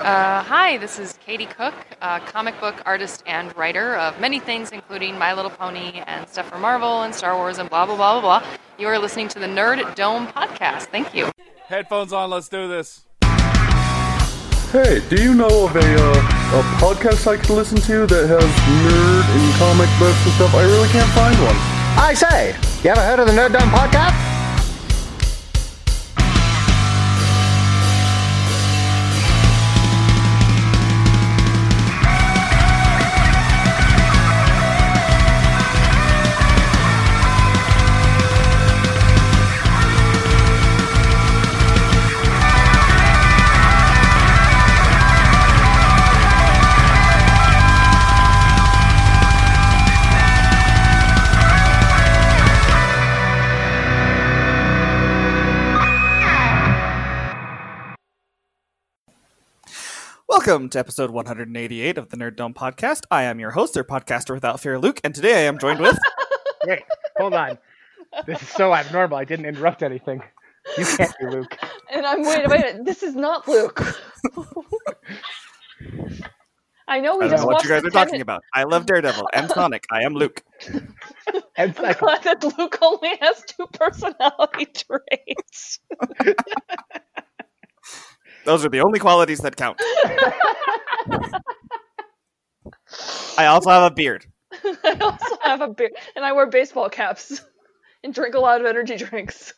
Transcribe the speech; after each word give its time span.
Uh, 0.00 0.42
hi, 0.42 0.78
this 0.78 0.98
is 0.98 1.18
Katie 1.26 1.44
Cook, 1.44 1.74
a 2.00 2.20
comic 2.20 2.58
book 2.58 2.82
artist 2.86 3.22
and 3.26 3.54
writer 3.54 3.96
of 3.96 4.18
many 4.18 4.40
things, 4.40 4.72
including 4.72 5.18
My 5.18 5.34
Little 5.34 5.50
Pony 5.50 6.02
and 6.06 6.26
stuff 6.26 6.48
for 6.48 6.56
Marvel 6.56 7.02
and 7.02 7.14
Star 7.14 7.36
Wars 7.36 7.58
and 7.58 7.68
blah, 7.68 7.84
blah, 7.84 7.96
blah, 7.96 8.18
blah, 8.18 8.40
blah. 8.40 8.48
You 8.78 8.86
are 8.86 8.98
listening 8.98 9.28
to 9.28 9.38
the 9.38 9.46
Nerd 9.46 9.94
Dome 9.96 10.26
podcast. 10.28 10.84
Thank 10.84 11.14
you. 11.14 11.30
Headphones 11.66 12.14
on, 12.14 12.30
let's 12.30 12.48
do 12.48 12.66
this. 12.66 13.02
Hey, 14.72 15.02
do 15.10 15.22
you 15.22 15.34
know 15.34 15.66
of 15.66 15.76
a, 15.76 15.80
uh, 15.80 16.60
a 16.60 16.62
podcast 16.80 17.26
I 17.26 17.36
could 17.36 17.50
listen 17.50 17.76
to 17.82 18.06
that 18.06 18.26
has 18.26 18.42
nerd 18.42 19.24
and 19.36 19.54
comic 19.58 19.90
books 19.98 20.24
and 20.24 20.34
stuff? 20.34 20.54
I 20.54 20.62
really 20.62 20.88
can't 20.88 21.10
find 21.10 21.36
one. 21.44 21.56
I 22.02 22.14
say, 22.14 22.56
you 22.82 22.90
ever 22.90 23.02
heard 23.02 23.18
of 23.18 23.26
the 23.26 23.34
Nerd 23.34 23.52
Dome 23.52 23.68
podcast? 23.68 24.29
Welcome 60.42 60.70
to 60.70 60.78
episode 60.78 61.10
188 61.10 61.98
of 61.98 62.08
the 62.08 62.16
Nerd 62.16 62.36
Dome 62.36 62.54
podcast. 62.54 63.02
I 63.10 63.24
am 63.24 63.40
your 63.40 63.50
host, 63.50 63.76
or 63.76 63.84
podcaster 63.84 64.32
without 64.32 64.58
fear, 64.58 64.78
Luke, 64.78 64.98
and 65.04 65.14
today 65.14 65.34
I 65.34 65.40
am 65.40 65.58
joined 65.58 65.80
with. 65.80 65.98
Wait, 66.66 66.80
hold 67.18 67.34
on. 67.34 67.58
This 68.24 68.40
is 68.40 68.48
so 68.48 68.74
abnormal. 68.74 69.18
I 69.18 69.24
didn't 69.26 69.44
interrupt 69.44 69.82
anything. 69.82 70.22
You 70.78 70.86
can't 70.86 71.12
be 71.20 71.26
Luke. 71.26 71.58
And 71.92 72.06
I'm 72.06 72.22
wait, 72.22 72.48
wait. 72.48 72.84
This 72.86 73.02
is 73.02 73.14
not 73.14 73.46
Luke. 73.48 73.82
I 76.88 77.00
know 77.00 77.18
we 77.18 77.26
I 77.26 77.28
don't 77.28 77.30
just 77.32 77.42
know 77.42 77.46
what 77.46 77.52
watched 77.56 77.64
you 77.64 77.70
guys 77.70 77.82
the 77.82 77.88
are 77.88 77.90
talking 77.90 78.12
Tenet- 78.12 78.22
about. 78.22 78.42
I 78.54 78.64
love 78.64 78.86
Daredevil 78.86 79.28
and 79.34 79.50
Sonic. 79.54 79.84
I 79.90 80.04
am 80.04 80.14
Luke. 80.14 80.42
And 80.72 80.94
I'm 81.56 81.72
glad 81.72 82.22
that 82.22 82.42
Luke 82.58 82.78
only 82.80 83.10
has 83.20 83.44
two 83.46 83.66
personality 83.74 84.66
traits. 84.74 85.80
Those 88.44 88.64
are 88.64 88.68
the 88.68 88.80
only 88.80 88.98
qualities 88.98 89.38
that 89.40 89.56
count. 89.56 89.80
I 93.38 93.46
also 93.46 93.70
have 93.70 93.90
a 93.90 93.94
beard. 93.94 94.26
I 94.84 94.96
also 95.00 95.36
have 95.42 95.60
a 95.60 95.68
beard, 95.68 95.92
and 96.16 96.24
I 96.24 96.32
wear 96.32 96.46
baseball 96.46 96.88
caps 96.88 97.40
and 98.04 98.12
drink 98.12 98.34
a 98.34 98.40
lot 98.40 98.60
of 98.60 98.66
energy 98.66 98.96
drinks. 98.96 99.54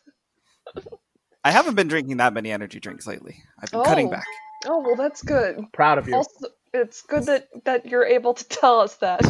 I 1.44 1.50
haven't 1.50 1.74
been 1.74 1.88
drinking 1.88 2.18
that 2.18 2.32
many 2.34 2.52
energy 2.52 2.78
drinks 2.78 3.06
lately. 3.06 3.36
I've 3.60 3.70
been 3.70 3.82
cutting 3.84 4.08
Oh. 4.08 4.10
back. 4.10 4.24
Oh 4.66 4.78
well, 4.80 4.94
that's 4.94 5.22
good. 5.22 5.58
proud 5.72 5.98
of 5.98 6.06
you. 6.06 6.14
Also, 6.14 6.46
it's 6.72 7.02
good 7.02 7.24
that 7.26 7.48
that 7.64 7.86
you're 7.86 8.04
able 8.04 8.34
to 8.34 8.44
tell 8.48 8.80
us 8.80 8.96
that. 8.96 9.20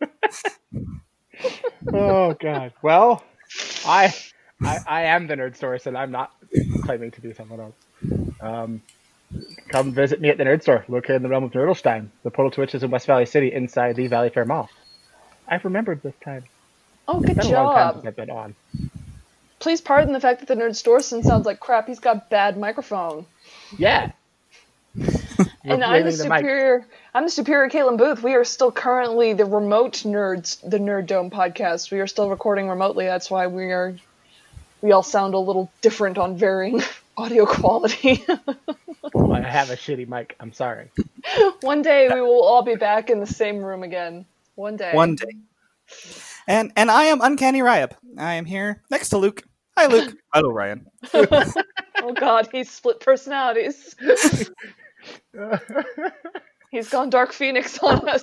Oh 1.94 2.34
god. 2.34 2.74
Well, 2.82 3.24
I, 3.86 4.14
I 4.62 4.78
I 4.86 5.02
am 5.04 5.26
the 5.26 5.34
nerd 5.36 5.56
source, 5.56 5.86
and 5.86 5.96
I'm 5.96 6.10
not 6.10 6.32
claiming 6.82 7.10
to 7.12 7.20
be 7.22 7.32
someone 7.32 7.60
else. 7.60 7.74
Um, 8.40 8.82
come 9.68 9.92
visit 9.92 10.20
me 10.20 10.28
at 10.28 10.38
the 10.38 10.44
nerd 10.44 10.62
store, 10.62 10.84
located 10.88 11.16
in 11.16 11.22
the 11.22 11.28
realm 11.28 11.44
of 11.44 11.52
Nerdlestein, 11.52 12.08
the 12.22 12.30
portal 12.30 12.50
to 12.52 12.60
which 12.60 12.74
is 12.74 12.82
in 12.82 12.90
West 12.90 13.06
Valley 13.06 13.26
City, 13.26 13.52
inside 13.52 13.96
the 13.96 14.06
Valley 14.08 14.30
Fair 14.30 14.44
Mall. 14.44 14.68
I've 15.46 15.64
remembered 15.64 16.02
this 16.02 16.14
time. 16.24 16.44
Oh, 17.06 17.20
good 17.20 17.36
It's 17.36 17.46
a 17.46 17.50
long 17.50 17.74
time 17.74 17.86
job. 17.86 17.94
since 17.96 18.06
I've 18.06 18.16
been 18.16 18.30
on. 18.30 18.54
Please 19.58 19.80
pardon 19.80 20.12
the 20.12 20.20
fact 20.20 20.40
that 20.40 20.46
the 20.48 20.54
nerd 20.54 20.70
Storson 20.70 21.22
sounds 21.22 21.44
like 21.44 21.60
crap. 21.60 21.86
He's 21.86 21.98
got 22.00 22.30
bad 22.30 22.56
microphone. 22.56 23.26
Yeah. 23.76 24.12
and 25.64 25.84
I'm 25.84 26.02
the 26.02 26.04
Waving 26.04 26.18
the 26.18 26.28
mic. 26.28 26.38
superior. 26.38 26.86
I'm 27.14 27.24
the 27.24 27.30
superior 27.30 27.68
Caitlin 27.68 27.98
Booth. 27.98 28.22
We 28.22 28.34
are 28.34 28.44
still 28.44 28.72
currently 28.72 29.34
the 29.34 29.44
remote 29.44 30.02
nerds, 30.04 30.58
the 30.68 30.78
Nerd 30.78 31.06
Dome 31.06 31.30
podcast. 31.30 31.90
We 31.90 32.00
are 32.00 32.06
still 32.06 32.30
recording 32.30 32.68
remotely. 32.68 33.06
That's 33.06 33.30
why 33.30 33.46
we 33.48 33.64
are. 33.66 33.96
We 34.82 34.92
all 34.92 35.02
sound 35.02 35.34
a 35.34 35.38
little 35.38 35.70
different 35.82 36.16
on 36.16 36.36
varying 36.36 36.82
audio 37.20 37.44
quality. 37.44 38.24
I 38.28 39.40
have 39.42 39.68
a 39.68 39.76
shitty 39.76 40.08
mic. 40.08 40.34
I'm 40.40 40.52
sorry. 40.52 40.90
One 41.60 41.82
day 41.82 42.08
we 42.12 42.22
will 42.22 42.42
all 42.42 42.62
be 42.62 42.76
back 42.76 43.10
in 43.10 43.20
the 43.20 43.26
same 43.26 43.58
room 43.58 43.82
again. 43.82 44.24
One 44.54 44.76
day. 44.76 44.92
One 44.94 45.16
day. 45.16 45.26
And 46.48 46.72
and 46.76 46.90
I 46.90 47.04
am 47.04 47.20
Uncanny 47.20 47.60
Ryan. 47.60 47.90
I 48.16 48.34
am 48.34 48.46
here 48.46 48.82
next 48.90 49.10
to 49.10 49.18
Luke. 49.18 49.42
Hi, 49.76 49.86
Luke. 49.86 50.14
Hello, 50.32 50.50
Ryan. 50.50 50.86
Oh 52.02 52.14
God, 52.14 52.48
he's 52.50 52.70
split 52.70 52.98
personalities. 53.00 53.94
He's 56.70 56.88
gone 56.88 57.10
Dark 57.10 57.34
Phoenix 57.34 57.78
on 57.80 58.08
us. 58.08 58.22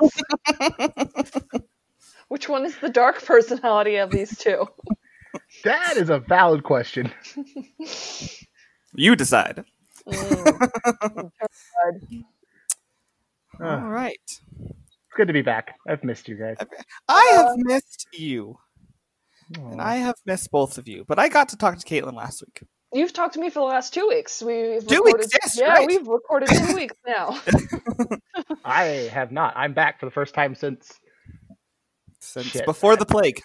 Which 2.29 2.49
one 2.49 2.65
is 2.65 2.75
the 2.79 2.89
dark 2.89 3.23
personality 3.23 3.97
of 3.97 4.09
these 4.09 4.35
two? 4.35 4.65
That 5.63 5.97
is 5.97 6.09
a 6.09 6.17
valid 6.17 6.63
question. 6.63 7.11
You 8.97 9.15
decide. 9.15 9.63
Mm. 10.07 11.29
All 13.61 13.93
Uh, 13.93 14.09
it's 14.09 14.41
good 15.15 15.27
to 15.27 15.33
be 15.33 15.41
back. 15.41 15.75
I've 15.87 16.03
missed 16.03 16.27
you 16.27 16.35
guys. 16.35 16.57
I 17.07 17.31
Uh, 17.35 17.43
have 17.47 17.57
missed 17.57 18.07
you, 18.13 18.57
and 19.55 19.79
I 19.81 19.95
have 19.97 20.15
missed 20.25 20.51
both 20.51 20.77
of 20.77 20.87
you. 20.87 21.05
But 21.07 21.19
I 21.19 21.29
got 21.29 21.49
to 21.49 21.57
talk 21.57 21.77
to 21.77 21.85
Caitlin 21.85 22.13
last 22.15 22.41
week. 22.45 22.63
You've 22.93 23.13
talked 23.13 23.33
to 23.35 23.39
me 23.39 23.49
for 23.49 23.59
the 23.59 23.65
last 23.65 23.93
two 23.93 24.07
weeks. 24.07 24.41
We've 24.41 24.85
Two 24.87 24.95
recorded, 25.03 25.17
weeks, 25.19 25.27
yes, 25.43 25.57
yeah, 25.59 25.67
right. 25.73 25.87
we've 25.87 26.07
recorded 26.07 26.49
two 26.49 26.73
weeks 26.75 26.95
now. 27.07 27.39
I 28.65 28.83
have 29.13 29.31
not. 29.31 29.53
I'm 29.57 29.73
back 29.73 29.99
for 29.99 30.05
the 30.05 30.11
first 30.11 30.33
time 30.33 30.55
since 30.55 30.91
Since 32.19 32.47
Shit. 32.47 32.65
before 32.65 32.95
the 32.95 33.05
plague. 33.05 33.41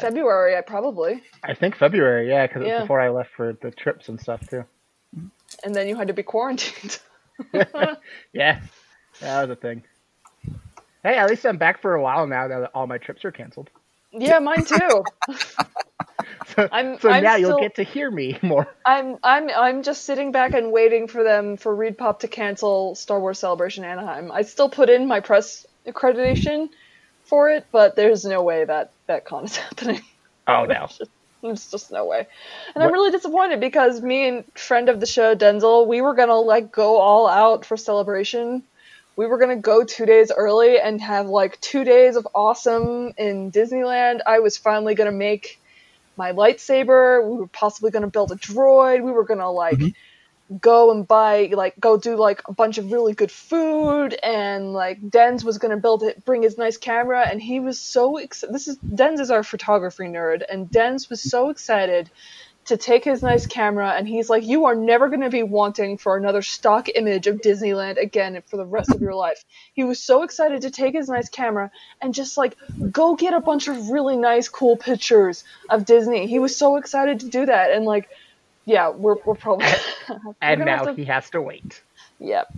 February, 0.00 0.56
I 0.56 0.60
probably. 0.62 1.22
I 1.44 1.54
think 1.54 1.76
February. 1.76 2.28
Yeah, 2.28 2.46
because 2.46 2.62
it 2.62 2.68
Yeah. 2.68 2.74
was 2.74 2.82
before 2.84 3.00
I 3.00 3.08
left 3.10 3.30
for 3.36 3.52
the 3.62 3.70
trips 3.70 4.08
and 4.08 4.18
stuff 4.20 4.46
too. 4.48 4.64
And 5.64 5.74
then 5.74 5.88
you 5.88 5.96
had 5.96 6.08
to 6.08 6.14
be 6.14 6.22
quarantined. 6.22 6.98
Yeah, 8.32 8.60
that 9.20 9.42
was 9.42 9.50
a 9.50 9.56
thing. 9.56 9.82
Hey, 11.02 11.16
at 11.16 11.28
least 11.28 11.44
I'm 11.46 11.56
back 11.58 11.80
for 11.82 11.94
a 11.94 12.02
while 12.02 12.26
now. 12.26 12.46
Now 12.46 12.60
that 12.60 12.70
all 12.74 12.86
my 12.86 12.98
trips 12.98 13.24
are 13.24 13.32
canceled. 13.32 13.70
yeah, 14.12 14.38
mine 14.38 14.64
too. 14.64 15.04
So, 16.54 16.68
I'm- 16.70 16.98
so 17.00 17.08
I'm 17.08 17.22
now 17.24 17.36
you'll 17.36 17.60
get 17.60 17.76
to 17.76 17.82
hear 17.82 18.10
me 18.10 18.38
more. 18.42 18.66
I'm 18.84 19.18
I'm 19.24 19.48
I'm 19.50 19.82
just 19.82 20.04
sitting 20.04 20.30
back 20.32 20.52
and 20.54 20.70
waiting 20.70 21.08
for 21.08 21.24
them 21.24 21.56
for 21.56 21.74
ReedPop 21.74 22.20
to 22.20 22.28
cancel 22.28 22.94
Star 22.94 23.18
Wars 23.18 23.38
Celebration 23.38 23.84
Anaheim. 23.84 24.30
I 24.30 24.42
still 24.42 24.68
put 24.68 24.88
in 24.90 25.06
my 25.08 25.20
press 25.20 25.66
accreditation 25.86 26.68
for 27.24 27.50
it, 27.50 27.66
but 27.72 27.96
there's 27.96 28.24
no 28.24 28.42
way 28.42 28.64
that 28.64 28.92
that 29.06 29.24
con 29.24 29.44
is 29.44 29.56
happening. 29.68 30.02
Oh 30.46 30.64
no. 30.66 30.88
There's 31.42 31.70
just 31.70 31.90
no 31.90 32.06
way. 32.06 32.26
And 32.74 32.84
I'm 32.84 32.92
really 32.92 33.10
disappointed 33.10 33.58
because 33.58 34.00
me 34.00 34.28
and 34.28 34.44
friend 34.54 34.88
of 34.88 35.00
the 35.00 35.06
show, 35.06 35.34
Denzel, 35.34 35.88
we 35.88 36.00
were 36.00 36.14
gonna 36.14 36.38
like 36.38 36.70
go 36.70 36.98
all 36.98 37.26
out 37.26 37.64
for 37.64 37.76
celebration. 37.76 38.62
We 39.16 39.26
were 39.26 39.38
gonna 39.38 39.56
go 39.56 39.84
two 39.84 40.06
days 40.06 40.30
early 40.34 40.78
and 40.78 41.00
have 41.00 41.26
like 41.26 41.60
two 41.60 41.82
days 41.84 42.14
of 42.16 42.28
awesome 42.34 43.12
in 43.18 43.50
Disneyland. 43.50 44.20
I 44.24 44.38
was 44.38 44.56
finally 44.56 44.94
gonna 44.94 45.10
make 45.10 45.60
my 46.16 46.32
lightsaber. 46.32 47.28
We 47.28 47.38
were 47.38 47.48
possibly 47.48 47.90
gonna 47.90 48.06
build 48.10 48.30
a 48.30 48.36
droid. 48.36 49.02
We 49.02 49.10
were 49.10 49.24
gonna 49.24 49.50
like 49.50 49.78
mm-hmm. 49.78 49.88
Go 50.60 50.90
and 50.90 51.06
buy 51.06 51.50
like 51.52 51.78
go 51.78 51.96
do 51.96 52.16
like 52.16 52.42
a 52.46 52.52
bunch 52.52 52.78
of 52.78 52.92
really 52.92 53.14
good 53.14 53.30
food 53.30 54.14
and 54.22 54.72
like 54.72 55.00
Denz 55.00 55.44
was 55.44 55.58
gonna 55.58 55.76
build 55.76 56.02
it 56.02 56.24
bring 56.24 56.42
his 56.42 56.58
nice 56.58 56.76
camera 56.76 57.26
and 57.26 57.40
he 57.40 57.60
was 57.60 57.78
so 57.78 58.16
excited 58.16 58.54
this 58.54 58.68
is 58.68 58.76
Denz 58.78 59.20
is 59.20 59.30
our 59.30 59.42
photography 59.42 60.04
nerd 60.04 60.42
and 60.48 60.70
Denz 60.70 61.08
was 61.08 61.22
so 61.22 61.50
excited 61.50 62.10
to 62.64 62.76
take 62.76 63.04
his 63.04 63.22
nice 63.22 63.46
camera 63.46 63.90
and 63.90 64.06
he's 64.06 64.30
like 64.30 64.44
you 64.44 64.66
are 64.66 64.74
never 64.74 65.08
gonna 65.08 65.30
be 65.30 65.42
wanting 65.42 65.98
for 65.98 66.16
another 66.16 66.42
stock 66.42 66.88
image 66.94 67.26
of 67.26 67.40
Disneyland 67.40 68.00
again 68.00 68.40
for 68.46 68.56
the 68.56 68.64
rest 68.64 68.90
of 68.90 69.00
your 69.00 69.14
life. 69.14 69.44
He 69.74 69.84
was 69.84 70.00
so 70.00 70.22
excited 70.22 70.62
to 70.62 70.70
take 70.70 70.94
his 70.94 71.08
nice 71.08 71.28
camera 71.28 71.70
and 72.00 72.14
just 72.14 72.36
like 72.36 72.56
go 72.90 73.16
get 73.16 73.34
a 73.34 73.40
bunch 73.40 73.66
of 73.68 73.90
really 73.90 74.16
nice 74.16 74.48
cool 74.48 74.76
pictures 74.76 75.42
of 75.70 75.84
Disney. 75.84 76.26
He 76.28 76.38
was 76.38 76.56
so 76.56 76.76
excited 76.76 77.20
to 77.20 77.28
do 77.28 77.46
that 77.46 77.72
and 77.72 77.84
like 77.84 78.08
yeah, 78.64 78.90
we're 78.90 79.16
we're 79.24 79.34
probably 79.34 79.66
we're 80.08 80.34
And 80.40 80.58
gonna 80.60 80.76
now 80.76 80.84
to- 80.84 80.94
he 80.94 81.04
has 81.06 81.30
to 81.30 81.40
wait. 81.42 81.82
Yep. 82.20 82.52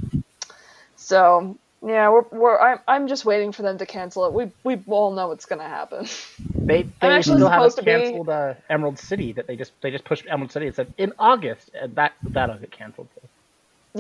So 0.97 1.57
yeah, 1.83 2.09
we're 2.11 2.25
we're 2.31 2.59
I'm 2.59 2.79
I'm 2.89 3.09
just 3.09 3.25
waiting 3.25 3.53
for 3.53 3.63
them 3.63 3.79
to 3.79 3.87
cancel 3.87 4.25
it. 4.27 4.33
We 4.33 4.51
we 4.63 4.83
all 4.89 5.13
know 5.13 5.33
it's 5.33 5.47
gonna 5.47 5.69
happen. 5.69 6.07
They 6.55 6.81
I'm 6.81 6.93
they 7.01 7.09
actually 7.09 7.37
still 7.39 7.49
haven't 7.49 7.71
supposed 7.71 7.77
to 7.79 7.83
be- 7.85 7.91
canceled 7.91 8.29
uh, 8.29 8.55
Emerald 8.71 8.99
City. 8.99 9.33
That 9.33 9.47
they 9.47 9.57
just 9.57 9.73
they 9.83 9.91
just 9.91 10.05
pushed 10.05 10.27
Emerald 10.29 10.53
City 10.53 10.67
and 10.67 10.75
said 10.75 10.93
in 10.97 11.13
August, 11.19 11.71
and 11.79 11.95
that 11.97 12.13
that'll 12.23 12.57
get 12.57 12.71
canceled. 12.71 13.09
Too. 13.15 13.29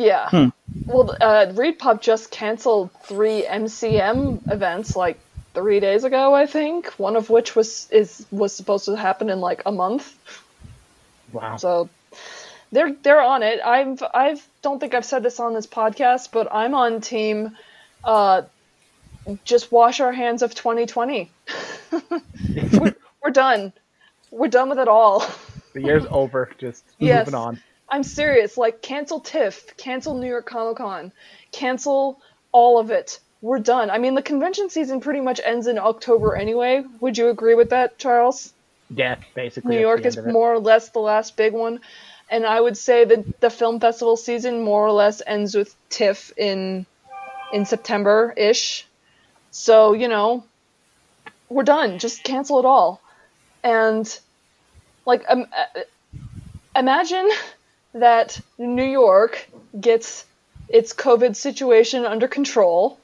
Yeah. 0.02 0.28
Hmm. 0.28 0.48
Well, 0.86 1.10
uh, 1.20 1.46
ReedPop 1.52 2.00
just 2.00 2.30
canceled 2.30 2.90
three 3.02 3.42
MCM 3.42 4.50
events 4.50 4.96
like 4.96 5.20
three 5.52 5.78
days 5.78 6.02
ago, 6.04 6.34
I 6.34 6.46
think. 6.46 6.88
One 6.98 7.14
of 7.16 7.30
which 7.30 7.54
was 7.54 7.86
is 7.92 8.26
was 8.32 8.52
supposed 8.54 8.86
to 8.86 8.96
happen 8.96 9.28
in 9.30 9.40
like 9.40 9.62
a 9.66 9.72
month. 9.72 10.16
Wow. 11.34 11.56
So 11.56 11.90
they're 12.72 12.94
they're 13.02 13.20
on 13.20 13.42
it. 13.42 13.60
I've 13.64 14.02
I've 14.14 14.48
don't 14.62 14.80
think 14.80 14.94
I've 14.94 15.04
said 15.04 15.22
this 15.22 15.38
on 15.40 15.52
this 15.52 15.66
podcast, 15.66 16.30
but 16.32 16.48
I'm 16.52 16.74
on 16.74 17.00
team. 17.02 17.56
Uh, 18.02 18.42
just 19.44 19.72
wash 19.72 20.00
our 20.00 20.12
hands 20.12 20.42
of 20.42 20.54
2020. 20.54 21.30
we're, 22.72 22.94
we're 23.22 23.30
done. 23.30 23.72
We're 24.30 24.48
done 24.48 24.68
with 24.68 24.78
it 24.78 24.88
all. 24.88 25.24
The 25.72 25.82
year's 25.82 26.04
over. 26.10 26.50
Just 26.58 26.84
Yes. 26.98 27.26
moving 27.26 27.40
on. 27.40 27.62
I'm 27.88 28.02
serious. 28.02 28.56
Like, 28.56 28.82
cancel 28.82 29.20
TIFF, 29.20 29.76
cancel 29.76 30.14
New 30.14 30.28
York 30.28 30.46
Comic 30.46 30.76
Con, 30.76 31.12
cancel 31.52 32.20
all 32.52 32.78
of 32.78 32.90
it. 32.90 33.18
We're 33.40 33.58
done. 33.58 33.90
I 33.90 33.98
mean, 33.98 34.14
the 34.14 34.22
convention 34.22 34.70
season 34.70 35.00
pretty 35.00 35.20
much 35.20 35.40
ends 35.44 35.66
in 35.66 35.78
October 35.78 36.34
anyway. 36.36 36.84
Would 37.00 37.18
you 37.18 37.28
agree 37.28 37.54
with 37.54 37.70
that, 37.70 37.98
Charles? 37.98 38.52
Yeah, 38.94 39.16
basically. 39.34 39.76
New 39.76 39.80
York 39.80 40.04
is 40.04 40.16
end 40.16 40.26
of 40.26 40.30
it. 40.30 40.32
more 40.32 40.52
or 40.52 40.58
less 40.58 40.90
the 40.90 41.00
last 41.00 41.36
big 41.36 41.52
one. 41.52 41.80
And 42.30 42.46
I 42.46 42.60
would 42.60 42.76
say 42.76 43.04
that 43.04 43.40
the 43.40 43.50
film 43.50 43.80
festival 43.80 44.16
season 44.16 44.62
more 44.62 44.86
or 44.86 44.92
less 44.92 45.20
ends 45.26 45.54
with 45.54 45.74
TIFF 45.90 46.32
in 46.36 46.86
in 47.52 47.66
September 47.66 48.32
ish. 48.36 48.86
So, 49.50 49.92
you 49.92 50.08
know, 50.08 50.44
we're 51.48 51.64
done. 51.64 51.98
Just 51.98 52.24
cancel 52.24 52.58
it 52.58 52.64
all. 52.64 53.00
And 53.62 54.06
like 55.06 55.24
um, 55.28 55.46
imagine 56.74 57.28
that 57.92 58.40
New 58.58 58.84
York 58.84 59.48
gets 59.78 60.24
its 60.68 60.92
COVID 60.92 61.36
situation 61.36 62.04
under 62.06 62.26
control 62.26 62.98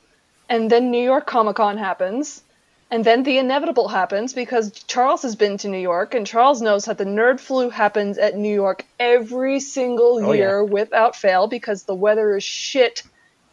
and 0.48 0.70
then 0.70 0.90
New 0.90 1.02
York 1.02 1.26
Comic 1.26 1.56
Con 1.56 1.78
happens 1.78 2.42
and 2.90 3.04
then 3.04 3.22
the 3.22 3.38
inevitable 3.38 3.88
happens 3.88 4.32
because 4.32 4.72
Charles 4.84 5.22
has 5.22 5.36
been 5.36 5.58
to 5.58 5.68
New 5.68 5.78
York 5.78 6.14
and 6.14 6.26
Charles 6.26 6.60
knows 6.60 6.86
that 6.86 6.98
the 6.98 7.04
nerd 7.04 7.38
flu 7.40 7.70
happens 7.70 8.18
at 8.18 8.36
New 8.36 8.52
York 8.54 8.84
every 8.98 9.60
single 9.60 10.18
Oh, 10.22 10.32
yeah. 10.32 10.38
year 10.38 10.64
without 10.64 11.14
fail 11.16 11.46
because 11.46 11.84
the 11.84 11.94
weather 11.94 12.36
is 12.36 12.44
shit 12.44 13.02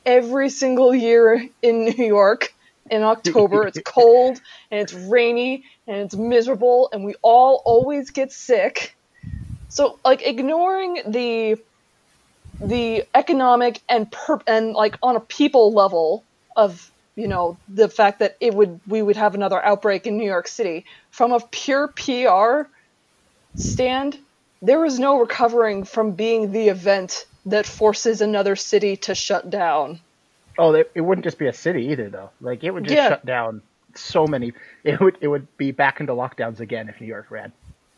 every 0.06 0.50
single 0.50 0.94
year 0.95 1.48
in 1.62 1.86
New 1.86 2.06
York 2.06 2.54
in 2.89 3.04
October. 3.04 3.68
it's 3.68 3.80
cold 3.86 4.39
and 4.72 4.81
it's 4.81 4.94
rainy 4.94 5.66
and 5.86 5.98
it's 5.98 6.16
miserable 6.16 6.89
and 6.92 7.04
we 7.04 7.13
all 7.22 7.62
always 7.66 8.10
get 8.12 8.31
sick. 8.31 8.95
So 9.69 10.00
like 10.04 10.25
ignoring 10.25 11.01
the 11.07 11.57
the 12.60 13.04
economic 13.13 13.81
and 13.88 14.12
per- 14.12 14.39
and 14.48 14.74
like 14.74 14.98
on 15.04 15.16
a 15.16 15.19
people 15.19 15.74
level 15.74 16.24
of 16.56 16.89
you 17.17 17.27
know 17.27 17.57
the 17.67 17.89
fact 17.89 18.19
that 18.19 18.37
it 18.39 18.53
would 18.53 18.79
we 18.87 19.01
would 19.01 19.17
have 19.17 19.35
another 19.35 19.61
outbreak 19.63 20.07
in 20.07 20.17
New 20.17 20.25
York 20.25 20.47
City 20.47 20.85
from 21.11 21.33
a 21.33 21.41
pure 21.41 21.89
PR 21.89 22.69
stand 23.55 24.17
there 24.61 24.85
is 24.85 24.99
no 24.99 25.19
recovering 25.19 25.83
from 25.83 26.11
being 26.11 26.51
the 26.51 26.69
event 26.69 27.25
that 27.45 27.65
forces 27.65 28.21
another 28.21 28.55
city 28.55 28.97
to 28.97 29.15
shut 29.15 29.49
down. 29.49 29.99
Oh, 30.57 30.71
they, 30.71 30.83
it 30.95 31.01
wouldn't 31.01 31.23
just 31.23 31.37
be 31.37 31.47
a 31.47 31.53
city 31.53 31.87
either, 31.87 32.09
though. 32.09 32.31
Like 32.41 32.63
it 32.63 32.71
would 32.71 32.83
just 32.83 32.95
Yeah. 32.95 33.09
shut 33.09 33.25
down 33.25 33.61
so 33.95 34.27
many. 34.27 34.53
It 34.83 34.99
would 34.99 35.17
it 35.21 35.27
would 35.27 35.55
be 35.57 35.71
back 35.71 35.99
into 35.99 36.13
lockdowns 36.13 36.59
again 36.59 36.89
if 36.89 36.99
New 36.99 37.07
York 37.07 37.29
ran. 37.29 37.51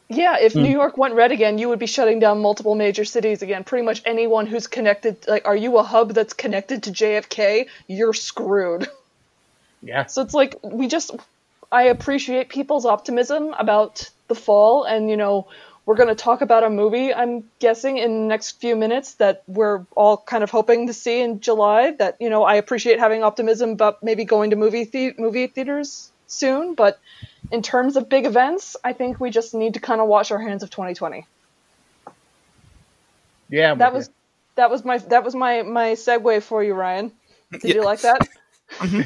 Yeah, 0.09 0.37
if 0.39 0.53
hmm. 0.53 0.63
New 0.63 0.71
York 0.71 0.97
went 0.97 1.13
red 1.13 1.31
again, 1.31 1.57
you 1.57 1.69
would 1.69 1.79
be 1.79 1.85
shutting 1.85 2.19
down 2.19 2.41
multiple 2.41 2.75
major 2.75 3.05
cities 3.05 3.41
again. 3.41 3.63
Pretty 3.63 3.85
much 3.85 4.01
anyone 4.05 4.47
who's 4.47 4.65
connected, 4.65 5.27
like, 5.27 5.47
are 5.47 5.55
you 5.55 5.77
a 5.77 5.83
hub 5.83 6.13
that's 6.13 6.33
connected 6.33 6.83
to 6.83 6.91
JFK? 6.91 7.67
You're 7.87 8.13
screwed. 8.13 8.87
Yeah. 9.81 10.05
So 10.05 10.21
it's 10.21 10.33
like 10.33 10.55
we 10.63 10.87
just 10.87 11.11
I 11.71 11.83
appreciate 11.83 12.49
people's 12.49 12.85
optimism 12.85 13.53
about 13.57 14.09
the 14.27 14.35
fall 14.35 14.83
and 14.83 15.09
you 15.09 15.17
know 15.17 15.47
we're 15.85 15.95
going 15.95 16.09
to 16.09 16.15
talk 16.15 16.41
about 16.41 16.63
a 16.63 16.69
movie 16.69 17.13
I'm 17.13 17.43
guessing 17.59 17.97
in 17.97 18.21
the 18.21 18.27
next 18.27 18.59
few 18.61 18.75
minutes 18.75 19.15
that 19.15 19.43
we're 19.47 19.85
all 19.95 20.17
kind 20.17 20.43
of 20.43 20.51
hoping 20.51 20.87
to 20.87 20.93
see 20.93 21.21
in 21.21 21.39
July 21.39 21.91
that 21.91 22.17
you 22.19 22.29
know 22.29 22.43
I 22.43 22.55
appreciate 22.55 22.99
having 22.99 23.23
optimism 23.23 23.71
about 23.71 24.03
maybe 24.03 24.25
going 24.25 24.49
to 24.51 24.55
movie 24.55 24.83
the- 24.83 25.15
movie 25.17 25.47
theaters 25.47 26.11
soon. 26.27 26.75
But 26.75 26.99
in 27.51 27.61
terms 27.61 27.95
of 27.95 28.09
big 28.09 28.25
events 28.25 28.75
I 28.83 28.93
think 28.93 29.19
we 29.19 29.29
just 29.29 29.53
need 29.53 29.75
to 29.75 29.79
kind 29.79 30.01
of 30.01 30.07
wash 30.07 30.31
our 30.31 30.39
hands 30.39 30.63
of 30.63 30.69
2020 30.69 31.25
Yeah. 33.49 33.71
I'm 33.71 33.77
that 33.77 33.93
with 33.93 33.99
was 33.99 34.09
that 34.55 34.69
was 34.69 34.83
my 34.83 34.97
that 34.97 35.23
was 35.23 35.35
my 35.35 35.61
my 35.61 35.91
segue 35.91 36.43
for 36.43 36.63
you 36.63 36.73
Ryan. 36.73 37.13
Did 37.51 37.75
you 37.75 37.83
like 37.83 38.01
that 38.01 38.27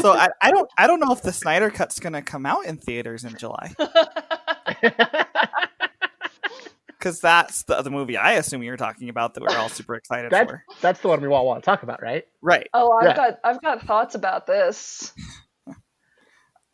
So 0.00 0.12
I, 0.12 0.28
I 0.42 0.50
don't 0.50 0.68
I 0.78 0.86
don't 0.86 1.00
know 1.00 1.12
if 1.12 1.22
the 1.22 1.32
Snyder 1.32 1.70
Cut's 1.70 1.98
gonna 2.00 2.22
come 2.22 2.46
out 2.46 2.64
in 2.66 2.76
theaters 2.78 3.24
in 3.24 3.36
July. 3.36 3.74
Because 6.98 7.20
that's 7.20 7.62
the 7.62 7.80
the 7.82 7.90
movie 7.90 8.16
I 8.16 8.32
assume 8.32 8.62
you 8.64 8.72
were 8.72 8.76
talking 8.76 9.08
about 9.08 9.34
that 9.34 9.42
we're 9.42 9.56
all 9.56 9.68
super 9.68 9.94
excited 9.94 10.32
That, 10.32 10.48
for. 10.48 10.64
that's 10.82 11.00
the 11.00 11.06
one 11.06 11.20
we 11.20 11.28
all 11.28 11.46
want 11.46 11.62
to 11.62 11.64
talk 11.64 11.84
about, 11.84 12.02
right? 12.02 12.24
Right. 12.42 12.66
oh 12.74 12.90
I've 12.92 13.06
Yeah. 13.10 13.14
got 13.16 13.38
I've 13.44 13.62
got 13.62 13.82
thoughts 13.86 14.14
about 14.16 14.46
this 14.48 15.12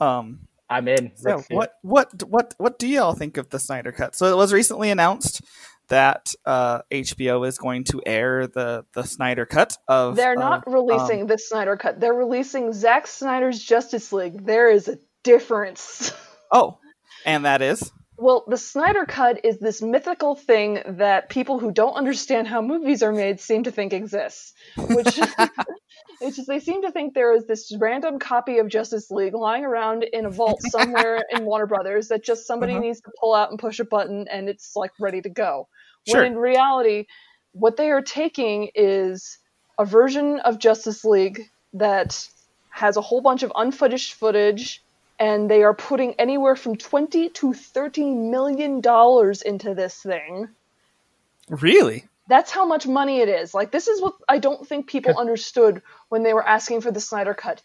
Um 0.00 0.40
I'm 0.70 0.88
in. 0.88 1.12
So 1.16 1.31
Let's 1.36 1.46
see 1.48 1.54
it. 1.54 1.56
what 1.58 1.72
what 1.82 2.22
what 2.25 2.54
what 2.56 2.78
do 2.78 2.88
y'all 2.88 3.12
think 3.12 3.36
of 3.36 3.50
the 3.50 3.58
Snyder 3.58 3.92
Cut? 3.92 4.14
So 4.14 4.32
it 4.32 4.36
was 4.36 4.50
recently 4.52 4.90
announced 4.90 5.42
that 5.88 6.34
uh, 6.44 6.81
HBO 6.90 7.46
is 7.46 7.58
going 7.58 7.84
to 7.84 8.02
air 8.04 8.46
the 8.46 8.84
the 8.92 9.04
Snyder 9.04 9.46
Cut 9.46 9.76
of. 9.88 10.16
They're 10.16 10.32
of, 10.32 10.38
not 10.38 10.66
um, 10.66 10.75
releasing 10.75 11.26
the 11.26 11.38
Snyder 11.38 11.76
Cut. 11.76 12.00
They're 12.00 12.14
releasing 12.14 12.72
Zack 12.72 13.06
Snyder's 13.06 13.62
Justice 13.62 14.12
League. 14.12 14.44
There 14.46 14.70
is 14.70 14.88
a 14.88 14.98
difference. 15.22 16.12
oh, 16.52 16.78
and 17.25 17.44
that 17.44 17.62
is 17.62 17.92
well, 18.16 18.44
the 18.46 18.56
Snyder 18.56 19.05
Cut 19.06 19.44
is 19.44 19.58
this 19.58 19.82
mythical 19.82 20.34
thing 20.37 20.81
that 20.87 21.28
people 21.28 21.58
who 21.58 21.72
don't 21.72 21.94
understand 21.94 22.46
how 22.46 22.62
movies 22.62 23.02
are 23.02 23.12
made 23.12 23.40
seem 23.40 23.64
to 23.64 23.70
think 23.72 23.93
exists. 23.93 24.52
Which 24.76 25.19
it's 26.20 26.37
just 26.37 26.46
they 26.49 26.61
seem 26.61 26.82
to 26.82 26.93
think 26.93 27.14
there 27.14 27.34
is 27.34 27.46
this 27.46 27.75
random 27.78 28.19
copy 28.19 28.58
of 28.58 28.69
Justice 28.69 29.11
League 29.11 29.34
lying 29.34 29.64
around 29.64 30.05
in 30.05 30.26
a 30.26 30.31
vault 30.31 30.61
somewhere 30.62 31.25
in 31.32 31.44
Warner 31.46 31.66
Brothers 31.66 32.08
that 32.08 32.25
just 32.25 32.46
somebody 32.46 32.72
Uh-huh. 32.75 32.82
needs 32.82 33.00
to 33.00 33.11
pull 33.20 33.34
out 33.34 33.50
and 33.50 33.58
push 33.58 33.81
a 33.81 33.84
button 33.84 34.26
and 34.31 34.49
it's 34.49 34.76
like 34.76 34.93
ready 35.00 35.20
to 35.22 35.28
go. 35.28 35.69
Sure. 36.06 36.22
When 36.22 36.32
in 36.32 36.38
reality, 36.38 37.06
what 37.52 37.76
they 37.76 37.90
are 37.90 38.02
taking 38.02 38.70
is 38.75 39.38
a 39.78 39.84
version 39.84 40.38
of 40.40 40.58
Justice 40.58 41.05
League 41.05 41.40
that 41.72 42.29
has 42.70 42.96
a 42.96 43.00
whole 43.00 43.20
bunch 43.20 43.43
of 43.43 43.53
unfootage 43.56 44.12
footage, 44.12 44.83
and 45.19 45.49
they 45.51 45.63
are 45.63 45.75
putting 45.75 46.15
anywhere 46.15 46.56
from 46.56 46.77
twenty 46.77 47.29
to 47.31 47.53
thirty 47.53 48.05
million 48.15 48.81
dollars 48.81 49.43
into 49.43 49.75
this 49.75 49.94
thing. 50.03 50.49
really 51.49 52.05
That's 52.29 52.51
how 52.51 52.67
much 52.67 52.87
money 52.87 53.21
it 53.21 53.29
is. 53.29 53.55
Like 53.55 53.71
this 53.71 53.87
is 53.89 54.01
what 54.01 54.15
I 54.29 54.39
don't 54.39 54.67
think 54.67 54.87
people 54.87 55.17
understood 55.19 55.83
when 56.09 56.23
they 56.23 56.33
were 56.35 56.47
asking 56.47 56.81
for 56.81 56.91
the 56.91 57.01
Snyder 57.01 57.35
Cut. 57.35 57.63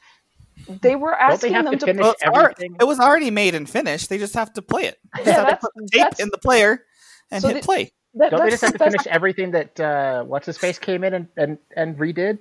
They 0.68 0.96
were 0.96 1.12
Don't 1.12 1.42
they 1.42 1.54
asking 1.54 1.54
them 1.54 1.72
to 1.74 1.78
to 1.80 1.86
finish 1.86 2.04
well, 2.04 2.16
everything? 2.22 2.76
it 2.80 2.84
was 2.84 3.00
already 3.00 3.32
made 3.32 3.56
and 3.56 3.68
finished. 3.70 4.10
They 4.10 4.18
just 4.18 4.34
have 4.34 4.52
to 4.54 4.62
play 4.62 4.84
it. 4.84 5.00
They 5.16 5.24
just 5.24 5.38
Yeah, 5.38 5.46
have 5.46 5.60
to 5.60 5.68
put 5.68 5.72
the 5.76 5.88
tape 5.90 6.02
that's- 6.02 6.20
in 6.20 6.30
the 6.32 6.38
player 6.38 6.84
and 7.32 7.42
So 7.42 7.48
hit 7.48 7.62
the- 7.62 7.66
play. 7.66 7.94
that, 8.16 8.32
Don't 8.32 8.44
they 8.44 8.50
just 8.50 8.62
have 8.64 8.74
to 8.74 8.78
finish 8.80 9.08
everything 9.08 9.52
that 9.52 9.80
uh, 9.80 10.24
what's 10.24 10.46
his 10.46 10.58
face 10.58 10.78
came 10.78 11.04
in 11.06 11.14
and, 11.14 11.28
and, 11.38 11.58
and 11.76 11.98
redid? 11.98 12.40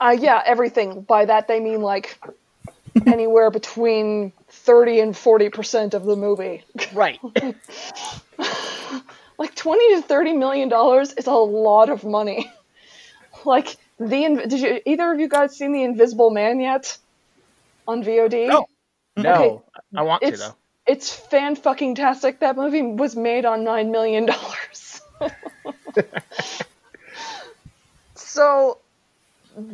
Uh, 0.00 0.16
yeah, 0.18 0.42
everything. 0.44 1.02
By 1.02 1.26
that 1.26 1.46
they 1.48 1.60
mean 1.60 1.80
like 1.82 2.18
anywhere 3.06 3.50
between 3.50 4.32
thirty 4.48 5.00
and 5.00 5.16
forty 5.16 5.48
percent 5.48 5.94
of 5.94 6.04
the 6.04 6.16
movie. 6.16 6.64
Right. 6.92 7.18
like 9.38 9.54
20 9.54 9.94
to 9.96 10.02
30 10.02 10.34
million 10.34 10.68
dollars 10.68 11.12
is 11.14 11.26
a 11.26 11.32
lot 11.32 11.88
of 11.88 12.04
money 12.04 12.52
like 13.44 13.76
the 13.98 14.44
did 14.46 14.60
you 14.60 14.80
either 14.86 15.10
of 15.12 15.18
you 15.18 15.28
guys 15.28 15.56
seen 15.56 15.72
the 15.72 15.82
invisible 15.82 16.30
man 16.30 16.60
yet 16.60 16.96
on 17.88 18.04
vod 18.04 18.46
No. 18.46 18.66
no, 19.16 19.32
Okay. 19.34 19.60
I 19.96 20.02
want 20.02 20.22
to 20.22 20.28
it's 20.28 20.40
though. 20.40 20.54
it's 20.86 21.12
fan 21.12 21.56
fucking 21.56 21.94
tastic 21.96 22.40
that 22.40 22.56
movie 22.56 22.82
was 22.82 23.16
made 23.16 23.44
on 23.44 23.64
9 23.64 23.90
million 23.90 24.26
dollars 24.26 25.00
so 28.14 28.78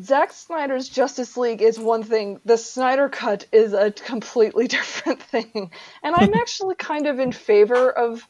Zack 0.03 0.33
Snyder's 0.33 0.89
Justice 0.89 1.37
League 1.37 1.63
is 1.63 1.79
one 1.79 2.03
thing. 2.03 2.41
The 2.45 2.59
Snyder 2.59 3.09
Cut 3.09 3.47
is 3.53 3.73
a 3.73 3.91
completely 3.91 4.67
different 4.79 5.23
thing. 5.23 5.71
And 6.03 6.15
I'm 6.15 6.35
actually 6.41 6.75
kind 6.75 7.07
of 7.07 7.19
in 7.19 7.33
favor 7.33 7.91
of 7.91 8.27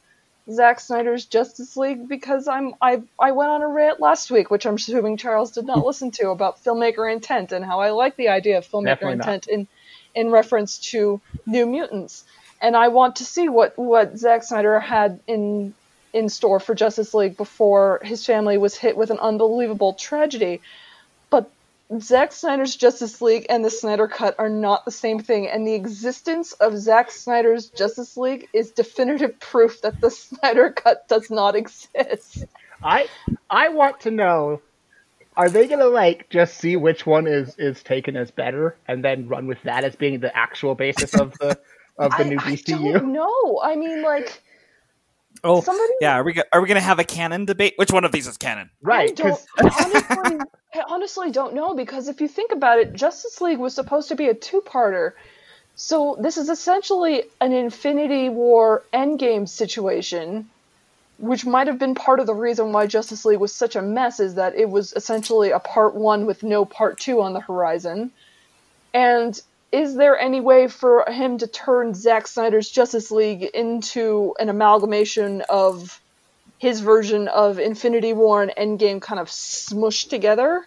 Zack 0.51 0.81
Snyder's 0.81 1.27
Justice 1.27 1.77
League 1.77 2.09
because 2.09 2.49
I'm 2.49 2.75
I 2.81 3.03
I 3.19 3.33
went 3.33 3.51
on 3.51 3.63
a 3.63 3.69
rant 3.69 4.01
last 4.01 4.31
week, 4.31 4.51
which 4.51 4.67
I'm 4.67 4.77
assuming 4.77 5.17
Charles 5.17 5.53
did 5.53 5.67
not 5.67 5.85
listen 5.87 6.11
to, 6.13 6.31
about 6.31 6.63
filmmaker 6.65 7.11
intent 7.11 7.53
and 7.53 7.65
how 7.65 7.81
I 7.81 7.91
like 7.91 8.17
the 8.17 8.29
idea 8.29 8.59
of 8.59 8.67
filmmaker 8.67 9.13
intent 9.13 9.47
in 9.47 9.69
in 10.15 10.31
reference 10.31 10.79
to 10.91 11.21
New 11.47 11.67
Mutants. 11.67 12.25
And 12.61 12.77
I 12.77 12.89
want 12.89 13.17
to 13.17 13.25
see 13.25 13.49
what 13.49 13.79
what 13.79 14.17
Zack 14.19 14.43
Snyder 14.43 14.81
had 14.81 15.21
in 15.27 15.75
in 16.13 16.29
store 16.29 16.61
for 16.61 16.75
Justice 16.75 17.13
League 17.13 17.37
before 17.37 18.01
his 18.03 18.25
family 18.25 18.57
was 18.57 18.75
hit 18.75 18.97
with 18.97 19.11
an 19.11 19.19
unbelievable 19.19 19.93
tragedy. 19.93 20.61
Zack 22.01 22.33
Snyder's 22.33 22.77
Justice 22.77 23.23
League 23.23 23.47
and 23.49 23.65
the 23.65 23.71
Snyder 23.71 24.09
Cut 24.09 24.35
are 24.39 24.51
not 24.51 24.85
the 24.85 24.91
same 24.91 25.19
thing, 25.21 25.49
and 25.49 25.67
the 25.67 25.75
existence 25.75 26.53
of 26.53 26.77
Zack 26.77 27.11
Snyder's 27.11 27.71
Justice 27.71 28.17
League 28.17 28.49
is 28.53 28.73
definitive 28.73 29.41
proof 29.41 29.81
that 29.83 30.01
the 30.01 30.11
Snyder 30.11 30.71
Cut 30.71 31.09
does 31.09 31.31
not 31.31 31.57
exist. 31.57 32.45
I 32.83 33.09
I 33.49 33.71
want 33.71 34.01
to 34.01 34.11
know 34.11 34.61
are 35.37 35.49
they 35.49 35.67
gonna 35.67 35.87
like 35.87 36.29
just 36.31 36.59
see 36.59 36.77
which 36.77 37.07
one 37.07 37.27
is 37.27 37.55
is 37.59 37.83
taken 37.83 38.17
as 38.17 38.31
better 38.31 38.77
and 38.87 39.05
then 39.05 39.29
run 39.29 39.47
with 39.47 39.63
that 39.63 39.85
as 39.85 39.97
being 39.97 40.21
the 40.21 40.37
actual 40.37 40.75
basis 40.75 41.15
of 41.15 41.33
the 41.39 41.59
of 41.97 42.11
the 42.17 42.25
I, 42.25 42.29
new 42.29 42.39
I 42.39 42.53
DCU? 42.53 42.93
don't 42.93 43.13
know. 43.13 43.61
I 43.63 43.77
mean, 43.77 44.03
like, 44.03 44.43
Oh, 45.45 45.61
somebody 45.61 45.93
yeah. 46.01 46.15
Are 46.15 46.25
we 46.25 46.33
go- 46.33 46.43
are 46.53 46.61
we 46.61 46.69
gonna 46.69 46.81
have 46.81 46.99
a 46.99 47.05
canon 47.05 47.45
debate? 47.45 47.75
Which 47.77 47.93
one 47.93 48.05
of 48.05 48.13
these 48.13 48.27
is 48.27 48.37
canon? 48.37 48.71
Right, 48.83 49.11
I 49.11 49.13
don't, 49.13 49.47
honestly, 49.61 50.39
I 50.75 50.83
honestly 50.89 51.31
don't 51.31 51.55
know 51.55 51.75
because 51.75 52.09
if 52.09 52.21
you 52.21 52.29
think 52.29 52.53
about 52.53 52.79
it, 52.79 52.93
Justice 52.93 53.41
League 53.41 53.59
was 53.59 53.75
supposed 53.75 54.09
to 54.09 54.15
be 54.17 54.29
a 54.29 54.35
two-parter. 54.35 55.13
So 55.77 56.17
this 56.21 56.37
is 56.37 56.49
essentially 56.49 57.23
an 57.41 57.53
Infinity 57.53 58.29
War 58.29 58.83
Endgame 58.93 59.49
situation, 59.49 60.51
which 61.19 61.47
might 61.47 61.69
have 61.69 61.79
been 61.79 61.95
part 61.95 62.19
of 62.19 62.27
the 62.27 62.35
reason 62.35 62.73
why 62.73 62.89
Justice 62.89 63.25
League 63.25 63.39
was 63.39 63.55
such 63.55 63.77
a 63.77 63.83
mess 63.83 64.19
is 64.19 64.35
that 64.35 64.57
it 64.57 64.69
was 64.69 64.93
essentially 64.95 65.51
a 65.53 65.61
part 65.61 65.95
one 65.95 66.27
with 66.27 66.43
no 66.43 66.65
part 66.65 66.99
two 66.99 67.23
on 67.23 67.33
the 67.33 67.41
horizon. 67.41 68.11
And 68.93 69.41
is 69.71 69.95
there 69.95 70.19
any 70.19 70.41
way 70.41 70.69
for 70.69 71.05
him 71.09 71.39
to 71.39 71.47
turn 71.47 71.95
Zack 71.95 72.27
Snyder's 72.27 72.71
Justice 72.71 73.11
League 73.11 73.43
into 73.43 74.35
an 74.39 74.49
amalgamation 74.49 75.43
of 75.49 76.01
his 76.59 76.81
version 76.81 77.29
of 77.29 77.59
Infinity 77.59 78.13
War 78.13 78.43
and 78.43 78.53
Endgame 78.57 79.01
kind 79.01 79.21
of 79.21 79.29
smushed 79.29 80.09
together 80.09 80.67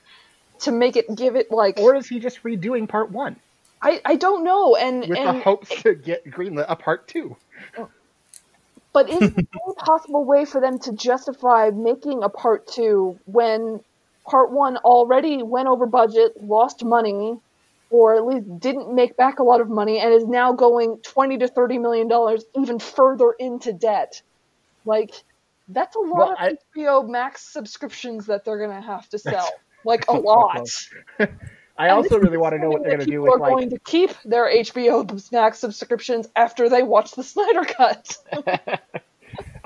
to 0.59 0.71
make 0.71 0.95
it 0.95 1.13
give 1.15 1.35
it 1.35 1.51
like 1.51 1.79
or 1.79 1.95
is 1.95 2.07
he 2.07 2.19
just 2.19 2.43
redoing 2.43 2.87
part 2.87 3.11
one 3.11 3.35
I, 3.81 3.99
I 4.05 4.15
don't 4.15 4.43
know 4.43 4.75
and 4.75 5.01
with 5.01 5.17
and 5.17 5.39
the 5.39 5.41
hopes 5.41 5.69
to 5.81 5.95
get 5.95 6.25
greenlit 6.25 6.65
a 6.67 6.75
part 6.75 7.07
two? 7.07 7.35
but 8.93 9.09
is 9.09 9.19
there 9.19 9.29
any 9.39 9.75
possible 9.77 10.23
way 10.23 10.45
for 10.45 10.61
them 10.61 10.77
to 10.79 10.93
justify 10.93 11.71
making 11.71 12.23
a 12.23 12.29
part 12.29 12.67
two 12.67 13.17
when 13.25 13.81
part 14.29 14.51
one 14.51 14.77
already 14.77 15.41
went 15.41 15.67
over 15.67 15.87
budget, 15.87 16.41
lost 16.43 16.83
money, 16.85 17.39
or 17.91 18.15
at 18.15 18.25
least 18.25 18.59
didn't 18.59 18.93
make 18.95 19.15
back 19.17 19.37
a 19.39 19.43
lot 19.43 19.61
of 19.61 19.69
money, 19.69 19.99
and 19.99 20.11
is 20.13 20.25
now 20.25 20.53
going 20.53 20.97
twenty 21.03 21.37
to 21.37 21.47
thirty 21.47 21.77
million 21.77 22.07
dollars 22.07 22.43
even 22.59 22.79
further 22.79 23.33
into 23.37 23.71
debt? 23.73 24.21
Like 24.85 25.11
that's 25.67 25.95
a 25.95 25.99
lot 25.99 26.17
Well, 26.17 26.31
of 26.31 26.37
I- 26.39 26.57
HBO 26.75 27.07
Max 27.07 27.41
subscriptions 27.53 28.25
that 28.25 28.43
they're 28.45 28.59
gonna 28.59 28.81
have 28.81 29.07
to 29.09 29.19
sell. 29.19 29.49
Like 29.85 30.07
a 30.07 30.13
lot. 30.29 30.67
I 31.77 31.87
And 31.87 31.91
also 31.91 32.19
really 32.19 32.37
want 32.37 32.53
to 32.53 32.59
know 32.59 32.69
what 32.69 32.83
they're 32.83 32.97
going 32.97 32.99
to 32.99 33.05
do 33.05 33.11
people 33.13 33.23
with 33.23 33.33
are 33.35 33.39
like 33.39 33.51
going 33.53 33.69
to 33.71 33.79
keep 33.79 34.11
their 34.23 34.45
HBO 34.45 35.31
Max 35.31 35.57
subscriptions 35.57 36.27
after 36.35 36.69
they 36.69 36.83
watch 36.83 37.13
the 37.13 37.23
Snyder 37.23 37.63
Cut. 37.63 38.17
I 38.33 38.79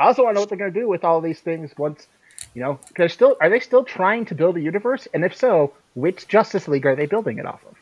also 0.08 0.24
want 0.24 0.34
to 0.34 0.36
know 0.36 0.40
what 0.42 0.50
they're 0.50 0.58
going 0.58 0.72
to 0.74 0.80
do 0.80 0.88
with 0.88 1.04
all 1.04 1.20
these 1.20 1.40
things 1.42 1.72
once, 1.78 2.08
you 2.54 2.62
know, 2.62 2.80
because 2.88 3.12
still 3.12 3.36
are 3.42 3.50
they 3.50 3.60
still 3.60 3.84
trying 3.84 4.24
to 4.26 4.36
build 4.36 4.56
a 4.56 4.62
universe? 4.62 5.08
And 5.14 5.26
if 5.26 5.36
so, 5.36 5.74
which 5.96 6.28
Justice 6.28 6.68
League 6.70 6.86
are 6.86 6.96
they 6.96 7.06
building 7.08 7.38
it 7.40 7.46
off 7.46 7.66
of? 7.66 7.75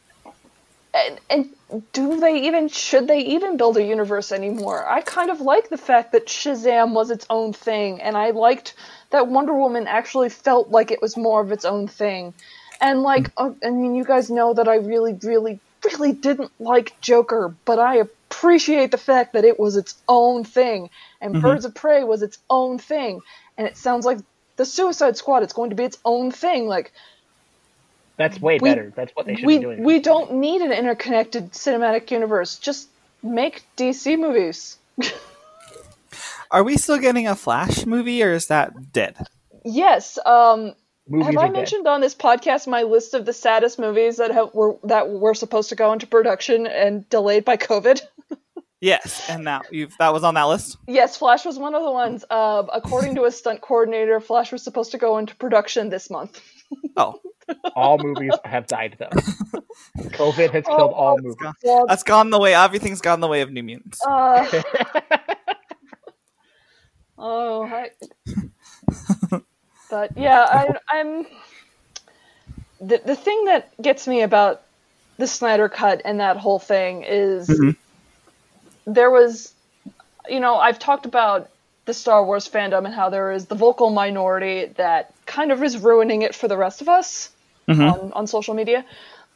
And, 0.94 1.20
and 1.30 1.50
do 1.92 2.20
they 2.20 2.48
even 2.48 2.68
should 2.68 3.08
they 3.08 3.20
even 3.20 3.58
build 3.58 3.78
a 3.78 3.84
universe 3.84 4.32
anymore? 4.32 4.88
I 4.88 5.02
kind 5.02 5.32
of 5.32 5.42
like 5.42 5.70
the 5.70 5.78
fact 5.78 6.12
that 6.12 6.28
Shazam 6.28 6.94
was 6.94 7.10
its 7.10 7.26
own 7.30 7.54
thing, 7.54 8.02
and 8.02 8.16
I 8.16 8.32
liked 8.32 8.76
that 9.10 9.28
Wonder 9.28 9.54
Woman 9.54 9.88
actually 9.88 10.30
felt 10.30 10.70
like 10.70 10.92
it 10.92 11.02
was 11.02 11.18
more 11.18 11.42
of 11.42 11.52
its 11.52 11.66
own 11.66 11.88
thing. 11.88 12.34
And 12.80 13.02
like, 13.02 13.32
uh, 13.38 13.52
I 13.64 13.70
mean, 13.70 13.96
you 13.96 14.04
guys 14.04 14.30
know 14.30 14.54
that 14.54 14.68
I 14.68 14.76
really, 14.76 15.14
really, 15.14 15.60
really 15.84 16.12
didn't 16.12 16.52
like 16.60 17.00
Joker, 17.02 17.56
but 17.66 17.80
I 17.80 17.96
appreciate 17.96 18.92
the 18.92 18.98
fact 18.98 19.34
that 19.34 19.46
it 19.46 19.60
was 19.60 19.78
its 19.78 19.96
own 20.08 20.44
thing, 20.44 20.90
and 21.22 21.42
Birds 21.42 21.66
of 21.66 21.74
Prey 21.74 22.04
was 22.04 22.22
its 22.22 22.38
own 22.50 22.78
thing, 22.78 23.22
and 23.58 23.68
it 23.68 23.78
sounds 23.78 24.06
like 24.06 24.20
the 24.58 24.66
Suicide 24.66 25.18
Squad. 25.18 25.44
It's 25.44 25.54
going 25.54 25.72
to 25.72 25.76
be 25.76 25.86
its 25.86 25.98
own 26.06 26.32
thing. 26.32 26.68
Like, 26.68 26.94
That's 28.17 28.39
way 28.39 28.60
We- 28.62 28.70
better. 28.70 28.93
That's 28.96 29.12
what 29.15 29.25
they 29.25 29.36
should 29.36 29.46
we 29.46 29.58
be 29.58 29.63
doing. 29.63 29.84
we 29.84 30.00
don't 30.00 30.34
need 30.36 30.62
an 30.62 30.72
interconnected 30.72 31.51
cinematic 31.53 32.12
universe. 32.12 32.58
Just 32.60 32.89
make 33.24 33.63
DC 33.77 34.17
movies. 34.20 34.77
Are 36.51 36.63
we 36.63 36.77
still 36.77 37.00
getting 37.00 37.27
a 37.27 37.36
Flash 37.36 37.86
movie, 37.86 38.22
or 38.22 38.32
is 38.34 38.48
that 38.48 38.91
dead? 38.93 39.17
Yes. 39.65 40.20
Um, 40.24 40.74
have 41.12 41.36
are 41.36 41.39
I 41.39 41.46
dead. 41.48 41.53
mentioned 41.53 41.88
on 41.88 42.00
this 42.01 42.13
podcast 42.13 42.67
my 42.67 42.84
list 42.84 43.15
of 43.15 43.25
the 43.25 43.34
saddest 43.34 43.79
movies 43.79 44.17
that 44.17 44.29
have, 44.32 44.53
were 44.53 44.75
that 44.84 45.10
were 45.10 45.34
supposed 45.34 45.70
to 45.70 45.75
go 45.75 45.91
into 45.93 46.05
production 46.05 46.67
and 46.67 47.10
delayed 47.10 47.46
by 47.46 47.58
COVID? 47.58 48.01
Yes, 48.82 49.29
and 49.29 49.48
that 49.48 49.72
you've 49.72 49.96
that 49.98 50.12
was 50.12 50.25
on 50.25 50.34
that 50.34 50.43
list. 50.43 50.75
yes, 50.89 51.15
Flash 51.15 51.46
was 51.46 51.58
one 51.58 51.74
of 51.74 51.84
the 51.84 51.89
ones. 51.91 52.25
Uh, 52.29 52.63
according 52.74 53.15
to 53.15 53.24
a 53.24 53.32
stunt 53.32 53.62
coordinator, 53.62 54.20
Flash 54.20 54.51
was 54.51 54.62
supposed 54.62 54.91
to 54.91 54.98
go 54.98 55.17
into 55.20 55.34
production 55.38 55.88
this 55.88 56.10
month. 56.10 56.41
Oh, 56.96 57.15
all 57.75 57.98
movies 57.98 58.34
have 58.46 58.68
died 58.68 58.98
though. 59.00 59.10
COVID 60.00 60.51
has 60.51 60.65
Oh, 60.68 60.75
killed 60.75 60.94
all 60.94 61.18
movies. 61.18 61.36
gone, 61.36 61.53
Well, 61.63 61.86
that's 61.88 62.03
gone 62.03 62.30
the 62.30 62.39
way. 62.39 62.53
Everything's 62.53 63.01
gone 63.01 63.20
the 63.20 63.27
way 63.27 63.42
of 63.42 63.51
New 63.51 63.63
Mutants. 63.63 64.01
uh, 64.06 64.46
oh, 67.18 67.63
I, 67.65 67.89
but 69.89 70.12
yeah, 70.18 70.46
I, 70.48 70.77
I'm 70.89 71.25
the 72.80 73.01
the 73.06 73.15
thing 73.15 73.46
that 73.46 73.70
gets 73.82 74.08
me 74.08 74.22
about 74.22 74.62
the 75.18 75.27
Snyder 75.27 75.70
Cut 75.70 76.01
and 76.06 76.20
that 76.20 76.38
whole 76.38 76.60
thing 76.60 77.03
is 77.08 77.48
Mhm. 77.48 77.75
there 78.86 79.12
was, 79.12 79.53
you 80.27 80.39
know, 80.39 80.58
I've 80.58 80.80
talked 80.80 81.06
about 81.06 81.50
the 81.86 81.94
Star 81.94 82.24
Wars 82.25 82.48
fandom 82.48 82.86
and 82.86 82.94
how 82.94 83.10
there 83.10 83.32
is 83.32 83.46
the 83.46 83.56
vocal 83.56 83.90
minority 83.90 84.66
that 84.78 85.13
kind 85.25 85.52
of 85.52 85.62
is 85.63 85.78
ruining 85.78 86.22
it 86.22 86.34
for 86.34 86.48
the 86.48 86.58
rest 86.58 86.82
of 86.82 86.90
us 86.90 87.30
Mhm. 87.68 87.92
on, 87.92 88.12
on 88.13 88.28
social 88.28 88.54
media. 88.54 88.86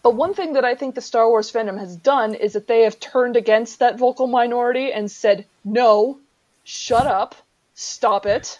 But 0.03 0.15
one 0.15 0.33
thing 0.33 0.53
that 0.53 0.65
I 0.65 0.75
think 0.75 0.95
the 0.95 1.01
Star 1.01 1.27
Wars 1.27 1.51
fandom 1.51 1.77
has 1.79 1.95
done 1.95 2.33
is 2.35 2.53
that 2.53 2.67
they 2.67 2.83
have 2.83 2.99
turned 2.99 3.35
against 3.35 3.79
that 3.79 3.97
vocal 3.97 4.27
minority 4.27 4.91
and 4.91 5.09
said, 5.11 5.45
no, 5.65 6.19
shut 6.63 7.07
up, 7.07 7.35
stop 7.73 8.25
it, 8.25 8.59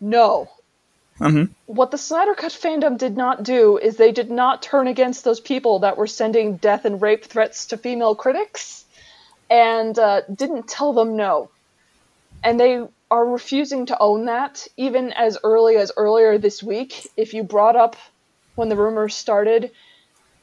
no. 0.00 0.48
Mhm. 1.20 1.50
What 1.66 1.90
the 1.90 1.98
Snyder 1.98 2.34
Cut 2.34 2.52
fandom 2.52 2.96
did 2.96 3.16
not 3.16 3.42
do 3.42 3.76
is 3.76 3.96
they 3.96 4.12
did 4.12 4.30
not 4.30 4.62
turn 4.62 4.86
against 4.86 5.24
those 5.24 5.40
people 5.40 5.80
that 5.80 5.96
were 5.98 6.06
sending 6.06 6.56
death 6.56 6.84
and 6.84 7.02
rape 7.02 7.24
threats 7.24 7.66
to 7.66 7.76
female 7.76 8.14
critics 8.14 8.84
and 9.50 9.98
uh, 9.98 10.22
didn't 10.32 10.68
tell 10.68 10.92
them 10.92 11.16
no. 11.16 11.50
And 12.44 12.58
they 12.58 12.86
are 13.10 13.24
refusing 13.24 13.86
to 13.86 13.98
own 13.98 14.26
that, 14.26 14.66
even 14.76 15.12
as 15.12 15.38
early 15.42 15.76
as 15.76 15.92
earlier 15.96 16.38
this 16.38 16.62
week. 16.62 17.10
If 17.16 17.34
you 17.34 17.42
brought 17.42 17.76
up 17.76 17.96
when 18.54 18.68
the 18.68 18.76
rumors 18.76 19.14
started, 19.14 19.70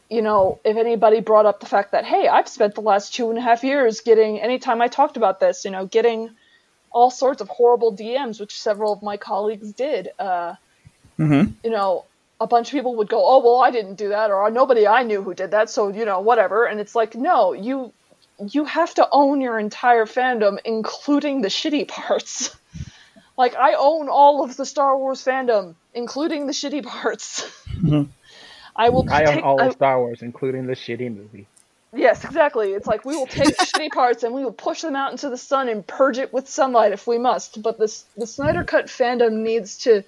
you 0.09 0.21
know, 0.21 0.59
if 0.63 0.77
anybody 0.77 1.19
brought 1.19 1.45
up 1.45 1.59
the 1.59 1.65
fact 1.65 1.91
that, 1.91 2.05
hey, 2.05 2.27
I've 2.27 2.47
spent 2.47 2.75
the 2.75 2.81
last 2.81 3.13
two 3.13 3.29
and 3.29 3.37
a 3.37 3.41
half 3.41 3.63
years 3.63 4.01
getting, 4.01 4.39
anytime 4.39 4.81
I 4.81 4.87
talked 4.87 5.17
about 5.17 5.39
this, 5.39 5.65
you 5.65 5.71
know, 5.71 5.85
getting 5.85 6.31
all 6.91 7.11
sorts 7.11 7.41
of 7.41 7.49
horrible 7.49 7.95
DMs, 7.95 8.39
which 8.39 8.59
several 8.59 8.93
of 8.93 9.03
my 9.03 9.17
colleagues 9.17 9.73
did, 9.73 10.09
uh, 10.17 10.55
Mhm. 11.19 11.53
you 11.63 11.69
know, 11.69 12.05
a 12.39 12.47
bunch 12.47 12.69
of 12.69 12.71
people 12.71 12.95
would 12.95 13.09
go, 13.09 13.21
oh, 13.23 13.39
well, 13.39 13.61
I 13.61 13.71
didn't 13.71 13.95
do 13.95 14.09
that, 14.09 14.31
or 14.31 14.49
nobody 14.49 14.87
I 14.87 15.03
knew 15.03 15.21
who 15.21 15.33
did 15.33 15.51
that, 15.51 15.69
so, 15.69 15.89
you 15.89 16.05
know, 16.05 16.19
whatever. 16.19 16.65
And 16.65 16.79
it's 16.79 16.95
like, 16.95 17.15
no, 17.15 17.53
you. 17.53 17.93
You 18.39 18.65
have 18.65 18.93
to 18.95 19.07
own 19.11 19.41
your 19.41 19.57
entire 19.59 20.05
fandom, 20.05 20.57
including 20.65 21.41
the 21.41 21.47
shitty 21.49 21.87
parts. 21.99 22.55
like, 23.37 23.55
I 23.55 23.73
own 23.73 24.09
all 24.09 24.43
of 24.43 24.57
the 24.57 24.65
Star 24.65 24.97
Wars 24.97 25.23
fandom, 25.23 25.75
including 25.93 26.47
the 26.47 26.53
shitty 26.53 26.83
parts. 26.85 27.41
Mm-hmm. 27.69 28.03
I 28.75 28.89
will 28.89 29.05
I 29.09 29.23
own 29.23 29.35
take, 29.35 29.43
all 29.45 29.61
I- 29.61 29.67
of 29.67 29.73
Star 29.73 29.99
Wars, 29.99 30.21
including 30.21 30.67
the 30.67 30.73
shitty 30.73 31.15
movie. 31.15 31.47
Yes, 31.93 32.25
exactly. 32.25 32.73
It's 32.73 32.87
like 32.87 33.05
we 33.05 33.15
will 33.15 33.25
take 33.25 33.57
the 33.57 33.65
shitty 33.65 33.89
parts 33.93 34.23
and 34.23 34.33
we 34.33 34.43
will 34.43 34.51
push 34.51 34.81
them 34.81 34.97
out 34.97 35.11
into 35.11 35.29
the 35.29 35.37
sun 35.37 35.69
and 35.69 35.87
purge 35.87 36.17
it 36.17 36.33
with 36.33 36.49
sunlight 36.49 36.91
if 36.91 37.07
we 37.07 37.17
must. 37.17 37.61
But 37.61 37.79
this 37.79 38.03
the 38.17 38.27
Snyder 38.27 38.65
Cut 38.65 38.87
fandom 38.87 39.43
needs 39.43 39.77
to 39.83 40.03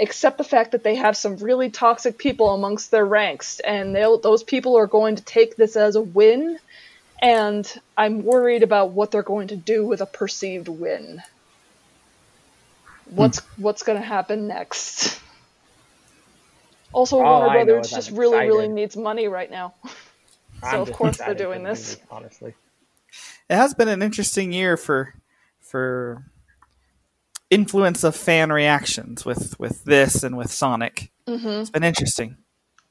accept 0.00 0.38
the 0.38 0.44
fact 0.44 0.72
that 0.72 0.82
they 0.82 0.94
have 0.94 1.14
some 1.14 1.36
really 1.36 1.68
toxic 1.68 2.16
people 2.16 2.54
amongst 2.54 2.90
their 2.90 3.04
ranks, 3.04 3.60
and 3.60 3.94
they'll, 3.94 4.16
those 4.18 4.44
people 4.44 4.76
are 4.78 4.86
going 4.86 5.16
to 5.16 5.22
take 5.24 5.56
this 5.56 5.76
as 5.76 5.94
a 5.94 6.00
win. 6.00 6.58
And 7.20 7.80
I'm 7.96 8.24
worried 8.24 8.62
about 8.62 8.90
what 8.90 9.10
they're 9.10 9.22
going 9.22 9.48
to 9.48 9.56
do 9.56 9.86
with 9.86 10.00
a 10.00 10.06
perceived 10.06 10.68
win. 10.68 11.22
What's 13.06 13.38
what's 13.56 13.82
going 13.82 13.98
to 13.98 14.04
happen 14.04 14.46
next? 14.46 15.20
Also, 16.92 17.20
All 17.20 17.40
Warner 17.40 17.58
I 17.58 17.64
Brothers 17.64 17.86
is 17.86 17.92
I'm 17.92 17.98
just 17.98 18.10
really, 18.10 18.38
really 18.46 18.68
needs 18.68 18.96
money 18.96 19.28
right 19.28 19.50
now. 19.50 19.74
I'm 20.62 20.70
So 20.70 20.82
of 20.82 20.92
course 20.92 21.18
they're 21.18 21.34
doing 21.34 21.62
this. 21.62 21.96
movie, 21.96 22.06
honestly. 22.10 22.54
It 23.48 23.56
has 23.56 23.74
been 23.74 23.88
an 23.88 24.02
interesting 24.02 24.52
year 24.52 24.76
for 24.76 25.14
for 25.60 26.24
influence 27.50 28.02
of 28.02 28.16
fan 28.16 28.50
reactions 28.50 29.24
with 29.24 29.58
with 29.60 29.84
this 29.84 30.22
and 30.22 30.36
with 30.36 30.50
Sonic. 30.50 31.10
Mm-hmm. 31.26 31.48
It's 31.48 31.70
been 31.70 31.84
interesting. 31.84 32.36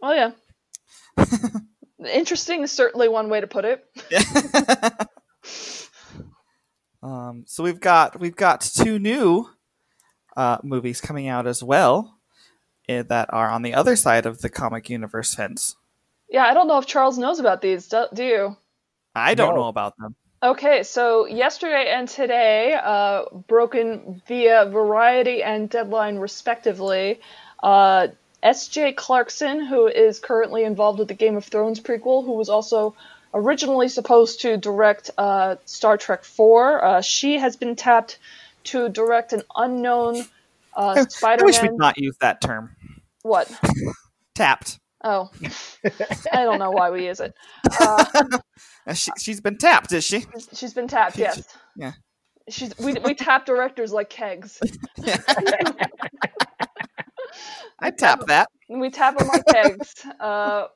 Oh 0.01 0.13
yeah. 0.13 0.31
Interesting 2.07 2.63
is 2.63 2.71
certainly 2.71 3.07
one 3.09 3.29
way 3.29 3.41
to 3.41 3.47
put 3.47 3.65
it. 3.65 3.85
um, 7.03 7.43
so 7.47 7.63
we've 7.63 7.79
got 7.79 8.19
we've 8.19 8.35
got 8.35 8.61
two 8.61 8.99
new 8.99 9.49
uh, 10.35 10.57
movies 10.63 11.01
coming 11.01 11.27
out 11.27 11.47
as 11.47 11.63
well 11.63 12.17
eh, 12.89 13.03
that 13.03 13.29
are 13.33 13.49
on 13.49 13.61
the 13.61 13.73
other 13.73 13.95
side 13.95 14.25
of 14.25 14.41
the 14.41 14.49
comic 14.49 14.89
universe 14.89 15.33
fence. 15.33 15.75
Yeah, 16.29 16.43
I 16.43 16.53
don't 16.53 16.67
know 16.67 16.77
if 16.79 16.85
Charles 16.87 17.17
knows 17.17 17.39
about 17.39 17.61
these. 17.61 17.87
Do, 17.87 18.05
do 18.13 18.23
you? 18.23 18.57
I 19.13 19.35
don't 19.35 19.55
No. 19.55 19.61
know 19.61 19.67
about 19.67 19.93
them. 19.97 20.15
Okay, 20.43 20.83
so 20.83 21.25
yesterday 21.25 21.87
and 21.95 22.07
today, 22.07 22.73
uh, 22.73 23.23
broken 23.47 24.21
via 24.27 24.65
Variety 24.65 25.41
and 25.41 25.69
Deadline 25.69 26.17
respectively, 26.17 27.19
uh, 27.63 28.09
S.J. 28.45 28.93
Clarkson, 28.93 29.65
who 29.65 29.87
is 29.87 30.19
currently 30.19 30.63
involved 30.63 30.99
with 30.99 31.07
the 31.09 31.13
Game 31.15 31.35
of 31.35 31.43
Thrones 31.45 31.79
prequel, 31.81 32.23
who 32.23 32.33
was 32.33 32.47
also 32.47 32.95
originally 33.33 33.89
supposed 33.89 34.41
to 34.41 34.55
direct 34.55 35.09
uh, 35.17 35.55
Star 35.65 35.97
Trek 35.97 36.21
IV, 36.23 36.39
uh, 36.39 37.01
she 37.01 37.37
has 37.39 37.57
been 37.57 37.75
tapped 37.75 38.19
to 38.65 38.87
direct 38.87 39.33
an 39.33 39.41
unknown 39.55 40.23
uh, 40.77 40.81
I 40.81 40.93
wish 40.93 40.97
we'd 41.05 41.11
Spider-Man. 41.11 41.77
not 41.77 41.97
use 41.97 42.15
that 42.21 42.39
term. 42.41 42.75
What? 43.23 43.51
Tapped. 44.35 44.79
Oh, 45.03 45.29
I 46.33 46.43
don't 46.43 46.59
know 46.59 46.71
why 46.71 46.91
we 46.91 47.05
use 47.07 47.19
it. 47.19 47.33
Uh, 47.79 48.05
Uh, 48.87 48.93
She, 48.93 49.09
she's 49.17 49.41
been 49.41 49.57
tapped, 49.57 49.91
is 49.93 50.03
she? 50.03 50.23
she's 50.53 50.73
been 50.75 50.87
tapped. 50.87 51.15
She- 51.15 51.21
Yes. 51.23 51.43
yeah. 51.75 51.93
She's 52.49 52.77
we 52.77 52.93
we 52.93 53.15
tap 53.15 53.47
directors 53.47 53.91
like 53.91 54.09
kegs. 54.11 54.59
I 57.79 57.91
tap 57.91 58.27
that. 58.27 58.49
we 58.69 58.89
tap 58.89 59.17
them 59.17 59.27
like 59.27 59.45
kegs. 59.45 60.05
Uh, 60.19 60.67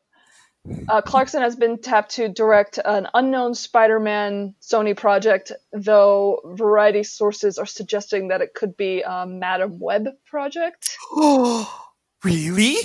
uh, 0.87 1.01
Clarkson 1.01 1.41
has 1.41 1.55
been 1.55 1.79
tapped 1.79 2.11
to 2.11 2.27
direct 2.27 2.79
an 2.83 3.07
unknown 3.13 3.55
Spider-Man 3.55 4.55
Sony 4.61 4.95
project, 4.95 5.51
though 5.71 6.41
variety 6.45 7.03
sources 7.03 7.57
are 7.57 7.65
suggesting 7.65 8.27
that 8.27 8.41
it 8.41 8.53
could 8.53 8.75
be 8.75 9.01
a 9.01 9.25
Madame 9.25 9.79
Web 9.79 10.07
project. 10.25 10.95
Oh, 11.11 11.87
really? 12.23 12.75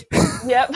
Yep. 0.46 0.74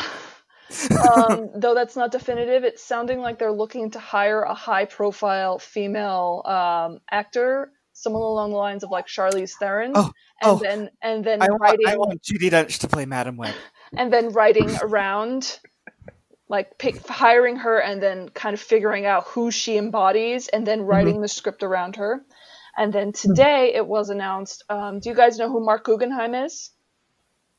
um, 1.17 1.51
though 1.55 1.75
that's 1.75 1.97
not 1.97 2.13
definitive, 2.13 2.65
it's 2.65 2.83
sounding 2.83 3.21
like 3.21 3.39
they're 3.39 3.53
looking 3.53 3.91
to 3.93 3.99
hire 3.99 4.43
a 4.43 4.55
high-profile 4.55 5.59
female 5.59 6.43
um, 6.45 6.99
actor, 7.11 7.73
someone 7.99 8.23
along 8.23 8.51
the 8.51 8.57
lines 8.57 8.85
of 8.85 8.91
like 8.91 9.07
Charlize 9.07 9.53
Theron, 9.59 9.93
Oh, 9.95 10.11
and 10.41 10.51
oh. 10.51 10.59
then 10.63 10.91
and 11.03 11.25
then 11.25 11.43
I 11.43 11.47
want, 11.49 11.61
writing 11.63 11.87
I 11.89 11.97
want 11.97 12.23
Judi 12.23 12.51
Dench 12.51 12.79
to 12.81 12.89
play 12.89 13.07
Madame 13.07 13.37
Web. 13.37 13.55
and 13.97 14.13
then 14.13 14.31
writing 14.31 14.71
around 14.83 15.59
like 16.49 16.79
pick, 16.79 17.07
hiring 17.07 17.57
her 17.57 17.79
and 17.79 18.03
then 18.03 18.29
kind 18.31 18.55
of 18.55 18.61
figuring 18.61 19.05
out 19.05 19.25
who 19.27 19.51
she 19.51 19.77
embodies 19.77 20.49
and 20.49 20.67
then 20.67 20.83
writing 20.83 21.21
the 21.21 21.29
script 21.29 21.63
around 21.63 21.97
her 21.97 22.25
and 22.77 22.91
then 22.93 23.13
today 23.13 23.73
it 23.75 23.87
was 23.87 24.09
announced 24.09 24.65
um, 24.71 24.99
do 25.01 25.11
you 25.11 25.15
guys 25.15 25.37
know 25.39 25.51
who 25.51 25.63
mark 25.63 25.85
guggenheim 25.85 26.35
is 26.35 26.71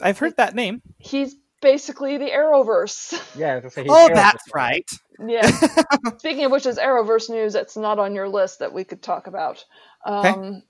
I've 0.02 0.18
heard 0.18 0.38
that 0.38 0.56
name. 0.56 0.82
he's 0.98 1.36
basically 1.62 2.18
the 2.18 2.30
arrowverse 2.32 3.14
Yeah, 3.38 3.52
I 3.52 3.56
was 3.56 3.62
gonna 3.64 3.72
say 3.72 3.82
he's 3.84 3.92
Oh, 3.94 4.06
Arrow. 4.08 4.16
that's 4.16 4.44
right. 4.56 4.90
yeah 5.28 5.46
speaking 6.18 6.46
of 6.46 6.52
which 6.52 6.66
is 6.66 6.80
arrowverse 6.80 7.30
news 7.30 7.54
that's 7.54 7.78
not 7.78 8.00
on 8.00 8.16
your 8.16 8.28
list 8.30 8.58
that 8.60 8.74
we 8.74 8.84
could 8.86 9.04
talk 9.04 9.28
about 9.28 9.64
um, 10.06 10.64